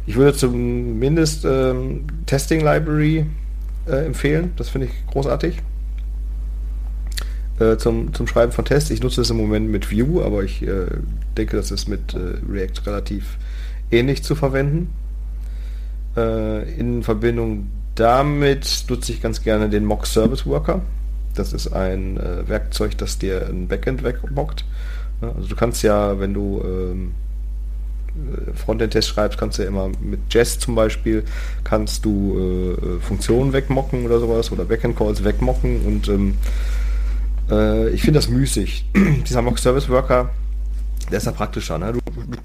ich 0.07 0.17
würde 0.17 0.37
zumindest 0.37 1.45
ähm, 1.45 2.05
Testing 2.27 2.61
Library 2.61 3.27
äh, 3.87 4.05
empfehlen. 4.07 4.53
Das 4.57 4.69
finde 4.69 4.89
ich 4.89 5.07
großartig. 5.07 5.63
Äh, 7.61 7.77
zum, 7.77 8.13
zum 8.13 8.27
Schreiben 8.27 8.53
von 8.53 8.65
Tests. 8.65 8.91
Ich 8.91 9.03
nutze 9.03 9.21
es 9.21 9.31
im 9.31 9.37
Moment 9.37 9.71
mit 9.71 9.91
Vue, 9.93 10.25
aber 10.25 10.43
ich 10.43 10.63
äh, 10.63 10.87
denke, 11.37 11.57
das 11.57 11.71
ist 11.71 11.89
mit 11.89 12.13
äh, 12.13 12.19
React 12.51 12.87
relativ 12.87 13.39
ähnlich 13.91 14.23
zu 14.25 14.35
verwenden. 14.35 14.91
Äh, 16.17 16.79
in 16.79 17.03
Verbindung 17.03 17.69
damit 17.95 18.85
nutze 18.89 19.13
ich 19.13 19.23
ganz 19.23 19.43
gerne 19.43 19.69
den 19.69 19.85
Mock 19.85 20.07
Service 20.07 20.47
Worker. 20.47 20.83
Das 21.35 21.53
ist 21.53 21.73
ein 21.73 22.17
äh, 22.17 22.49
Werkzeug, 22.49 22.97
das 22.99 23.19
dir 23.19 23.47
ein 23.49 23.69
Backend 23.69 24.03
wegmockt. 24.03 24.65
Ja, 25.21 25.33
also 25.33 25.49
du 25.49 25.57
kannst 25.57 25.83
ja, 25.83 26.19
wenn 26.21 26.35
du 26.35 26.63
ähm, 26.65 27.13
äh, 28.15 28.53
Frontend-Test 28.57 29.09
schreibst, 29.09 29.39
kannst 29.39 29.59
du 29.59 29.63
ja 29.63 29.69
immer 29.69 29.91
mit 30.01 30.21
Jest 30.33 30.61
zum 30.61 30.75
Beispiel, 30.75 31.25
kannst 31.65 32.05
du 32.05 32.39
äh, 32.39 32.73
äh, 32.73 33.01
Funktionen 33.01 33.53
wegmocken 33.53 34.07
oder 34.07 34.21
sowas 34.21 34.53
oder 34.53 34.65
Backend-Calls 34.65 35.25
wegmocken 35.25 35.85
und 35.85 36.09
ähm, 36.09 36.35
äh, 37.51 37.89
ich 37.91 38.03
finde 38.03 38.19
das 38.19 38.29
müßig. 38.29 38.87
Dieser 39.27 39.43
Mock 39.43 39.59
Service 39.59 39.89
Worker, 39.89 40.31
der 41.11 41.19
ist 41.19 41.27
ja 41.27 41.33
praktischer. 41.33 41.79
Ne? 41.79 41.93
Du, 41.93 42.01
du 42.11 42.39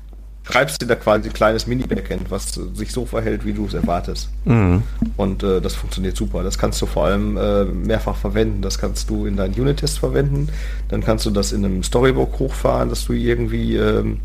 schreibst 0.50 0.82
dir 0.82 0.88
da 0.88 0.96
quasi 0.96 1.30
ein 1.30 1.34
kleines 1.34 1.68
Mini-Backend, 1.68 2.32
was 2.32 2.54
sich 2.74 2.92
so 2.92 3.06
verhält, 3.06 3.46
wie 3.46 3.54
du 3.54 3.66
es 3.66 3.74
erwartest. 3.74 4.30
Mhm. 4.46 4.84
Und 5.18 5.44
äh, 5.44 5.62
das 5.62 5.76
funktioniert 5.76 6.18
super. 6.18 6.44
Das 6.44 6.58
kannst 6.58 6.82
du 6.82 6.86
vor 6.86 7.06
allem 7.06 7.38
äh, 7.38 7.66
mehrfach 7.66 8.16
verwenden. 8.16 8.62
Das 8.62 8.80
kannst 8.80 9.10
du 9.10 9.26
in 9.26 9.38
deinen 9.38 9.54
Unit-Test 9.54 10.00
verwenden. 10.00 10.50
Dann 10.88 11.02
kannst 11.02 11.26
du 11.26 11.32
das 11.32 11.52
in 11.52 11.64
einem 11.64 11.84
Storybook 11.84 12.40
hochfahren, 12.40 12.90
dass 12.90 13.06
du 13.06 13.14
irgendwie 13.14 13.76
ähm, 13.76 14.22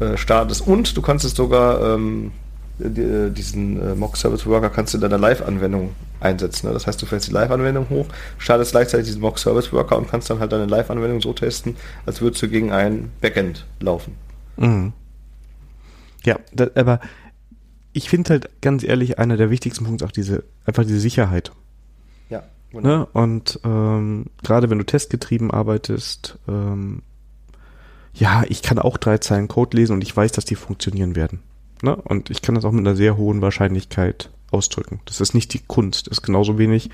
äh, 0.00 0.16
startest. 0.16 0.66
Und 0.66 0.96
du 0.96 1.02
kannst 1.02 1.24
es 1.24 1.34
sogar 1.34 1.94
ähm, 1.94 2.32
die, 2.78 3.00
äh, 3.00 3.30
diesen 3.30 3.80
äh, 3.80 3.94
Mock 3.94 4.16
Service 4.16 4.46
Worker 4.46 4.70
kannst 4.70 4.94
du 4.94 4.98
in 4.98 5.02
deiner 5.02 5.18
Live-Anwendung 5.18 5.94
einsetzen. 6.20 6.66
Ne? 6.66 6.72
Das 6.72 6.86
heißt, 6.86 7.00
du 7.00 7.06
fährst 7.06 7.28
die 7.28 7.32
Live-Anwendung 7.32 7.88
hoch, 7.88 8.06
startest 8.38 8.72
gleichzeitig 8.72 9.06
diesen 9.06 9.20
Mock 9.20 9.38
Service 9.38 9.72
Worker 9.72 9.96
und 9.96 10.10
kannst 10.10 10.28
dann 10.28 10.40
halt 10.40 10.52
deine 10.52 10.66
Live-Anwendung 10.66 11.20
so 11.20 11.32
testen, 11.32 11.76
als 12.04 12.20
würdest 12.20 12.42
du 12.42 12.48
gegen 12.48 12.72
ein 12.72 13.10
Backend 13.20 13.64
laufen. 13.80 14.14
Mhm. 14.56 14.92
Ja, 16.26 16.40
das, 16.52 16.74
aber 16.76 17.00
ich 17.92 18.10
finde 18.10 18.30
halt 18.30 18.60
ganz 18.60 18.82
ehrlich, 18.82 19.18
einer 19.18 19.38
der 19.38 19.48
wichtigsten 19.48 19.84
Punkte 19.84 20.04
auch 20.04 20.10
diese, 20.10 20.44
einfach 20.66 20.82
diese 20.82 21.00
Sicherheit. 21.00 21.52
Ja. 22.28 22.42
Ne? 22.72 23.06
Und 23.12 23.60
ähm, 23.64 24.26
gerade 24.42 24.68
wenn 24.68 24.78
du 24.78 24.84
testgetrieben 24.84 25.50
arbeitest, 25.50 26.38
ähm, 26.48 27.02
ja, 28.12 28.42
ich 28.48 28.62
kann 28.62 28.78
auch 28.78 28.96
drei 28.96 29.18
Zeilen 29.18 29.48
Code 29.48 29.76
lesen 29.76 29.92
und 29.92 30.02
ich 30.02 30.14
weiß, 30.14 30.32
dass 30.32 30.44
die 30.44 30.56
funktionieren 30.56 31.14
werden. 31.14 31.40
Ne? 31.82 31.94
Und 31.94 32.28
ich 32.28 32.42
kann 32.42 32.56
das 32.56 32.64
auch 32.64 32.72
mit 32.72 32.86
einer 32.86 32.96
sehr 32.96 33.16
hohen 33.16 33.40
Wahrscheinlichkeit 33.40 34.30
ausdrücken. 34.50 35.00
Das 35.04 35.20
ist 35.20 35.32
nicht 35.34 35.54
die 35.54 35.60
Kunst. 35.60 36.08
Das 36.08 36.18
ist 36.18 36.22
genauso 36.22 36.58
wenig, 36.58 36.90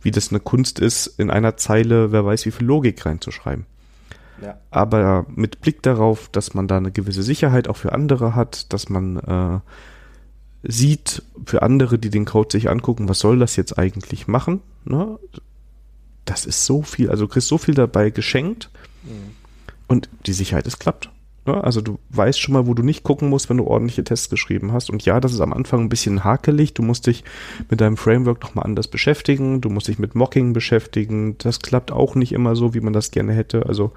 wie 0.00 0.10
das 0.10 0.30
eine 0.30 0.40
Kunst 0.40 0.80
ist, 0.80 1.06
in 1.06 1.30
einer 1.30 1.56
Zeile, 1.56 2.10
wer 2.10 2.24
weiß, 2.24 2.46
wie 2.46 2.50
viel 2.50 2.66
Logik 2.66 3.06
reinzuschreiben. 3.06 3.64
Ja. 4.42 4.58
Aber 4.70 5.26
mit 5.34 5.60
Blick 5.60 5.82
darauf, 5.82 6.28
dass 6.28 6.54
man 6.54 6.68
da 6.68 6.76
eine 6.76 6.92
gewisse 6.92 7.22
Sicherheit 7.22 7.68
auch 7.68 7.76
für 7.76 7.92
andere 7.92 8.34
hat, 8.34 8.72
dass 8.72 8.88
man 8.88 9.16
äh, 9.16 9.60
sieht 10.62 11.22
für 11.44 11.62
andere, 11.62 11.98
die 11.98 12.10
den 12.10 12.24
Code 12.24 12.48
sich 12.52 12.70
angucken, 12.70 13.08
was 13.08 13.18
soll 13.18 13.38
das 13.38 13.56
jetzt 13.56 13.78
eigentlich 13.78 14.28
machen? 14.28 14.60
Ne? 14.84 15.18
Das 16.24 16.44
ist 16.46 16.66
so 16.66 16.82
viel, 16.82 17.10
also 17.10 17.26
du 17.26 17.32
kriegst 17.32 17.48
so 17.48 17.58
viel 17.58 17.74
dabei 17.74 18.10
geschenkt 18.10 18.70
mhm. 19.02 19.34
und 19.88 20.08
die 20.26 20.32
Sicherheit 20.32 20.66
ist 20.66 20.78
klappt. 20.78 21.10
Ne? 21.46 21.62
Also 21.62 21.80
du 21.80 21.98
weißt 22.10 22.40
schon 22.40 22.52
mal, 22.52 22.66
wo 22.66 22.74
du 22.74 22.82
nicht 22.82 23.02
gucken 23.02 23.28
musst, 23.28 23.50
wenn 23.50 23.56
du 23.56 23.66
ordentliche 23.66 24.04
Tests 24.04 24.30
geschrieben 24.30 24.72
hast. 24.72 24.90
Und 24.90 25.04
ja, 25.04 25.20
das 25.20 25.32
ist 25.32 25.40
am 25.40 25.52
Anfang 25.52 25.80
ein 25.80 25.88
bisschen 25.88 26.24
hakelig. 26.24 26.74
Du 26.74 26.82
musst 26.82 27.06
dich 27.06 27.24
mit 27.68 27.80
deinem 27.80 27.96
Framework 27.96 28.42
nochmal 28.42 28.64
anders 28.64 28.88
beschäftigen. 28.88 29.60
Du 29.60 29.68
musst 29.68 29.88
dich 29.88 29.98
mit 29.98 30.14
Mocking 30.14 30.52
beschäftigen. 30.52 31.36
Das 31.38 31.60
klappt 31.60 31.90
auch 31.90 32.14
nicht 32.14 32.32
immer 32.32 32.54
so, 32.54 32.74
wie 32.74 32.80
man 32.80 32.92
das 32.92 33.10
gerne 33.10 33.32
hätte. 33.32 33.66
Also 33.66 33.92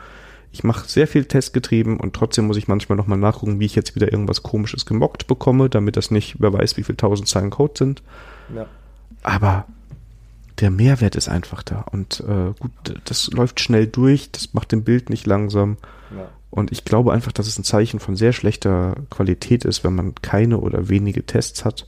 ich 0.56 0.64
mache 0.64 0.88
sehr 0.88 1.06
viel 1.06 1.26
testgetrieben 1.26 2.00
und 2.00 2.14
trotzdem 2.14 2.48
muss 2.48 2.56
ich 2.56 2.70
manchmal 2.70 2.96
nochmal 2.96 3.18
nachgucken, 3.18 3.60
wie 3.60 3.66
ich 3.66 3.76
jetzt 3.76 3.94
wieder 3.94 4.10
irgendwas 4.10 4.42
komisches 4.42 4.86
gemockt 4.86 5.28
bekomme, 5.28 5.70
damit 5.70 5.98
das 5.98 6.12
nicht, 6.12 6.38
wer 6.40 6.54
weiß, 6.54 6.78
wie 6.78 6.84
viel 6.84 6.96
tausend 6.96 7.28
Zeilen 7.28 7.50
Code 7.50 7.74
sind. 7.78 8.04
Ja. 8.56 8.66
Aber 9.22 9.66
der 10.62 10.72
Mehrwert 10.72 11.18
ist 11.18 11.28
einfach 11.28 11.62
da. 11.62 11.82
Und 11.92 12.22
äh, 12.22 12.54
gut, 12.58 12.72
das 13.04 13.30
läuft 13.34 13.60
schnell 13.60 13.86
durch, 13.86 14.32
das 14.32 14.54
macht 14.54 14.72
dem 14.72 14.86
Bild 14.86 15.10
nicht 15.10 15.28
langsam. 15.28 15.76
Ja. 16.16 16.30
Und 16.52 16.72
ich 16.72 16.86
glaube 16.86 17.12
einfach, 17.12 17.34
dass 17.34 17.48
es 17.48 17.60
ein 17.60 17.66
Zeichen 17.66 18.00
von 18.00 18.16
sehr 18.16 18.32
schlechter 18.32 18.96
Qualität 19.10 19.66
ist, 19.66 19.84
wenn 19.84 19.94
man 19.94 20.16
keine 20.22 20.60
oder 20.60 20.88
wenige 20.88 21.26
Tests 21.26 21.66
hat. 21.66 21.86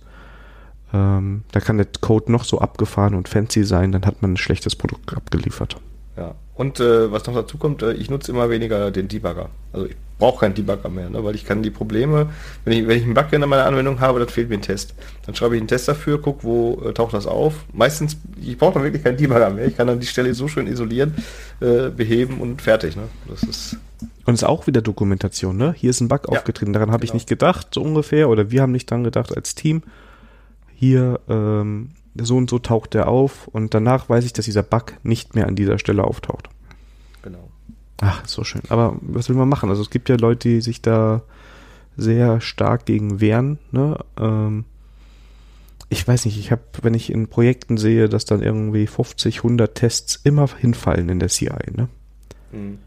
Ähm, 0.92 1.46
da 1.54 1.62
kann 1.62 1.78
der 1.78 1.88
Code 2.02 2.34
noch 2.34 2.44
so 2.44 2.60
abgefahren 2.60 3.16
und 3.16 3.30
fancy 3.30 3.64
sein, 3.64 3.94
dann 3.94 4.06
hat 4.06 4.22
man 4.22 4.34
ein 4.34 4.38
schlechtes 4.38 4.76
Produkt 4.76 5.16
abgeliefert. 5.16 5.78
Ja. 6.18 6.36
Und 6.56 6.80
äh, 6.80 7.12
was 7.12 7.26
noch 7.28 7.36
dazu 7.36 7.58
kommt, 7.58 7.84
äh, 7.84 7.94
ich 7.94 8.10
nutze 8.10 8.32
immer 8.32 8.50
weniger 8.50 8.90
den 8.90 9.08
Debugger. 9.08 9.50
Also 9.72 9.86
ich 9.86 9.96
brauche 10.18 10.40
keinen 10.40 10.56
Debugger 10.56 10.90
mehr, 10.90 11.10
ne, 11.10 11.24
weil 11.24 11.36
ich 11.36 11.46
kann 11.46 11.62
die 11.62 11.70
Probleme, 11.70 12.30
wenn 12.66 12.74
ich, 12.74 12.88
wenn 12.88 12.98
ich 12.98 13.04
einen 13.04 13.14
Bug 13.14 13.32
in 13.32 13.42
meiner 13.42 13.66
Anwendung 13.66 14.00
habe, 14.00 14.20
dann 14.20 14.28
fehlt 14.28 14.50
mir 14.50 14.56
ein 14.56 14.64
Test. 14.64 14.96
Dann 15.28 15.36
schreibe 15.36 15.56
ich 15.56 15.62
einen 15.62 15.68
Test 15.68 15.88
dafür, 15.88 16.20
gucke, 16.20 16.44
wo 16.44 16.82
äh, 16.84 16.94
taucht 16.94 17.14
das 17.14 17.28
auf. 17.28 17.66
Meistens, 17.72 18.18
ich 18.42 18.58
brauche 18.58 18.74
dann 18.74 18.84
wirklich 18.84 19.04
keinen 19.04 19.18
Debugger 19.18 19.52
mehr. 19.52 19.68
Ich 19.68 19.78
kann 19.78 19.86
dann 19.86 20.00
die 20.00 20.08
Stelle 20.08 20.34
so 20.34 20.48
schön 20.48 20.66
isolieren, 20.66 21.14
äh, 21.60 21.90
beheben 21.90 22.42
und 22.42 22.64
fertig. 22.64 22.96
Ne? 22.96 23.04
Das 23.30 23.44
ist 23.44 23.78
und 24.26 24.34
es 24.34 24.42
ist 24.42 24.48
auch 24.48 24.68
wieder 24.68 24.82
Dokumentation, 24.82 25.58
ne? 25.58 25.74
Hier 25.76 25.90
ist 25.90 26.02
ein 26.02 26.08
Bug 26.08 26.24
ja, 26.30 26.38
aufgetreten, 26.38 26.74
daran 26.74 26.92
habe 26.92 27.00
genau. 27.00 27.12
ich 27.12 27.14
nicht 27.14 27.30
gedacht, 27.30 27.68
so 27.74 27.82
ungefähr, 27.82 28.30
oder 28.30 28.52
wir 28.52 28.62
haben 28.62 28.74
nicht 28.74 28.92
dran 28.92 29.04
gedacht 29.04 29.36
als 29.36 29.56
Team. 29.56 29.84
Hier 30.76 31.20
ähm, 31.30 31.92
so 32.22 32.38
und 32.38 32.50
so 32.50 32.60
taucht 32.60 32.94
der 32.94 33.08
auf 33.08 33.48
und 33.48 33.74
danach 33.74 34.10
weiß 34.10 34.26
ich, 34.26 34.34
dass 34.34 34.46
dieser 34.46 34.64
Bug 34.64 34.94
nicht 35.04 35.36
mehr 35.36 35.48
an 35.48 35.56
dieser 35.56 35.80
Stelle 35.80 36.04
auftaucht. 36.04 36.50
Genau. 37.22 37.50
Ach, 38.02 38.26
so 38.28 38.44
schön. 38.44 38.62
Aber 38.70 38.96
was 39.02 39.30
will 39.30 39.36
man 39.36 39.50
machen? 39.50 39.70
Also 39.70 39.82
es 39.82 39.90
gibt 39.90 40.10
ja 40.10 40.16
Leute, 40.16 40.50
die 40.50 40.62
sich 40.62 40.82
da 40.82 41.24
sehr 41.96 42.42
stark 42.42 42.86
gegen 42.86 43.20
wehren. 43.20 43.60
Ne? 43.72 43.98
Ähm, 44.20 44.66
ich 45.90 46.08
weiß 46.08 46.26
nicht, 46.26 46.38
ich 46.38 46.52
habe, 46.52 46.62
wenn 46.82 46.94
ich 46.94 47.12
in 47.12 47.28
Projekten 47.28 47.78
sehe, 47.78 48.10
dass 48.10 48.26
dann 48.26 48.42
irgendwie 48.42 48.88
50, 48.88 49.38
100 49.38 49.74
Tests 49.74 50.20
immer 50.24 50.48
hinfallen 50.56 51.10
in 51.10 51.20
der 51.20 51.30
CI. 51.30 51.50
Ne? 51.76 51.90
Mhm. 52.52 52.80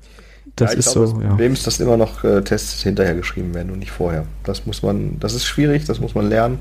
Das 0.61 0.73
ja, 0.73 0.79
ist 0.79 0.93
glaube, 0.93 1.09
so. 1.09 1.15
Das 1.15 1.29
Problem 1.29 1.53
ja. 1.53 1.59
ist, 1.59 1.67
dass 1.67 1.81
immer 1.81 1.97
noch 1.97 2.23
äh, 2.25 2.43
Tests 2.43 2.83
hinterher 2.83 3.15
geschrieben 3.15 3.55
werden 3.55 3.71
und 3.71 3.79
nicht 3.79 3.93
vorher. 3.93 4.27
Das 4.45 4.67
muss 4.67 4.83
man, 4.83 5.19
das 5.19 5.35
ist 5.35 5.47
schwierig, 5.47 5.85
das 5.87 6.01
muss 6.01 6.15
man 6.15 6.29
lernen. 6.29 6.59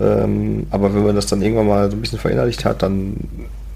Ähm, 0.00 0.66
aber 0.70 0.94
wenn 0.94 1.04
man 1.04 1.14
das 1.14 1.26
dann 1.26 1.42
irgendwann 1.42 1.66
mal 1.68 1.90
so 1.90 1.96
ein 1.96 2.00
bisschen 2.00 2.18
verinnerlicht 2.18 2.64
hat, 2.64 2.82
dann 2.82 3.16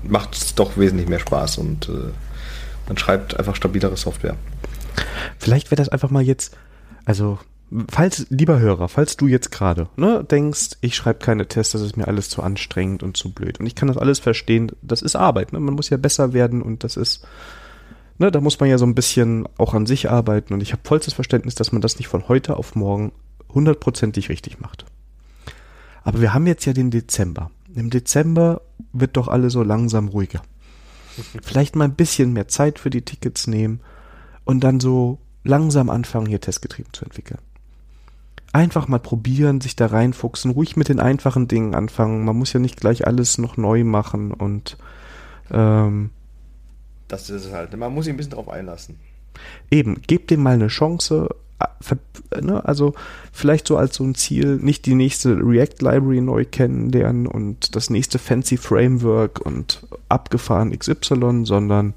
macht 0.03 0.35
es 0.35 0.55
doch 0.55 0.77
wesentlich 0.77 1.09
mehr 1.09 1.21
Spaß 1.21 1.59
und 1.59 1.89
äh, 1.89 2.11
Dann 2.91 2.99
schreibt 2.99 3.39
einfach 3.39 3.55
stabilere 3.55 3.97
Software. 3.97 4.35
Vielleicht 5.39 5.71
wäre 5.71 5.77
das 5.77 5.91
einfach 5.91 6.11
mal 6.11 6.25
jetzt, 6.25 6.57
also 7.05 7.39
falls, 7.89 8.27
lieber 8.31 8.59
Hörer, 8.59 8.89
falls 8.89 9.17
du 9.17 9.29
jetzt 9.29 9.53
gerade 9.53 9.89
ne, 9.97 10.25
denkst, 10.29 10.71
ich 10.81 10.97
schreibe 10.97 11.21
keine 11.21 11.47
Tests, 11.47 11.73
das 11.73 11.83
ist 11.83 11.97
mir 11.97 12.09
alles 12.09 12.29
zu 12.29 12.43
anstrengend 12.43 13.05
und 13.05 13.17
zu 13.17 13.33
blöd. 13.33 13.61
Und 13.61 13.67
ich 13.67 13.77
kann 13.77 13.87
das 13.87 13.97
alles 13.97 14.19
verstehen, 14.19 14.73
das 14.83 15.03
ist 15.03 15.15
Arbeit, 15.15 15.53
ne? 15.53 15.61
Man 15.61 15.75
muss 15.75 15.89
ja 15.89 15.99
besser 15.99 16.33
werden 16.33 16.63
und 16.63 16.83
das 16.83 16.97
ist, 16.97 17.25
ne, 18.21 18.31
da 18.31 18.41
muss 18.41 18.61
man 18.61 18.69
ja 18.69 18.79
so 18.79 18.85
ein 18.85 18.95
bisschen 18.95 19.49
auch 19.57 19.75
an 19.75 19.87
sich 19.87 20.11
arbeiten. 20.11 20.53
Und 20.55 20.61
ich 20.61 20.73
habe 20.73 20.83
vollstes 20.85 21.15
Verständnis, 21.15 21.55
dass 21.57 21.73
man 21.73 21.81
das 21.81 21.99
nicht 21.99 22.07
von 22.07 22.29
heute 22.29 22.57
auf 22.57 22.77
morgen 22.77 23.13
hundertprozentig 23.53 24.29
richtig 24.29 24.61
macht. 24.61 24.85
Aber 26.05 26.21
wir 26.21 26.33
haben 26.33 26.47
jetzt 26.47 26.67
ja 26.67 26.73
den 26.73 26.91
Dezember. 26.91 27.51
Im 27.75 27.91
Dezember 27.91 28.61
wird 28.93 29.17
doch 29.17 29.27
alle 29.27 29.51
so 29.51 29.63
langsam 29.63 30.09
ruhiger. 30.09 30.43
Vielleicht 31.43 31.77
mal 31.77 31.85
ein 31.85 31.95
bisschen 31.95 32.33
mehr 32.33 32.47
Zeit 32.47 32.79
für 32.79 32.91
die 32.91 33.03
Tickets 33.03 33.47
nehmen 33.47 33.81
und 34.45 34.61
dann 34.63 34.81
so 34.81 35.19
langsam 35.43 35.91
anfangen, 35.91 36.27
hier 36.27 36.41
testgetrieben 36.41 36.93
zu 36.93 37.05
entwickeln. 37.05 37.41
Einfach 38.53 38.89
mal 38.89 39.01
probieren, 39.01 39.61
sich 39.61 39.77
da 39.77 39.87
reinfuchsen, 39.87 40.51
ruhig 40.51 40.77
mit 40.77 40.89
den 40.89 41.01
einfachen 41.01 41.49
Dingen 41.49 41.75
anfangen. 41.75 42.25
Man 42.25 42.37
muss 42.37 42.53
ja 42.53 42.61
nicht 42.61 42.79
gleich 42.79 43.07
alles 43.07 43.39
noch 43.39 43.57
neu 43.57 43.85
machen 43.85 44.33
und 44.33 44.77
ähm, 45.51 46.11
das 47.11 47.29
ist 47.31 47.47
es 47.47 47.53
halt. 47.53 47.77
Man 47.77 47.93
muss 47.93 48.05
sich 48.05 48.15
ein 48.15 48.17
bisschen 48.17 48.33
drauf 48.33 48.49
einlassen. 48.49 48.99
Eben, 49.71 50.03
gebt 50.07 50.31
dem 50.31 50.43
mal 50.43 50.55
eine 50.55 50.69
Chance, 50.69 51.29
ne, 52.41 52.65
also 52.65 52.95
vielleicht 53.33 53.67
so 53.67 53.77
als 53.77 53.97
so 53.97 54.05
ein 54.05 54.15
Ziel, 54.15 54.57
nicht 54.57 54.87
die 54.87 54.95
nächste 54.95 55.37
React 55.37 55.81
Library 55.81 56.21
neu 56.21 56.45
kennenlernen 56.45 57.27
und 57.27 57.75
das 57.77 57.91
nächste 57.91 58.19
fancy 58.19 58.57
Framework 58.57 59.41
und 59.41 59.87
abgefahren 60.09 60.77
XY, 60.77 61.45
sondern 61.45 61.95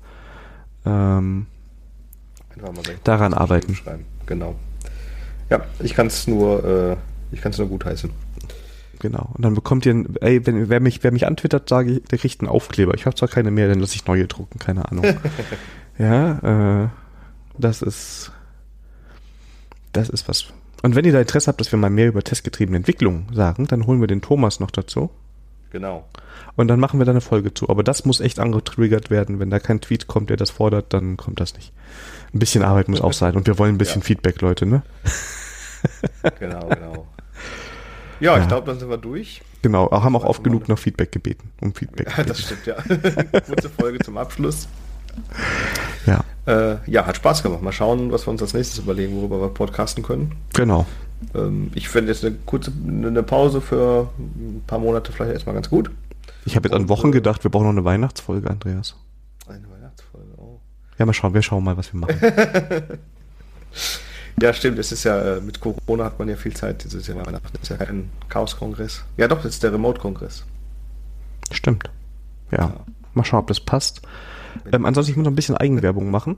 ähm, 0.86 1.48
daran 3.04 3.34
arbeiten. 3.34 3.78
Genau. 4.26 4.56
Ja, 5.50 5.66
ich 5.80 5.94
kann 5.94 6.08
es 6.08 6.28
nur, 6.28 6.64
äh, 6.64 6.96
ich 7.32 7.42
kann 7.42 7.52
es 7.52 7.58
nur 7.58 7.68
gut 7.68 7.86
heißen. 7.86 8.10
Genau. 9.04 9.32
Und 9.34 9.44
dann 9.44 9.54
bekommt 9.54 9.86
ihr, 9.86 10.06
ey, 10.22 10.48
wenn, 10.48 10.70
wer 10.70 10.80
mich, 10.80 11.04
wer 11.04 11.12
mich 11.12 11.28
antwittert, 11.28 11.68
sage 11.68 11.92
ich, 11.92 12.04
der 12.06 12.18
kriegt 12.18 12.40
einen 12.40 12.48
Aufkleber. 12.48 12.94
Ich 12.94 13.06
habe 13.06 13.18
zwar 13.18 13.28
keine 13.28 13.52
mehr, 13.52 13.68
dann 13.68 13.82
lasse 13.82 13.96
ich 13.96 14.08
neue 14.08 14.28
drucken, 14.28 14.60
keine 14.60 14.90
Ahnung. 14.90 15.06
ja, 15.98 16.84
äh, 16.84 16.88
das 17.58 17.82
ist, 17.82 18.32
das 19.92 20.08
ist 20.08 20.30
was. 20.30 20.46
Und 20.84 20.96
wenn 20.96 21.04
ihr 21.04 21.12
da 21.12 21.20
Interesse 21.20 21.50
habt, 21.50 21.60
dass 21.60 21.70
wir 21.70 21.78
mal 21.78 21.90
mehr 21.90 22.08
über 22.08 22.24
testgetriebene 22.24 22.78
Entwicklung 22.78 23.28
sagen, 23.34 23.68
dann 23.68 23.86
holen 23.88 24.00
wir 24.00 24.08
den 24.08 24.22
Thomas 24.22 24.62
noch 24.62 24.72
dazu. 24.72 25.10
Genau. 25.72 26.08
Und 26.56 26.70
dann 26.70 26.80
machen 26.80 26.98
wir 26.98 27.06
da 27.06 27.12
eine 27.12 27.20
Folge 27.20 27.54
zu. 27.54 27.68
Aber 27.68 27.84
das 27.84 28.06
muss 28.06 28.22
echt 28.22 28.40
angetriggert 28.40 29.10
werden. 29.10 29.40
Wenn 29.40 29.50
da 29.50 29.60
kein 29.60 29.82
Tweet 29.82 30.08
kommt, 30.08 30.30
der 30.30 30.38
das 30.38 30.50
fordert, 30.50 30.94
dann 30.94 31.18
kommt 31.18 31.42
das 31.42 31.56
nicht. 31.56 31.74
Ein 32.34 32.40
bisschen 32.40 32.64
Arbeit 32.64 32.88
muss 32.88 33.02
auch 33.02 33.12
sein. 33.12 33.36
Und 33.36 33.48
wir 33.48 33.60
wollen 33.60 33.76
ein 33.76 33.80
bisschen 33.80 34.00
ja. 34.00 34.06
Feedback, 34.06 34.40
Leute, 34.40 34.66
ne? 34.66 34.82
Genau, 36.40 36.70
genau. 36.70 37.08
Ja, 38.24 38.38
ich 38.38 38.48
glaube, 38.48 38.66
dann 38.68 38.80
sind 38.80 38.90
wir 38.90 38.98
durch. 38.98 39.42
Genau, 39.62 39.88
auch 39.88 40.04
haben 40.04 40.16
auch 40.16 40.24
oft 40.24 40.44
genug 40.46 40.70
noch 40.70 40.80
Feedback 40.80 41.12
gebeten. 41.12 41.52
Um 41.60 41.74
Feedback. 41.74 42.08
Ja, 42.18 42.24
das 42.24 42.40
stimmt, 42.40 42.66
ja. 42.66 42.76
Kurze 43.46 43.70
Folge 43.70 44.00
zum 44.00 44.18
Abschluss. 44.18 44.70
Ja. 46.06 46.24
Äh, 46.46 46.78
ja, 46.90 47.06
hat 47.06 47.18
Spaß 47.18 47.44
gemacht. 47.44 47.62
Mal 47.62 47.74
schauen, 47.74 48.14
was 48.14 48.26
wir 48.26 48.32
uns 48.32 48.42
als 48.42 48.54
nächstes 48.54 48.80
überlegen, 48.80 49.18
worüber 49.18 49.42
wir 49.42 49.50
podcasten 49.50 50.04
können. 50.04 50.32
Genau. 50.54 50.86
Ähm, 51.36 51.72
ich 51.76 51.90
finde 51.90 52.14
jetzt 52.14 52.24
eine 52.24 52.36
kurze 52.46 52.72
eine 52.88 53.24
Pause 53.24 53.60
für 53.60 54.10
ein 54.18 54.64
paar 54.68 54.80
Monate 54.80 55.12
vielleicht 55.12 55.34
erstmal 55.34 55.56
ganz 55.56 55.70
gut. 55.70 55.92
Ich 56.46 56.56
habe 56.56 56.70
jetzt 56.70 56.76
an 56.76 56.88
Wochen 56.88 57.10
äh, 57.10 57.12
gedacht, 57.12 57.44
wir 57.44 57.52
brauchen 57.52 57.66
noch 57.66 57.72
eine 57.72 57.84
Weihnachtsfolge, 57.84 58.50
Andreas. 58.50 58.96
Eine 59.48 59.70
Weihnachtsfolge, 59.70 60.30
oh. 60.38 60.62
Ja, 60.98 61.06
mal 61.06 61.14
schauen, 61.14 61.34
wir 61.34 61.42
schauen 61.42 61.64
mal, 61.64 61.76
was 61.76 61.94
wir 61.94 62.00
machen. 62.00 62.20
ja, 64.42 64.54
stimmt, 64.54 64.80
es 64.80 64.92
ist 64.92 65.04
ja, 65.04 65.38
äh, 65.38 65.42
mit 65.42 65.60
Corona 65.60 66.06
hat 66.06 66.20
man 66.20 66.30
ja 66.30 66.36
viel 66.36 66.54
Zeit, 66.54 66.84
dieses 66.84 67.08
Jahr 67.08 67.26
Weihnachten. 67.26 67.48
Das 67.54 67.64
ist 67.64 67.70
ja 67.70 67.78
kein 67.78 68.10
Chaos-Kongress. 68.30 69.04
Ja 69.18 69.28
doch, 69.28 69.38
das 69.38 69.54
ist 69.54 69.64
der 69.64 69.74
Remote-Kongress. 69.74 70.44
Stimmt. 71.52 71.90
Ja. 72.52 72.58
ja. 72.60 72.86
Mal 73.14 73.24
schauen, 73.24 73.42
ob 73.42 73.48
das 73.48 73.60
passt. 73.60 74.02
Ähm, 74.72 74.86
ansonsten, 74.86 75.12
ich 75.12 75.18
muss 75.18 75.26
noch 75.26 75.32
ein 75.32 75.36
bisschen 75.36 75.58
Eigenwerbung 75.58 76.10
machen. 76.12 76.38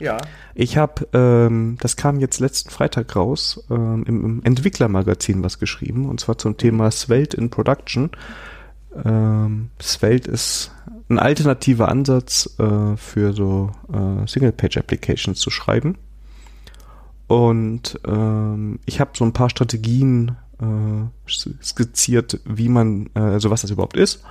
Ja. 0.00 0.18
Ich 0.54 0.76
habe, 0.76 1.08
ähm, 1.12 1.76
das 1.80 1.96
kam 1.96 2.18
jetzt 2.18 2.40
letzten 2.40 2.70
Freitag 2.70 3.14
raus, 3.14 3.64
ähm, 3.70 4.04
im, 4.06 4.24
im 4.24 4.42
Entwicklermagazin 4.42 5.42
was 5.44 5.58
geschrieben, 5.58 6.08
und 6.08 6.20
zwar 6.20 6.36
zum 6.36 6.56
Thema 6.56 6.90
Svelte 6.90 7.36
in 7.36 7.50
Production. 7.50 8.10
Ähm, 9.04 9.70
Svelte 9.80 10.30
ist 10.30 10.72
ein 11.08 11.18
alternativer 11.18 11.88
Ansatz 11.88 12.56
äh, 12.58 12.96
für 12.96 13.32
so 13.32 13.70
äh, 13.92 14.26
Single-Page-Applications 14.26 15.38
zu 15.38 15.50
schreiben. 15.50 15.96
Und 17.26 17.98
ähm, 18.06 18.78
ich 18.84 19.00
habe 19.00 19.12
so 19.14 19.24
ein 19.24 19.32
paar 19.32 19.50
Strategien 19.50 20.36
äh, 20.60 21.30
skizziert, 21.62 22.40
wie 22.44 22.68
man, 22.68 23.10
äh, 23.14 23.20
also 23.20 23.50
was 23.50 23.62
das 23.62 23.70
überhaupt 23.70 23.96
ist 23.96 24.24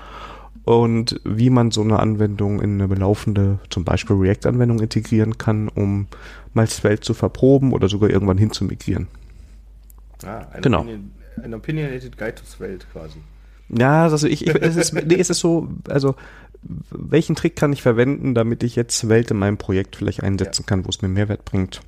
und 0.65 1.19
wie 1.23 1.49
man 1.49 1.71
so 1.71 1.81
eine 1.81 1.99
Anwendung 1.99 2.61
in 2.61 2.81
eine 2.81 2.93
laufende, 2.95 3.59
zum 3.69 3.83
Beispiel 3.83 4.15
React-Anwendung 4.15 4.79
integrieren 4.79 5.37
kann, 5.37 5.67
um 5.67 6.07
mal 6.53 6.67
Svelte 6.67 7.01
zu 7.01 7.13
verproben 7.13 7.73
oder 7.73 7.89
sogar 7.89 8.09
irgendwann 8.09 8.37
hin 8.37 8.51
zu 8.51 8.63
migrieren. 8.63 9.07
Ah, 10.23 10.45
ein 10.53 10.61
genau. 10.61 10.79
Opinion, 10.81 11.11
ein 11.43 11.53
Opinionated 11.53 12.17
Guide 12.17 12.35
to 12.35 12.45
Svelte 12.45 12.85
quasi. 12.91 13.17
Ja, 13.69 14.03
also 14.03 14.27
ich, 14.27 14.47
ich 14.47 14.55
es 14.55 14.75
ist, 14.75 14.93
nee, 14.93 15.19
es 15.19 15.29
ist 15.29 15.39
so, 15.39 15.67
also 15.89 16.15
welchen 16.91 17.35
Trick 17.35 17.55
kann 17.55 17.73
ich 17.73 17.81
verwenden, 17.81 18.33
damit 18.33 18.63
ich 18.63 18.75
jetzt 18.75 18.97
Svelte 18.97 19.33
in 19.33 19.39
meinem 19.39 19.57
Projekt 19.57 19.97
vielleicht 19.97 20.23
einsetzen 20.23 20.63
ja. 20.63 20.67
kann, 20.67 20.85
wo 20.85 20.89
es 20.89 21.01
mir 21.01 21.09
Mehrwert 21.09 21.43
bringt, 21.43 21.81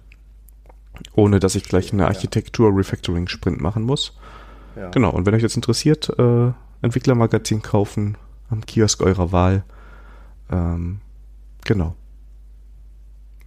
ohne 1.13 1.39
dass 1.39 1.55
ich 1.55 1.63
gleich 1.63 1.93
eine 1.93 2.07
Architektur-Refactoring-Sprint 2.07 3.61
machen 3.61 3.83
muss. 3.83 4.17
Ja. 4.75 4.89
Genau, 4.89 5.11
und 5.11 5.25
wenn 5.25 5.33
euch 5.33 5.41
das 5.41 5.55
interessiert, 5.55 6.09
äh, 6.19 6.51
Entwicklermagazin 6.81 7.61
kaufen, 7.61 8.17
am 8.49 8.65
Kiosk 8.65 9.01
eurer 9.01 9.31
Wahl. 9.31 9.63
Ähm, 10.51 10.99
genau. 11.63 11.95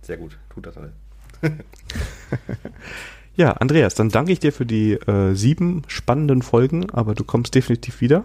Sehr 0.03 0.17
gut, 0.17 0.39
tut 0.51 0.67
das 0.67 0.77
alle. 0.77 0.93
ja, 3.37 3.53
Andreas, 3.53 3.95
dann 3.95 4.09
danke 4.09 4.33
ich 4.33 4.41
dir 4.41 4.53
für 4.53 4.67
die 4.67 4.93
äh, 4.93 5.35
sieben 5.35 5.83
spannenden 5.87 6.43
Folgen, 6.43 6.91
aber 6.91 7.15
du 7.15 7.25
kommst 7.25 7.55
definitiv 7.55 8.01
wieder. 8.01 8.25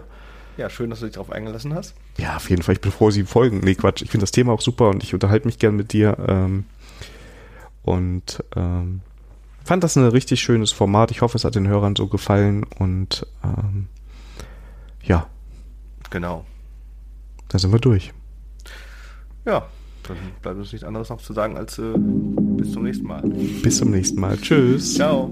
Ja, 0.56 0.70
schön, 0.70 0.90
dass 0.90 1.00
du 1.00 1.06
dich 1.06 1.14
darauf 1.14 1.32
eingelassen 1.32 1.74
hast. 1.74 1.94
Ja, 2.16 2.36
auf 2.36 2.48
jeden 2.48 2.62
Fall. 2.62 2.76
Ich 2.76 2.80
bin 2.80 2.92
froh, 2.92 3.10
sieben 3.10 3.26
Folgen. 3.26 3.60
Nee, 3.60 3.74
Quatsch. 3.74 4.02
Ich 4.02 4.10
finde 4.10 4.22
das 4.22 4.30
Thema 4.30 4.52
auch 4.52 4.60
super 4.60 4.88
und 4.88 5.02
ich 5.02 5.12
unterhalte 5.12 5.46
mich 5.46 5.58
gern 5.58 5.74
mit 5.74 5.92
dir. 5.92 6.16
Ähm, 6.28 6.64
und 7.82 8.42
ähm, 8.54 9.00
fand 9.64 9.82
das 9.82 9.96
ein 9.96 10.06
richtig 10.06 10.40
schönes 10.40 10.72
Format. 10.72 11.10
Ich 11.10 11.22
hoffe, 11.22 11.36
es 11.36 11.44
hat 11.44 11.54
den 11.54 11.66
Hörern 11.66 11.96
so 11.96 12.06
gefallen 12.06 12.64
und 12.78 13.26
ähm, 13.42 13.88
ja. 15.02 15.26
Genau. 16.10 16.44
Da 17.48 17.58
sind 17.58 17.72
wir 17.72 17.80
durch. 17.80 18.12
Ja, 19.44 19.66
dann 20.04 20.16
bleibt 20.42 20.58
uns 20.58 20.72
nichts 20.72 20.86
anderes 20.86 21.08
noch 21.08 21.20
zu 21.20 21.32
sagen 21.32 21.56
als 21.56 21.78
äh, 21.78 21.92
bis 21.96 22.72
zum 22.72 22.84
nächsten 22.84 23.06
Mal. 23.06 23.22
Bis 23.22 23.78
zum 23.78 23.90
nächsten 23.90 24.20
Mal. 24.20 24.36
Tschüss. 24.38 24.94
Ciao. 24.94 25.30